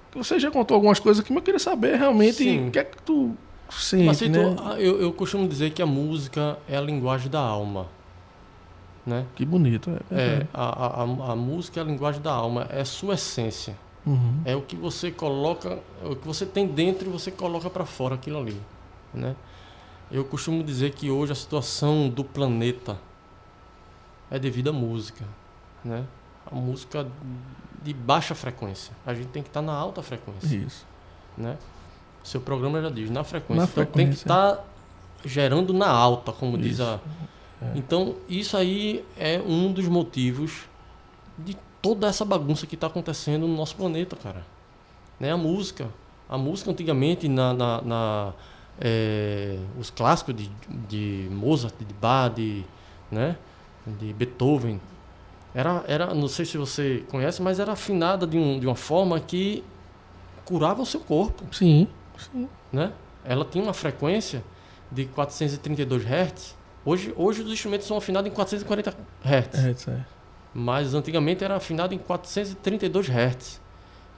que 0.10 0.18
você 0.18 0.40
já 0.40 0.50
contou 0.50 0.76
algumas 0.76 0.98
coisas 0.98 1.22
aqui, 1.22 1.32
mas 1.34 1.40
eu 1.42 1.44
queria 1.44 1.60
saber 1.60 1.98
realmente 1.98 2.42
o 2.68 2.72
que 2.72 2.80
é 2.80 2.86
que 2.86 3.02
tu 3.04 3.36
sente, 3.70 4.06
Mas 4.06 4.22
né? 4.22 4.56
ah, 4.64 4.80
eu, 4.80 5.02
eu 5.02 5.14
costumo 5.14 5.48
dizer 5.48 5.72
que 5.72 5.82
a 5.82 5.86
música 5.86 6.58
é 6.68 6.78
a 6.78 6.82
linguagem 6.82 7.30
da 7.30 7.40
alma, 7.40 7.88
né? 9.06 9.26
Que 9.36 9.46
bonito, 9.46 9.90
é. 10.12 10.16
É, 10.20 10.48
a, 10.54 11.02
a, 11.02 11.04
a, 11.04 11.36
música 11.36 11.80
é 11.80 11.84
a 11.84 11.86
linguagem 11.86 12.22
da 12.22 12.32
alma, 12.32 12.68
é 12.70 12.82
a 12.82 12.86
sua 12.86 13.14
essência. 13.14 13.76
Uhum. 14.06 14.42
É 14.46 14.56
o 14.56 14.62
que 14.62 14.76
você 14.76 15.12
coloca, 15.12 15.80
é 16.04 16.08
o 16.08 16.16
que 16.16 16.26
você 16.26 16.46
tem 16.46 16.68
dentro 16.68 17.08
e 17.08 17.12
você 17.12 17.32
coloca 17.32 17.70
para 17.70 17.86
fora 17.86 18.16
aquilo 18.16 18.40
ali, 18.40 18.60
né? 19.14 19.36
Eu 20.10 20.24
costumo 20.24 20.64
dizer 20.64 20.92
que 20.92 21.12
hoje 21.12 21.34
a 21.34 21.36
situação 21.36 22.10
do 22.10 22.24
planeta 22.24 22.98
é 24.32 24.40
devido 24.40 24.70
à 24.70 24.74
música, 24.74 25.26
né? 25.84 26.06
A 26.50 26.56
música 26.56 27.06
de 27.84 27.94
baixa 27.94 28.34
frequência. 28.34 28.94
A 29.06 29.14
gente 29.14 29.28
tem 29.28 29.44
que 29.44 29.50
estar 29.50 29.62
na 29.62 29.74
alta 29.74 30.02
frequência, 30.02 30.56
Isso. 30.56 30.86
né? 31.38 31.58
Seu 32.28 32.42
programa 32.42 32.82
já 32.82 32.90
diz 32.90 33.10
na 33.10 33.24
frequência. 33.24 33.64
Na 33.64 33.72
então 33.72 33.86
tem 33.86 34.10
que 34.10 34.18
frequência. 34.18 34.24
estar 34.24 34.66
gerando 35.24 35.74
na 35.74 35.90
alta, 35.90 36.34
como 36.34 36.58
diz 36.58 36.74
Isso. 36.74 36.84
a. 36.84 37.00
Então 37.74 38.16
isso 38.28 38.58
aí 38.58 39.04
é 39.18 39.40
um 39.40 39.72
dos 39.72 39.88
motivos 39.88 40.66
de 41.38 41.56
toda 41.82 42.06
essa 42.06 42.26
bagunça 42.26 42.68
que 42.68 42.76
está 42.76 42.88
acontecendo 42.88 43.48
no 43.48 43.56
nosso 43.56 43.78
planeta, 43.78 44.18
cara. 44.18 44.46
Né? 45.18 45.32
A 45.32 45.38
música. 45.38 45.88
A 46.28 46.38
música 46.38 46.70
antigamente 46.70 47.30
na, 47.30 47.54
na, 47.54 47.82
na, 47.82 48.34
eh, 48.82 49.58
os 49.80 49.90
clássicos 49.90 50.36
de, 50.36 50.52
de 50.90 51.30
Mozart, 51.32 51.76
de 51.80 51.94
Bach, 51.94 52.34
de, 52.36 52.66
né? 53.10 53.38
de 53.86 54.12
Beethoven, 54.12 54.82
era, 55.56 55.86
era, 55.88 56.14
não 56.14 56.28
sei 56.28 56.44
se 56.44 56.58
você 56.58 57.06
conhece, 57.10 57.42
mas 57.42 57.58
era 57.58 57.72
afinada 57.72 58.28
de, 58.28 58.38
um, 58.38 58.60
de 58.60 58.68
uma 58.68 58.76
forma 58.76 59.18
que 59.18 59.64
curava 60.44 60.82
o 60.82 60.86
seu 60.86 61.00
corpo 61.00 61.44
Sim. 61.56 61.88
Sim. 62.18 62.48
né? 62.72 62.92
Ela 63.26 63.44
tinha 63.46 63.64
uma 63.64 63.74
frequência 63.74 64.44
de 64.92 65.06
432 65.06 66.04
Hz. 66.06 66.56
Hoje, 66.86 67.14
hoje 67.18 67.42
os 67.42 67.52
instrumentos 67.52 67.86
são 67.88 67.98
afinados 67.98 68.32
em 68.32 68.34
440 68.34 68.96
Hz, 69.24 69.88
É, 69.88 70.00
mas 70.54 70.94
antigamente 70.94 71.44
era 71.44 71.56
afinado 71.58 71.94
em 71.94 71.98
432 71.98 73.08
Hz, 73.10 73.60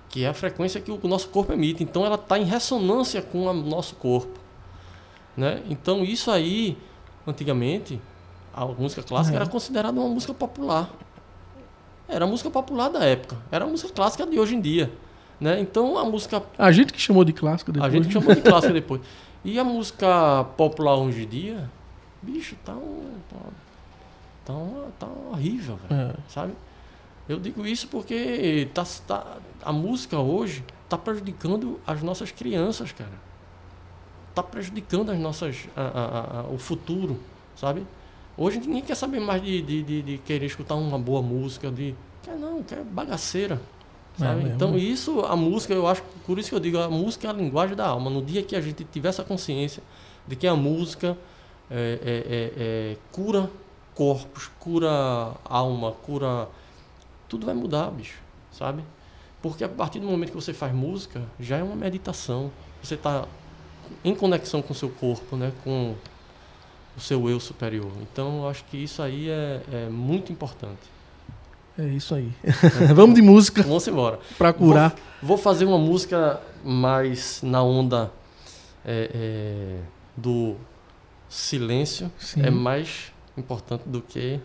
que 0.10 0.24
é 0.24 0.28
a 0.28 0.34
frequência 0.34 0.80
que 0.80 0.92
o 0.92 1.00
nosso 1.08 1.30
corpo 1.30 1.52
emite. 1.52 1.84
Então 1.84 2.06
ela 2.06 2.16
está 2.16 2.38
em 2.38 2.44
ressonância 2.44 3.22
com 3.22 3.46
o 3.48 3.54
nosso 3.54 3.96
corpo, 3.96 4.40
né? 5.36 5.64
Então 5.70 6.04
isso 6.04 6.30
aí, 6.30 6.78
antigamente, 7.26 8.00
a 8.54 8.66
música 8.66 9.02
clássica 9.02 9.36
É. 9.38 9.42
era 9.42 9.48
considerada 9.50 10.00
uma 10.00 10.10
música 10.10 10.34
popular. 10.34 10.90
Era 12.08 12.26
a 12.26 12.28
música 12.28 12.50
popular 12.50 12.90
da 12.90 13.04
época. 13.06 13.38
Era 13.52 13.66
a 13.66 13.68
música 13.68 13.92
clássica 13.94 14.26
de 14.26 14.40
hoje 14.40 14.56
em 14.56 14.62
dia, 14.62 14.92
né? 15.40 15.60
Então 15.60 15.98
a 15.98 16.06
música 16.06 16.44
A 16.58 16.72
gente 16.72 16.92
que 16.94 17.00
chamou 17.02 17.24
de 17.24 17.34
clássico 17.34 17.72
depois. 17.72 17.92
a 17.94 17.96
gente 17.96 18.08
né? 18.08 18.12
chamou 18.14 18.36
de 18.36 18.42
clássica 18.42 18.74
depois. 18.74 19.02
E 19.44 19.58
a 19.58 19.64
música 19.64 20.44
popular 20.58 20.96
hoje 20.96 21.24
em 21.24 21.28
dia, 21.28 21.70
bicho, 22.22 22.56
tá 22.66 22.74
um. 22.74 23.14
Tá, 23.30 23.38
tá, 24.46 24.54
uma- 24.54 24.88
tá 25.00 25.08
horrível, 25.32 25.80
velho. 25.88 26.02
É. 26.12 26.14
Sabe? 26.28 26.54
Eu 27.28 27.40
digo 27.40 27.66
isso 27.66 27.88
porque 27.88 28.68
tá, 28.74 28.84
tá, 29.08 29.38
a 29.64 29.72
música 29.72 30.18
hoje 30.20 30.64
tá 30.90 30.98
prejudicando 30.98 31.80
as 31.86 32.02
nossas 32.02 32.32
crianças, 32.32 32.92
cara. 32.92 33.12
Tá 34.36 34.44
prejudicando 34.44 35.12
as 35.12 35.20
nossas. 35.20 35.68
a- 35.76 35.82
a- 35.82 36.40
a- 36.42 36.44
o 36.52 36.58
futuro, 36.58 37.20
sabe? 37.56 37.86
Hoje 38.38 38.60
ninguém 38.60 38.82
quer 38.82 38.96
saber 38.96 39.20
mais 39.20 39.42
de, 39.42 39.62
de, 39.62 39.84
de, 39.84 40.02
de 40.02 40.18
querer 40.20 40.46
escutar 40.48 40.76
uma 40.76 40.98
boa 41.00 41.22
música, 41.22 41.70
de. 41.72 41.94
Quer 42.24 42.36
não, 42.36 42.62
quer 42.64 42.84
bagaceira. 42.84 43.62
Sabe? 44.20 44.44
mesmo. 44.44 44.56
então 44.56 44.78
isso, 44.78 45.22
a 45.22 45.36
música, 45.36 45.74
eu 45.74 45.88
acho, 45.88 46.04
por 46.26 46.38
isso 46.38 46.50
que 46.50 46.56
eu 46.56 46.60
digo, 46.60 46.78
a 46.78 46.90
música 46.90 47.28
é 47.28 47.30
a 47.30 47.34
linguagem 47.34 47.76
da 47.76 47.88
alma. 47.88 48.10
No 48.10 48.24
dia 48.24 48.44
que 48.44 48.56
a 48.56 48.62
gente 48.62 48.84
tiver 48.84 49.10
essa 49.10 49.24
consciência 49.24 49.82
de 50.28 50.36
que 50.36 50.46
a 50.46 50.56
música 50.56 51.18
é, 51.72 52.00
é, 52.04 52.12
é, 52.12 52.54
é, 52.58 52.98
cura 53.12 53.50
corpos, 54.00 54.50
cura 54.60 55.34
alma, 55.44 55.92
cura. 55.92 56.48
Tudo 57.28 57.46
vai 57.46 57.54
mudar, 57.54 57.92
bicho, 57.92 58.18
sabe? 58.50 58.82
Porque 59.42 59.62
a 59.64 59.70
partir 59.70 60.00
do 60.00 60.08
momento 60.08 60.30
que 60.30 60.36
você 60.36 60.54
faz 60.54 60.74
música, 60.74 61.22
já 61.38 61.58
é 61.58 61.64
uma 61.64 61.76
meditação. 61.76 62.50
Você 62.82 62.96
está 62.96 63.26
em 64.04 64.16
conexão 64.16 64.62
com 64.62 64.72
o 64.72 64.76
seu 64.76 64.90
corpo, 64.90 65.36
né? 65.36 65.52
com 65.64 65.96
o 66.96 67.02
seu 67.02 67.30
eu 67.30 67.40
superior. 67.40 67.92
Então, 68.02 68.44
eu 68.44 68.50
acho 68.50 68.64
que 68.66 68.78
isso 68.78 69.02
aí 69.02 69.30
é, 69.30 69.62
é 69.72 69.90
muito 69.90 70.32
importante. 70.32 70.99
É 71.80 71.86
isso 71.88 72.14
aí. 72.14 72.30
Vamos 72.94 73.16
de 73.16 73.22
música 73.22 73.64
Vamos 73.64 73.88
embora. 73.88 74.20
pra 74.38 74.52
curar. 74.52 74.90
Vou, 75.22 75.30
vou 75.30 75.38
fazer 75.38 75.64
uma 75.66 75.78
música 75.78 76.40
mais 76.64 77.42
na 77.42 77.64
onda 77.64 78.12
é, 78.86 79.10
é, 79.14 79.78
do 80.18 80.56
silêncio. 81.30 82.12
Sim. 82.20 82.42
É 82.44 82.50
mais 82.50 83.12
importante 83.38 83.84
do 83.86 84.02
que 84.02 84.40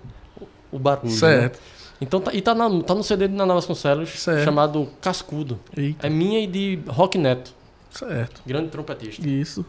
o- 0.71 0.79
barulho. 0.79 1.11
né? 1.11 1.17
Certo. 1.19 1.59
Então 2.01 2.21
tá, 2.21 2.33
e 2.35 2.41
tá, 2.43 2.55
na- 2.55 2.83
tá 2.83 2.95
no 2.95 3.03
CD 3.03 3.29
de 3.29 3.35
Naná 3.35 3.55
Vasconcelos 3.55 4.11
Certo. 4.11 4.45
chamado 4.45 4.89
Cascudo. 5.01 5.59
Eita. 5.77 6.07
É 6.07 6.11
minha 6.11 6.41
e 6.41 6.47
de 6.47 6.81
Rock 6.89 7.17
Neto, 7.19 7.53
Certo. 7.91 8.43
grande 8.47 8.69
trompetista. 8.69 9.27
Isso. 9.27 9.65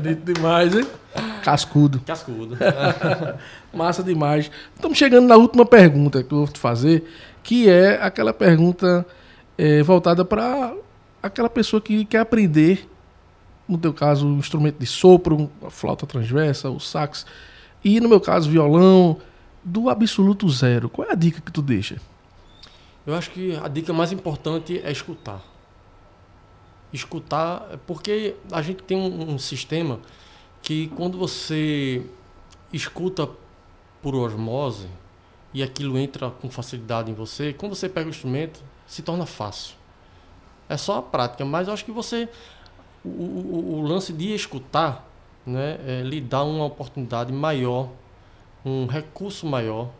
Bonito 0.00 0.32
demais, 0.32 0.74
hein? 0.74 0.86
Cascudo. 1.44 2.00
Cascudo. 2.00 2.56
Massa 3.70 4.02
demais. 4.02 4.50
Estamos 4.74 4.96
chegando 4.96 5.28
na 5.28 5.36
última 5.36 5.66
pergunta 5.66 6.22
que 6.22 6.32
eu 6.32 6.38
vou 6.38 6.48
te 6.48 6.58
fazer, 6.58 7.04
que 7.42 7.68
é 7.68 8.02
aquela 8.02 8.32
pergunta 8.32 9.06
é, 9.58 9.82
voltada 9.82 10.24
para 10.24 10.74
aquela 11.22 11.50
pessoa 11.50 11.82
que 11.82 12.06
quer 12.06 12.20
aprender, 12.20 12.88
no 13.68 13.76
teu 13.76 13.92
caso, 13.92 14.26
um 14.26 14.38
instrumento 14.38 14.78
de 14.78 14.86
sopro, 14.86 15.50
a 15.62 15.68
flauta 15.68 16.06
transversa, 16.06 16.70
o 16.70 16.80
sax, 16.80 17.26
e 17.84 18.00
no 18.00 18.08
meu 18.08 18.20
caso, 18.22 18.48
violão, 18.48 19.18
do 19.62 19.90
absoluto 19.90 20.48
zero. 20.48 20.88
Qual 20.88 21.06
é 21.06 21.12
a 21.12 21.14
dica 21.14 21.42
que 21.42 21.52
tu 21.52 21.60
deixa? 21.60 21.96
Eu 23.06 23.14
acho 23.14 23.30
que 23.30 23.54
a 23.62 23.68
dica 23.68 23.92
mais 23.92 24.12
importante 24.12 24.80
é 24.82 24.90
escutar. 24.90 25.49
Escutar, 26.92 27.78
porque 27.86 28.34
a 28.50 28.60
gente 28.62 28.82
tem 28.82 28.96
um, 28.96 29.34
um 29.34 29.38
sistema 29.38 30.00
que 30.62 30.88
quando 30.88 31.16
você 31.16 32.04
escuta 32.72 33.28
por 34.02 34.14
osmose 34.14 34.88
e 35.52 35.62
aquilo 35.62 35.98
entra 35.98 36.30
com 36.30 36.50
facilidade 36.50 37.10
em 37.10 37.14
você, 37.14 37.52
quando 37.52 37.74
você 37.74 37.88
pega 37.88 38.06
o 38.06 38.10
instrumento, 38.10 38.62
se 38.86 39.02
torna 39.02 39.26
fácil. 39.26 39.74
É 40.68 40.76
só 40.76 40.98
a 40.98 41.02
prática, 41.02 41.44
mas 41.44 41.68
eu 41.68 41.74
acho 41.74 41.84
que 41.84 41.92
você. 41.92 42.28
O, 43.04 43.08
o, 43.08 43.74
o 43.78 43.82
lance 43.82 44.12
de 44.12 44.34
escutar 44.34 45.08
né, 45.46 45.78
é, 45.86 46.02
lhe 46.02 46.20
dá 46.20 46.44
uma 46.44 46.66
oportunidade 46.66 47.32
maior, 47.32 47.88
um 48.64 48.86
recurso 48.86 49.46
maior, 49.46 49.90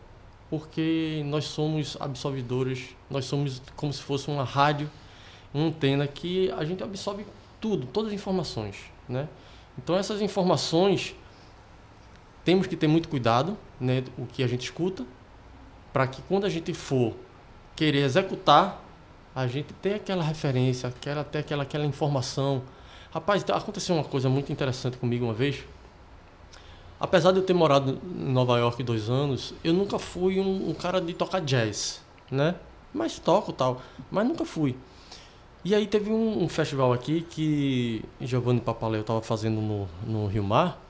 porque 0.49 1.23
nós 1.25 1.45
somos 1.45 1.97
absorvedores, 1.99 2.95
nós 3.09 3.25
somos 3.25 3.61
como 3.75 3.91
se 3.91 4.01
fosse 4.01 4.29
uma 4.29 4.43
rádio, 4.43 4.89
antena 5.53 6.07
que 6.07 6.51
a 6.51 6.63
gente 6.63 6.83
absorve 6.83 7.25
tudo, 7.59 7.85
todas 7.87 8.09
as 8.09 8.15
informações. 8.15 8.75
Né? 9.07 9.27
Então 9.77 9.95
essas 9.95 10.21
informações 10.21 11.15
temos 12.43 12.67
que 12.67 12.75
ter 12.75 12.87
muito 12.87 13.07
cuidado, 13.07 13.57
né, 13.79 14.03
o 14.17 14.25
que 14.25 14.43
a 14.43 14.47
gente 14.47 14.63
escuta, 14.63 15.05
para 15.93 16.07
que 16.07 16.21
quando 16.23 16.45
a 16.45 16.49
gente 16.49 16.73
for 16.73 17.13
querer 17.75 18.03
executar, 18.03 18.83
a 19.35 19.47
gente 19.47 19.73
tenha 19.75 19.95
aquela 19.95 20.23
referência, 20.23 20.89
aquela, 20.89 21.21
aquela, 21.21 21.63
aquela 21.63 21.85
informação. 21.85 22.63
Rapaz, 23.13 23.43
aconteceu 23.49 23.95
uma 23.95 24.03
coisa 24.03 24.29
muito 24.29 24.51
interessante 24.51 24.97
comigo 24.97 25.25
uma 25.25 25.33
vez. 25.33 25.63
Apesar 26.99 27.31
de 27.31 27.39
eu 27.39 27.43
ter 27.43 27.53
morado 27.53 27.99
em 28.03 28.31
Nova 28.31 28.57
York 28.59 28.83
dois 28.83 29.09
anos, 29.09 29.53
eu 29.63 29.73
nunca 29.73 29.97
fui 29.97 30.39
um, 30.39 30.69
um 30.69 30.73
cara 30.73 31.01
de 31.01 31.13
tocar 31.13 31.41
jazz, 31.41 32.01
né? 32.29 32.55
Mas 32.93 33.17
toco 33.17 33.51
tal, 33.51 33.81
mas 34.11 34.27
nunca 34.27 34.45
fui. 34.45 34.75
E 35.63 35.75
aí 35.75 35.85
teve 35.85 36.09
um, 36.11 36.43
um 36.43 36.49
festival 36.49 36.91
aqui 36.91 37.21
que 37.29 38.03
Giovanni 38.19 38.59
Papaleu 38.59 39.01
estava 39.01 39.21
fazendo 39.21 39.61
no, 39.61 39.87
no 40.05 40.25
Rio 40.25 40.43
Mar 40.43 40.81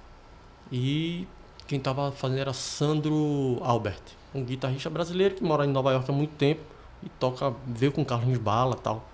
e 0.71 1.27
quem 1.67 1.77
estava 1.77 2.11
fazendo 2.11 2.39
era 2.39 2.53
Sandro 2.53 3.59
Albert, 3.61 4.01
um 4.33 4.43
guitarrista 4.45 4.89
brasileiro 4.89 5.35
que 5.35 5.43
mora 5.43 5.65
em 5.65 5.69
Nova 5.69 5.91
York 5.91 6.09
há 6.09 6.13
muito 6.13 6.35
tempo 6.35 6.61
e 7.03 7.09
toca, 7.09 7.53
veio 7.67 7.91
com 7.91 8.05
Carlos 8.05 8.37
Bala 8.37 8.75
tal. 8.75 9.05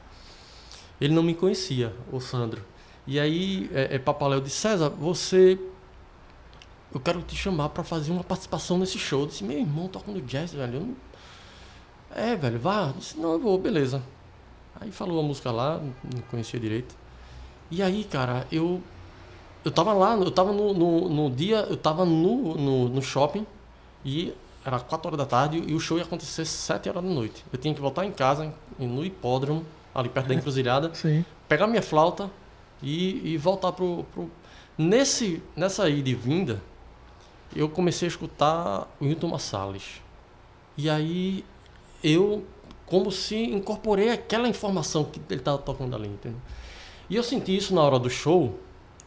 Ele 1.02 1.14
não 1.14 1.24
me 1.24 1.34
conhecia, 1.34 1.94
o 2.12 2.20
Sandro. 2.20 2.64
E 3.06 3.20
aí 3.20 3.70
é, 3.74 3.96
é 3.96 4.00
Papaléu 4.00 4.42
disse, 4.42 4.58
César, 4.58 4.90
você. 4.90 5.60
Eu 6.94 7.00
quero 7.00 7.22
te 7.22 7.36
chamar 7.36 7.70
para 7.70 7.84
fazer 7.84 8.12
uma 8.12 8.24
participação 8.24 8.78
nesse 8.78 8.98
show. 9.00 9.22
Eu 9.22 9.28
disse, 9.28 9.44
meu 9.44 9.58
irmão 9.58 9.88
toca 9.88 10.12
no 10.12 10.22
jazz, 10.22 10.54
velho. 10.54 10.80
Não... 10.80 10.96
É, 12.16 12.36
velho, 12.36 12.60
vá. 12.60 12.88
Eu 12.88 12.94
disse, 12.94 13.18
não, 13.20 13.34
eu 13.34 13.40
vou, 13.40 13.58
beleza. 13.58 14.02
Aí 14.80 14.92
falou 14.92 15.20
a 15.20 15.24
música 15.24 15.52
lá, 15.52 15.80
não 15.80 16.22
conhecia 16.30 16.60
direito. 16.60 16.96
E 17.70 17.82
aí, 17.82 18.04
cara, 18.04 18.48
eu 18.52 18.82
eu 19.66 19.72
tava 19.72 19.92
lá, 19.92 20.16
eu 20.16 20.32
tava 20.32 20.54
no, 20.54 20.74
no, 20.74 21.10
no 21.10 21.30
dia, 21.30 21.58
eu 21.70 21.76
tava 21.76 22.06
no, 22.06 22.56
no, 22.56 22.88
no, 22.88 23.02
shopping 23.02 23.46
e 24.06 24.34
era 24.64 24.80
4 24.80 25.08
horas 25.10 25.18
da 25.18 25.26
tarde 25.26 25.62
e 25.68 25.74
o 25.74 25.80
show 25.80 25.98
ia 25.98 26.06
acontecer 26.06 26.46
7 26.46 26.88
horas 26.88 27.04
da 27.04 27.10
noite. 27.10 27.44
Eu 27.52 27.60
tinha 27.60 27.74
que 27.74 27.82
voltar 27.82 28.06
em 28.06 28.12
casa, 28.12 28.54
no 28.80 29.04
hipódromo, 29.04 29.66
ali 29.94 30.08
perto 30.08 30.28
da 30.28 30.36
encruzilhada, 30.36 30.94
Sim. 30.94 31.26
pegar 31.50 31.68
minha 31.68 31.82
flauta 31.82 32.32
e, 32.82 33.34
e 33.34 33.38
voltar 33.38 33.74
pro, 33.74 34.06
pro. 34.14 34.32
Nesse, 34.78 35.44
nessa 35.54 35.90
ida 35.90 36.10
e 36.10 36.16
vinda, 36.16 36.62
eu 37.54 37.68
comecei 37.68 38.08
a 38.08 38.10
escutar 38.10 38.88
o 39.02 39.06
Hilton 39.06 39.28
Massales. 39.28 40.02
E 40.78 40.90
aí 40.90 41.44
eu, 42.04 42.46
como 42.88 43.12
se 43.12 43.36
incorporei 43.36 44.10
aquela 44.10 44.48
informação 44.48 45.04
que 45.04 45.22
ele 45.30 45.42
estava 45.42 45.58
tocando 45.58 45.96
ali, 45.96 46.08
entendeu? 46.08 46.40
E 47.10 47.16
eu 47.16 47.24
senti 47.24 47.56
isso 47.56 47.76
na 47.76 47.82
hora 47.82 48.00
do 48.00 48.10
show, 48.10 48.58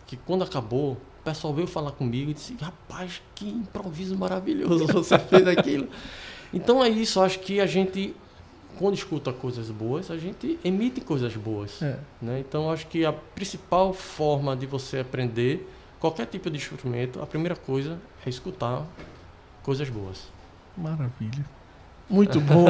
que 0.06 0.16
quando 0.16 0.44
acabou, 0.44 0.92
o 0.92 1.24
pessoal 1.24 1.52
veio 1.52 1.66
falar 1.66 1.92
comigo 1.92 2.30
e 2.30 2.34
disse: 2.34 2.56
Rapaz, 2.60 3.20
que 3.34 3.48
improviso 3.48 4.16
maravilhoso 4.16 4.86
você 4.92 5.18
fez 5.18 5.46
aquilo. 5.46 5.88
Então 6.52 6.84
é 6.84 6.88
isso, 6.88 7.20
acho 7.20 7.38
que 7.40 7.60
a 7.60 7.66
gente, 7.66 8.14
quando 8.78 8.94
escuta 8.94 9.32
coisas 9.32 9.70
boas, 9.70 10.10
a 10.10 10.16
gente 10.16 10.58
emite 10.64 11.00
coisas 11.00 11.34
boas. 11.36 11.80
É. 11.82 11.98
Né? 12.20 12.40
Então 12.40 12.70
acho 12.70 12.86
que 12.86 13.04
a 13.04 13.12
principal 13.12 13.92
forma 13.92 14.56
de 14.56 14.66
você 14.66 14.98
aprender 14.98 15.68
qualquer 15.98 16.26
tipo 16.26 16.50
de 16.50 16.56
instrumento, 16.56 17.20
a 17.22 17.26
primeira 17.26 17.54
coisa 17.54 17.98
é 18.26 18.28
escutar 18.28 18.86
coisas 19.62 19.88
boas. 19.88 20.28
Maravilha. 20.76 21.59
Muito 22.10 22.40
bom. 22.40 22.66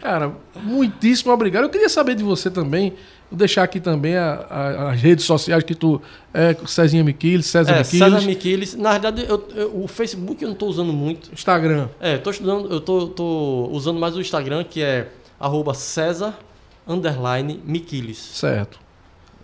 Cara, 0.00 0.32
muitíssimo 0.62 1.32
obrigado. 1.32 1.64
Eu 1.64 1.70
queria 1.70 1.88
saber 1.88 2.14
de 2.14 2.22
você 2.22 2.48
também. 2.50 2.92
Vou 3.30 3.36
deixar 3.36 3.64
aqui 3.64 3.78
também 3.80 4.16
a, 4.16 4.46
a, 4.48 4.90
as 4.92 5.00
redes 5.02 5.24
sociais 5.26 5.62
que 5.64 5.74
tu 5.74 6.00
é 6.32 6.56
Cezinha 6.66 7.02
Miquiles, 7.04 7.44
César 7.46 7.72
É, 7.72 7.78
Miquiles. 7.80 7.98
César 8.12 8.20
Miquiles. 8.26 8.74
Na 8.76 8.92
verdade, 8.92 9.26
eu- 9.28 9.48
eu- 9.54 9.82
o 9.82 9.88
Facebook 9.88 10.40
eu 10.42 10.48
não 10.48 10.54
estou 10.54 10.68
usando 10.68 10.92
muito. 10.92 11.30
Instagram. 11.34 11.88
É, 12.00 12.14
eu 12.14 12.22
tô 12.22 12.30
estudando, 12.30 12.70
eu 12.72 12.80
tô, 12.80 13.08
tô 13.08 13.68
usando 13.72 13.98
mais 14.00 14.16
o 14.16 14.20
Instagram, 14.20 14.64
que 14.64 14.80
é 14.80 15.08
arroba 15.38 15.74
César 15.74 16.38
underline 16.86 17.60
Miquiles. 17.66 18.16
Certo. 18.18 18.78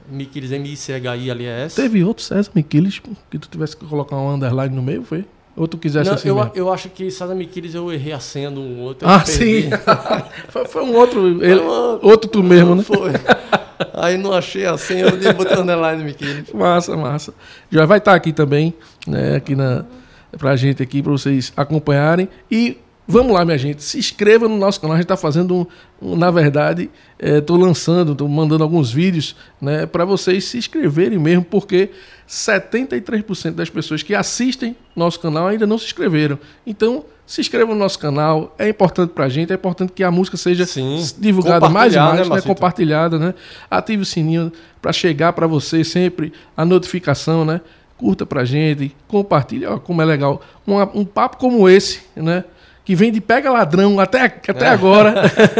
Miquiles 0.08 0.52
M-I-C-H-I-L-E-S. 0.52 1.76
Teve 1.76 2.04
outro 2.04 2.22
César 2.22 2.50
Miquiles 2.54 3.00
que 3.30 3.38
tu 3.38 3.48
tivesse 3.48 3.76
que 3.76 3.84
colocar 3.86 4.16
um 4.16 4.30
underline 4.34 4.74
no 4.74 4.82
meio, 4.82 5.02
foi? 5.02 5.24
Ou 5.56 5.68
tu 5.68 5.78
quisesse 5.78 6.08
Não, 6.10 6.16
assim 6.16 6.28
eu, 6.28 6.34
mesmo? 6.34 6.50
eu 6.54 6.72
acho 6.72 6.88
que 6.88 7.10
César 7.10 7.34
Miquiles 7.34 7.74
eu 7.74 7.92
errei 7.92 8.12
a 8.12 8.18
senha 8.18 8.50
do 8.50 8.60
outro. 8.80 9.06
eu 9.06 9.12
Ah, 9.12 9.24
sim. 9.24 9.70
foi, 10.48 10.64
foi 10.66 10.82
um 10.82 10.94
outro, 10.96 11.44
ele- 11.44 11.60
uma- 11.60 11.98
outro 12.02 12.28
tu 12.28 12.42
mesmo, 12.42 12.74
né? 12.74 12.82
Foi. 12.82 13.12
Aí 13.92 14.16
não 14.18 14.32
achei 14.32 14.66
a 14.66 14.76
senha, 14.76 15.06
eu 15.06 15.34
botei 15.34 15.56
underline 15.56 16.02
Miquiles. 16.02 16.52
Massa, 16.52 16.96
massa. 16.96 17.32
Já 17.70 17.86
vai 17.86 17.98
estar 17.98 18.14
aqui 18.14 18.32
também, 18.32 18.74
né? 19.06 19.36
Aqui 19.36 19.54
na 19.54 19.84
pra 20.38 20.56
gente 20.56 20.82
aqui, 20.82 21.00
para 21.00 21.12
vocês 21.12 21.52
acompanharem. 21.56 22.28
E 22.50 22.76
vamos 23.06 23.32
lá, 23.32 23.44
minha 23.44 23.58
gente. 23.58 23.82
Se 23.82 23.98
inscreva 23.98 24.48
no 24.48 24.56
nosso 24.56 24.80
canal. 24.80 24.94
A 24.94 24.98
gente 24.98 25.04
está 25.04 25.16
fazendo, 25.16 25.68
um, 26.00 26.12
um- 26.12 26.16
na 26.16 26.30
verdade, 26.30 26.90
estou 27.18 27.56
lançando, 27.56 28.12
estou 28.12 28.28
mandando 28.28 28.62
alguns 28.64 28.90
vídeos, 28.92 29.36
né? 29.60 29.86
Para 29.86 30.04
vocês 30.04 30.44
se 30.44 30.58
inscreverem 30.58 31.18
mesmo, 31.18 31.44
porque 31.44 31.90
73% 32.26 33.54
das 33.54 33.70
pessoas 33.70 34.02
que 34.02 34.14
assistem 34.14 34.76
nosso 34.94 35.20
canal 35.20 35.46
ainda 35.46 35.66
não 35.66 35.78
se 35.78 35.86
inscreveram. 35.86 36.38
Então, 36.66 37.04
se 37.26 37.40
inscreva 37.40 37.72
no 37.72 37.78
nosso 37.78 37.98
canal. 37.98 38.54
É 38.58 38.68
importante 38.68 39.10
para 39.10 39.24
a 39.24 39.28
gente. 39.28 39.50
É 39.50 39.54
importante 39.54 39.92
que 39.92 40.04
a 40.04 40.10
música 40.10 40.36
seja 40.36 40.66
Sim. 40.66 41.02
divulgada 41.18 41.68
mais 41.68 41.92
e 41.92 41.96
Compartilhar, 41.96 42.16
mais, 42.18 42.28
né, 42.28 42.34
né? 42.36 42.42
Compartilhada, 42.42 43.18
né? 43.18 43.34
Ative 43.70 44.02
o 44.02 44.06
sininho 44.06 44.52
para 44.82 44.92
chegar 44.92 45.32
para 45.32 45.46
você 45.46 45.82
sempre 45.84 46.32
a 46.56 46.64
notificação, 46.64 47.44
né? 47.44 47.60
Curta 47.96 48.26
pra 48.26 48.44
gente, 48.44 48.94
compartilha, 49.08 49.72
ó, 49.72 49.78
como 49.78 50.02
é 50.02 50.04
legal. 50.04 50.42
Um, 50.66 51.00
um 51.00 51.04
papo 51.04 51.38
como 51.38 51.66
esse, 51.68 52.02
né? 52.16 52.44
Que 52.84 52.94
vem 52.94 53.10
de 53.10 53.20
pega 53.20 53.50
ladrão 53.50 53.98
até, 53.98 54.24
até 54.24 54.66
É. 54.66 54.68
agora. 54.68 55.14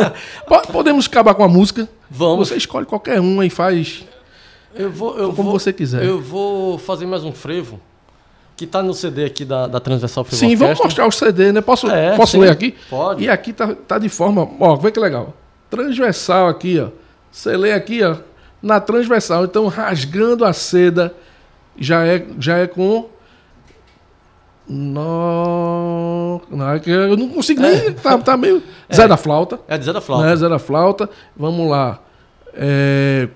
Po- 0.47 0.73
Podemos 0.73 1.07
acabar 1.07 1.35
com 1.35 1.43
a 1.43 1.49
música. 1.49 1.89
Vamos. 2.11 2.49
Você 2.49 2.57
escolhe 2.57 2.85
qualquer 2.85 3.19
uma 3.21 3.47
e 3.47 3.51
faz 3.51 4.05
Eu 4.75 4.91
vou, 4.91 5.17
eu 5.17 5.33
como 5.33 5.51
vou, 5.51 5.59
você 5.59 5.73
quiser. 5.73 6.05
Eu 6.05 6.21
vou 6.21 6.77
fazer 6.79 7.07
mais 7.07 7.25
um 7.25 7.33
frevo, 7.33 7.81
que 8.57 8.67
tá 8.67 8.83
no 8.83 8.93
CD 8.93 9.25
aqui 9.25 9.45
da, 9.45 9.67
da 9.67 9.81
Transversal 9.81 10.23
Frevo 10.25 10.39
Sim, 10.39 10.55
vamos 10.55 10.79
mostrar 10.79 11.07
o 11.07 11.11
CD, 11.11 11.51
né? 11.51 11.61
Posso, 11.63 11.89
É, 11.91 12.15
posso 12.15 12.33
sim, 12.33 12.41
ler 12.41 12.51
aqui? 12.51 12.75
pode. 12.91 13.25
E 13.25 13.31
aqui 13.31 13.53
tá, 13.55 13.75
tá 13.75 13.99
de 13.99 14.09
forma. 14.11 14.47
Ó, 14.61 14.77
vê 14.77 14.91
que 14.93 15.01
legal. 15.01 15.33
Transversal 15.71 16.49
aqui, 16.49 16.79
ó. 16.79 16.89
Você 17.33 17.57
lê 17.57 17.73
aqui, 17.73 18.03
ó. 18.03 18.17
Na 18.63 18.81
transversal. 18.81 19.45
Então, 19.45 19.67
rasgando 19.67 20.45
a 20.45 20.53
seda 20.53 21.15
já 21.79 22.05
é, 22.07 22.25
já 22.39 22.59
é 22.59 22.67
com. 22.67 23.09
No... 24.69 26.41
Não, 26.51 26.71
é 26.71 26.81
eu 26.87 27.17
não 27.17 27.29
consigo 27.29 27.61
nem. 27.61 27.93
Tá, 27.93 28.17
tá 28.19 28.37
meio. 28.37 28.63
Zé 28.93 29.07
da 29.07 29.17
flauta. 29.17 29.61
É 29.69 29.77
de 29.77 29.85
Zé 29.85 29.93
da 29.93 30.01
Flauta. 30.01 30.27
Né? 30.27 30.37
Zé 30.37 30.49
da 30.49 30.59
flauta. 30.59 31.11
Vamos 31.37 31.69
lá. 31.71 32.01
É, 32.55 33.29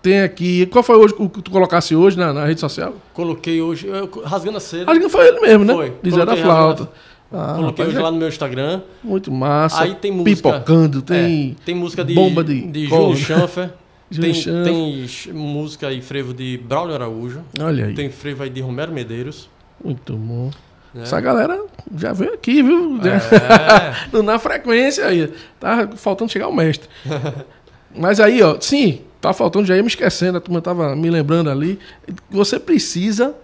Tem 0.00 0.20
aqui. 0.20 0.66
Qual 0.66 0.84
foi 0.84 0.96
hoje, 0.96 1.14
o 1.18 1.28
que 1.28 1.42
tu 1.42 1.50
colocasse 1.50 1.96
hoje 1.96 2.16
na, 2.16 2.32
na 2.32 2.44
rede 2.44 2.60
social? 2.60 2.94
Coloquei 3.12 3.60
hoje, 3.60 3.88
eu- 3.88 4.08
rasgando 4.24 4.58
a 4.58 4.60
seda. 4.60 4.90
Acho 4.90 5.00
que 5.00 5.08
foi 5.08 5.26
ele 5.26 5.40
mesmo, 5.40 5.64
né? 5.64 5.74
Foi. 5.74 5.92
De 6.02 6.10
Zé 6.10 6.24
da 6.24 6.36
flauta. 6.36 6.88
Ah, 7.32 7.54
Coloquei 7.56 7.84
rapaz, 7.84 7.88
hoje 7.88 7.98
é 7.98 8.02
lá 8.02 8.10
no 8.12 8.18
meu 8.18 8.28
Instagram. 8.28 8.82
Muito 9.02 9.32
massa. 9.32 9.82
Aí 9.82 9.94
tem 9.96 10.12
música. 10.12 10.36
Pipocando, 10.36 11.02
tem. 11.02 11.56
É, 11.60 11.64
tem 11.64 11.74
música 11.74 12.04
de, 12.04 12.14
bomba 12.14 12.44
de 12.44 12.64
de. 12.68 12.86
Júlio 12.86 13.16
Schanfer. 13.16 13.70
Júlio 14.08 14.32
tem, 14.32 14.62
tem 14.62 15.34
música 15.34 15.92
e 15.92 16.00
frevo 16.00 16.32
de 16.32 16.56
Braulio 16.58 16.94
Araújo. 16.94 17.42
Olha 17.58 17.86
aí. 17.86 17.94
Tem 17.94 18.08
frevo 18.10 18.44
aí 18.44 18.50
de 18.50 18.60
Romero 18.60 18.92
Medeiros. 18.92 19.50
Muito 19.84 20.12
bom. 20.16 20.50
Né? 20.94 21.02
Essa 21.02 21.20
galera 21.20 21.60
já 21.96 22.12
veio 22.12 22.34
aqui, 22.34 22.62
viu? 22.62 22.98
É. 23.02 24.22
Na 24.22 24.38
frequência 24.38 25.06
aí. 25.06 25.32
Tá 25.60 25.88
faltando 25.96 26.30
chegar 26.30 26.48
o 26.48 26.54
mestre. 26.54 26.88
Mas 27.94 28.20
aí, 28.20 28.42
ó, 28.42 28.56
sim, 28.60 29.00
tá 29.20 29.32
faltando, 29.32 29.66
já 29.66 29.74
ia 29.76 29.82
me 29.82 29.88
esquecendo, 29.88 30.36
a 30.38 30.40
turma 30.40 30.60
tava 30.60 30.94
me 30.94 31.08
lembrando 31.08 31.48
ali. 31.50 31.78
Você 32.30 32.58
precisa 32.60 33.34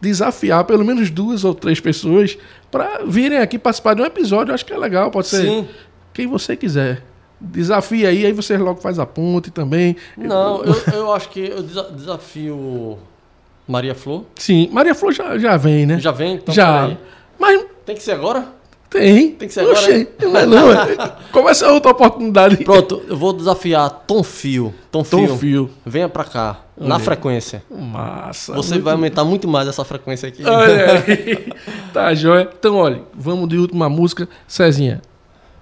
desafiar 0.00 0.64
pelo 0.64 0.84
menos 0.84 1.10
duas 1.10 1.44
ou 1.44 1.54
três 1.54 1.80
pessoas 1.80 2.38
para 2.70 3.04
virem 3.04 3.38
aqui 3.38 3.58
participar 3.58 3.94
de 3.94 4.02
um 4.02 4.04
episódio. 4.06 4.50
Eu 4.50 4.54
acho 4.54 4.64
que 4.64 4.72
é 4.72 4.78
legal, 4.78 5.10
pode 5.10 5.26
ser 5.26 5.42
Sim. 5.42 5.68
quem 6.14 6.26
você 6.26 6.56
quiser. 6.56 7.02
Desafia 7.40 8.08
aí, 8.08 8.26
aí 8.26 8.32
você 8.32 8.56
logo 8.56 8.80
faz 8.80 8.98
a 8.98 9.06
ponte 9.06 9.50
também. 9.50 9.96
Não, 10.16 10.64
eu, 10.64 10.74
eu 10.92 11.12
acho 11.12 11.28
que 11.28 11.40
eu 11.40 11.62
desa- 11.62 11.90
desafio 11.92 12.98
Maria 13.68 13.94
Flor. 13.94 14.24
Sim, 14.34 14.68
Maria 14.72 14.94
Flor 14.94 15.12
já, 15.12 15.38
já 15.38 15.56
vem, 15.56 15.84
né? 15.86 16.00
Já 16.00 16.10
vem? 16.10 16.34
Então, 16.36 16.52
já. 16.54 16.96
Mas 17.38 17.64
Tem 17.86 17.94
que 17.94 18.02
ser 18.02 18.12
agora? 18.12 18.56
tem. 18.90 19.32
Tem 19.32 19.46
que 19.46 19.52
ser 19.52 19.60
agora, 19.60 19.76
Oxê, 19.78 20.08
não 20.22 20.36
é 20.38 20.46
não. 20.46 20.72
é- 20.72 21.16
Começa 21.30 21.70
outra 21.70 21.90
oportunidade. 21.92 22.56
Pronto, 22.64 23.02
eu 23.06 23.16
vou 23.16 23.34
desafiar 23.34 23.90
Tom 24.06 24.22
Fio. 24.22 24.74
Tom 24.90 25.04
Fio. 25.04 25.28
Tom 25.28 25.36
Fio. 25.36 25.70
Venha 25.84 26.08
pra 26.08 26.24
cá, 26.24 26.60
na 26.74 26.94
Olha. 26.94 27.04
frequência. 27.04 27.62
Massa. 27.70 28.54
Você 28.54 28.74
muito 28.74 28.84
vai 28.84 28.94
aumentar 28.94 29.24
muito 29.24 29.46
mais 29.46 29.68
essa 29.68 29.84
frequência 29.84 30.26
aqui. 30.28 30.42
Olha 30.42 31.04
aí. 31.06 31.48
Tá, 31.92 32.14
joia. 32.14 32.48
Então, 32.58 32.76
olha, 32.76 33.02
vamos 33.14 33.48
de 33.48 33.58
última 33.58 33.88
música. 33.90 34.26
Cezinha, 34.46 35.02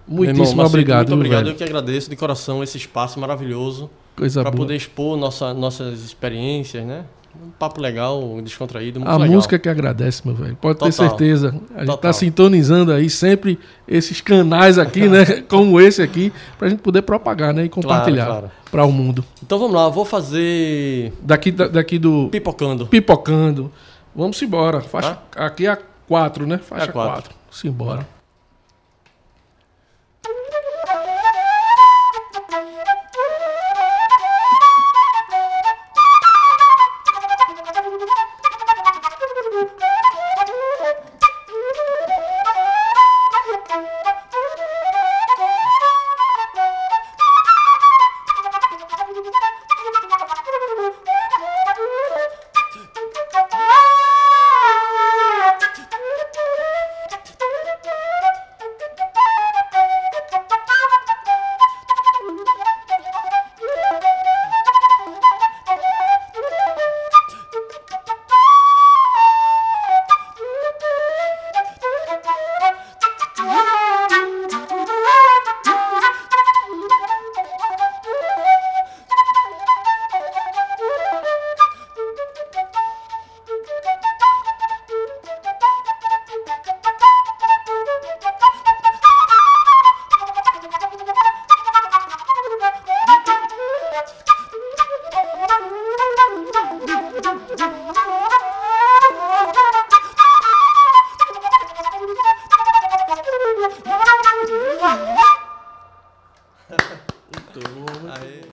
Meu 0.06 0.22
irmão, 0.24 0.34
muitíssimo 0.36 0.56
Marcelo, 0.58 0.68
obrigado. 0.68 1.08
Muito 1.08 1.14
obrigado, 1.14 1.44
velho? 1.46 1.54
eu 1.54 1.56
que 1.56 1.64
agradeço 1.64 2.08
de 2.10 2.14
coração 2.16 2.62
esse 2.62 2.76
espaço 2.76 3.18
maravilhoso 3.18 3.90
Coisa 4.16 4.42
para 4.42 4.50
boa. 4.52 4.64
poder 4.64 4.76
expor 4.76 5.16
nossa, 5.16 5.52
nossas 5.54 6.00
experiências, 6.04 6.84
né? 6.84 7.04
Um 7.44 7.50
papo 7.58 7.80
legal, 7.80 8.40
descontraído, 8.42 9.00
muito 9.00 9.10
A 9.10 9.16
legal. 9.16 9.34
música 9.36 9.58
que 9.58 9.68
agradece, 9.68 10.22
meu 10.26 10.34
velho. 10.34 10.56
Pode 10.60 10.78
ter 10.78 10.90
Total. 10.90 11.08
certeza. 11.08 11.48
A 11.74 11.78
gente 11.80 11.86
tá 11.86 11.92
Total. 11.92 12.12
sintonizando 12.12 12.92
aí 12.92 13.08
sempre 13.10 13.58
esses 13.88 14.20
canais 14.20 14.78
aqui, 14.78 15.08
né? 15.08 15.24
Como 15.48 15.80
esse 15.80 16.02
aqui, 16.02 16.32
pra 16.58 16.68
gente 16.68 16.80
poder 16.80 17.02
propagar, 17.02 17.54
né? 17.54 17.64
E 17.64 17.68
compartilhar 17.68 18.26
claro. 18.26 18.50
para 18.70 18.84
o 18.84 18.92
mundo. 18.92 19.24
Então 19.42 19.58
vamos 19.58 19.74
lá, 19.74 19.88
vou 19.88 20.04
fazer 20.04 21.12
Daqui, 21.22 21.50
da- 21.50 21.68
daqui 21.68 21.98
do 21.98 22.28
pipocando. 22.30 22.86
Pipocando. 22.86 23.70
Vamos 24.14 24.40
embora. 24.42 24.80
Faixa, 24.80 25.18
Aqui 25.36 25.66
é 25.66 25.70
a 25.70 25.78
4, 26.08 26.46
né? 26.46 26.58
Faixa 26.58 26.86
É 26.86 26.88
a 26.88 26.92
quatro. 26.92 27.12
4. 27.30 27.34
Simbora. 27.50 28.15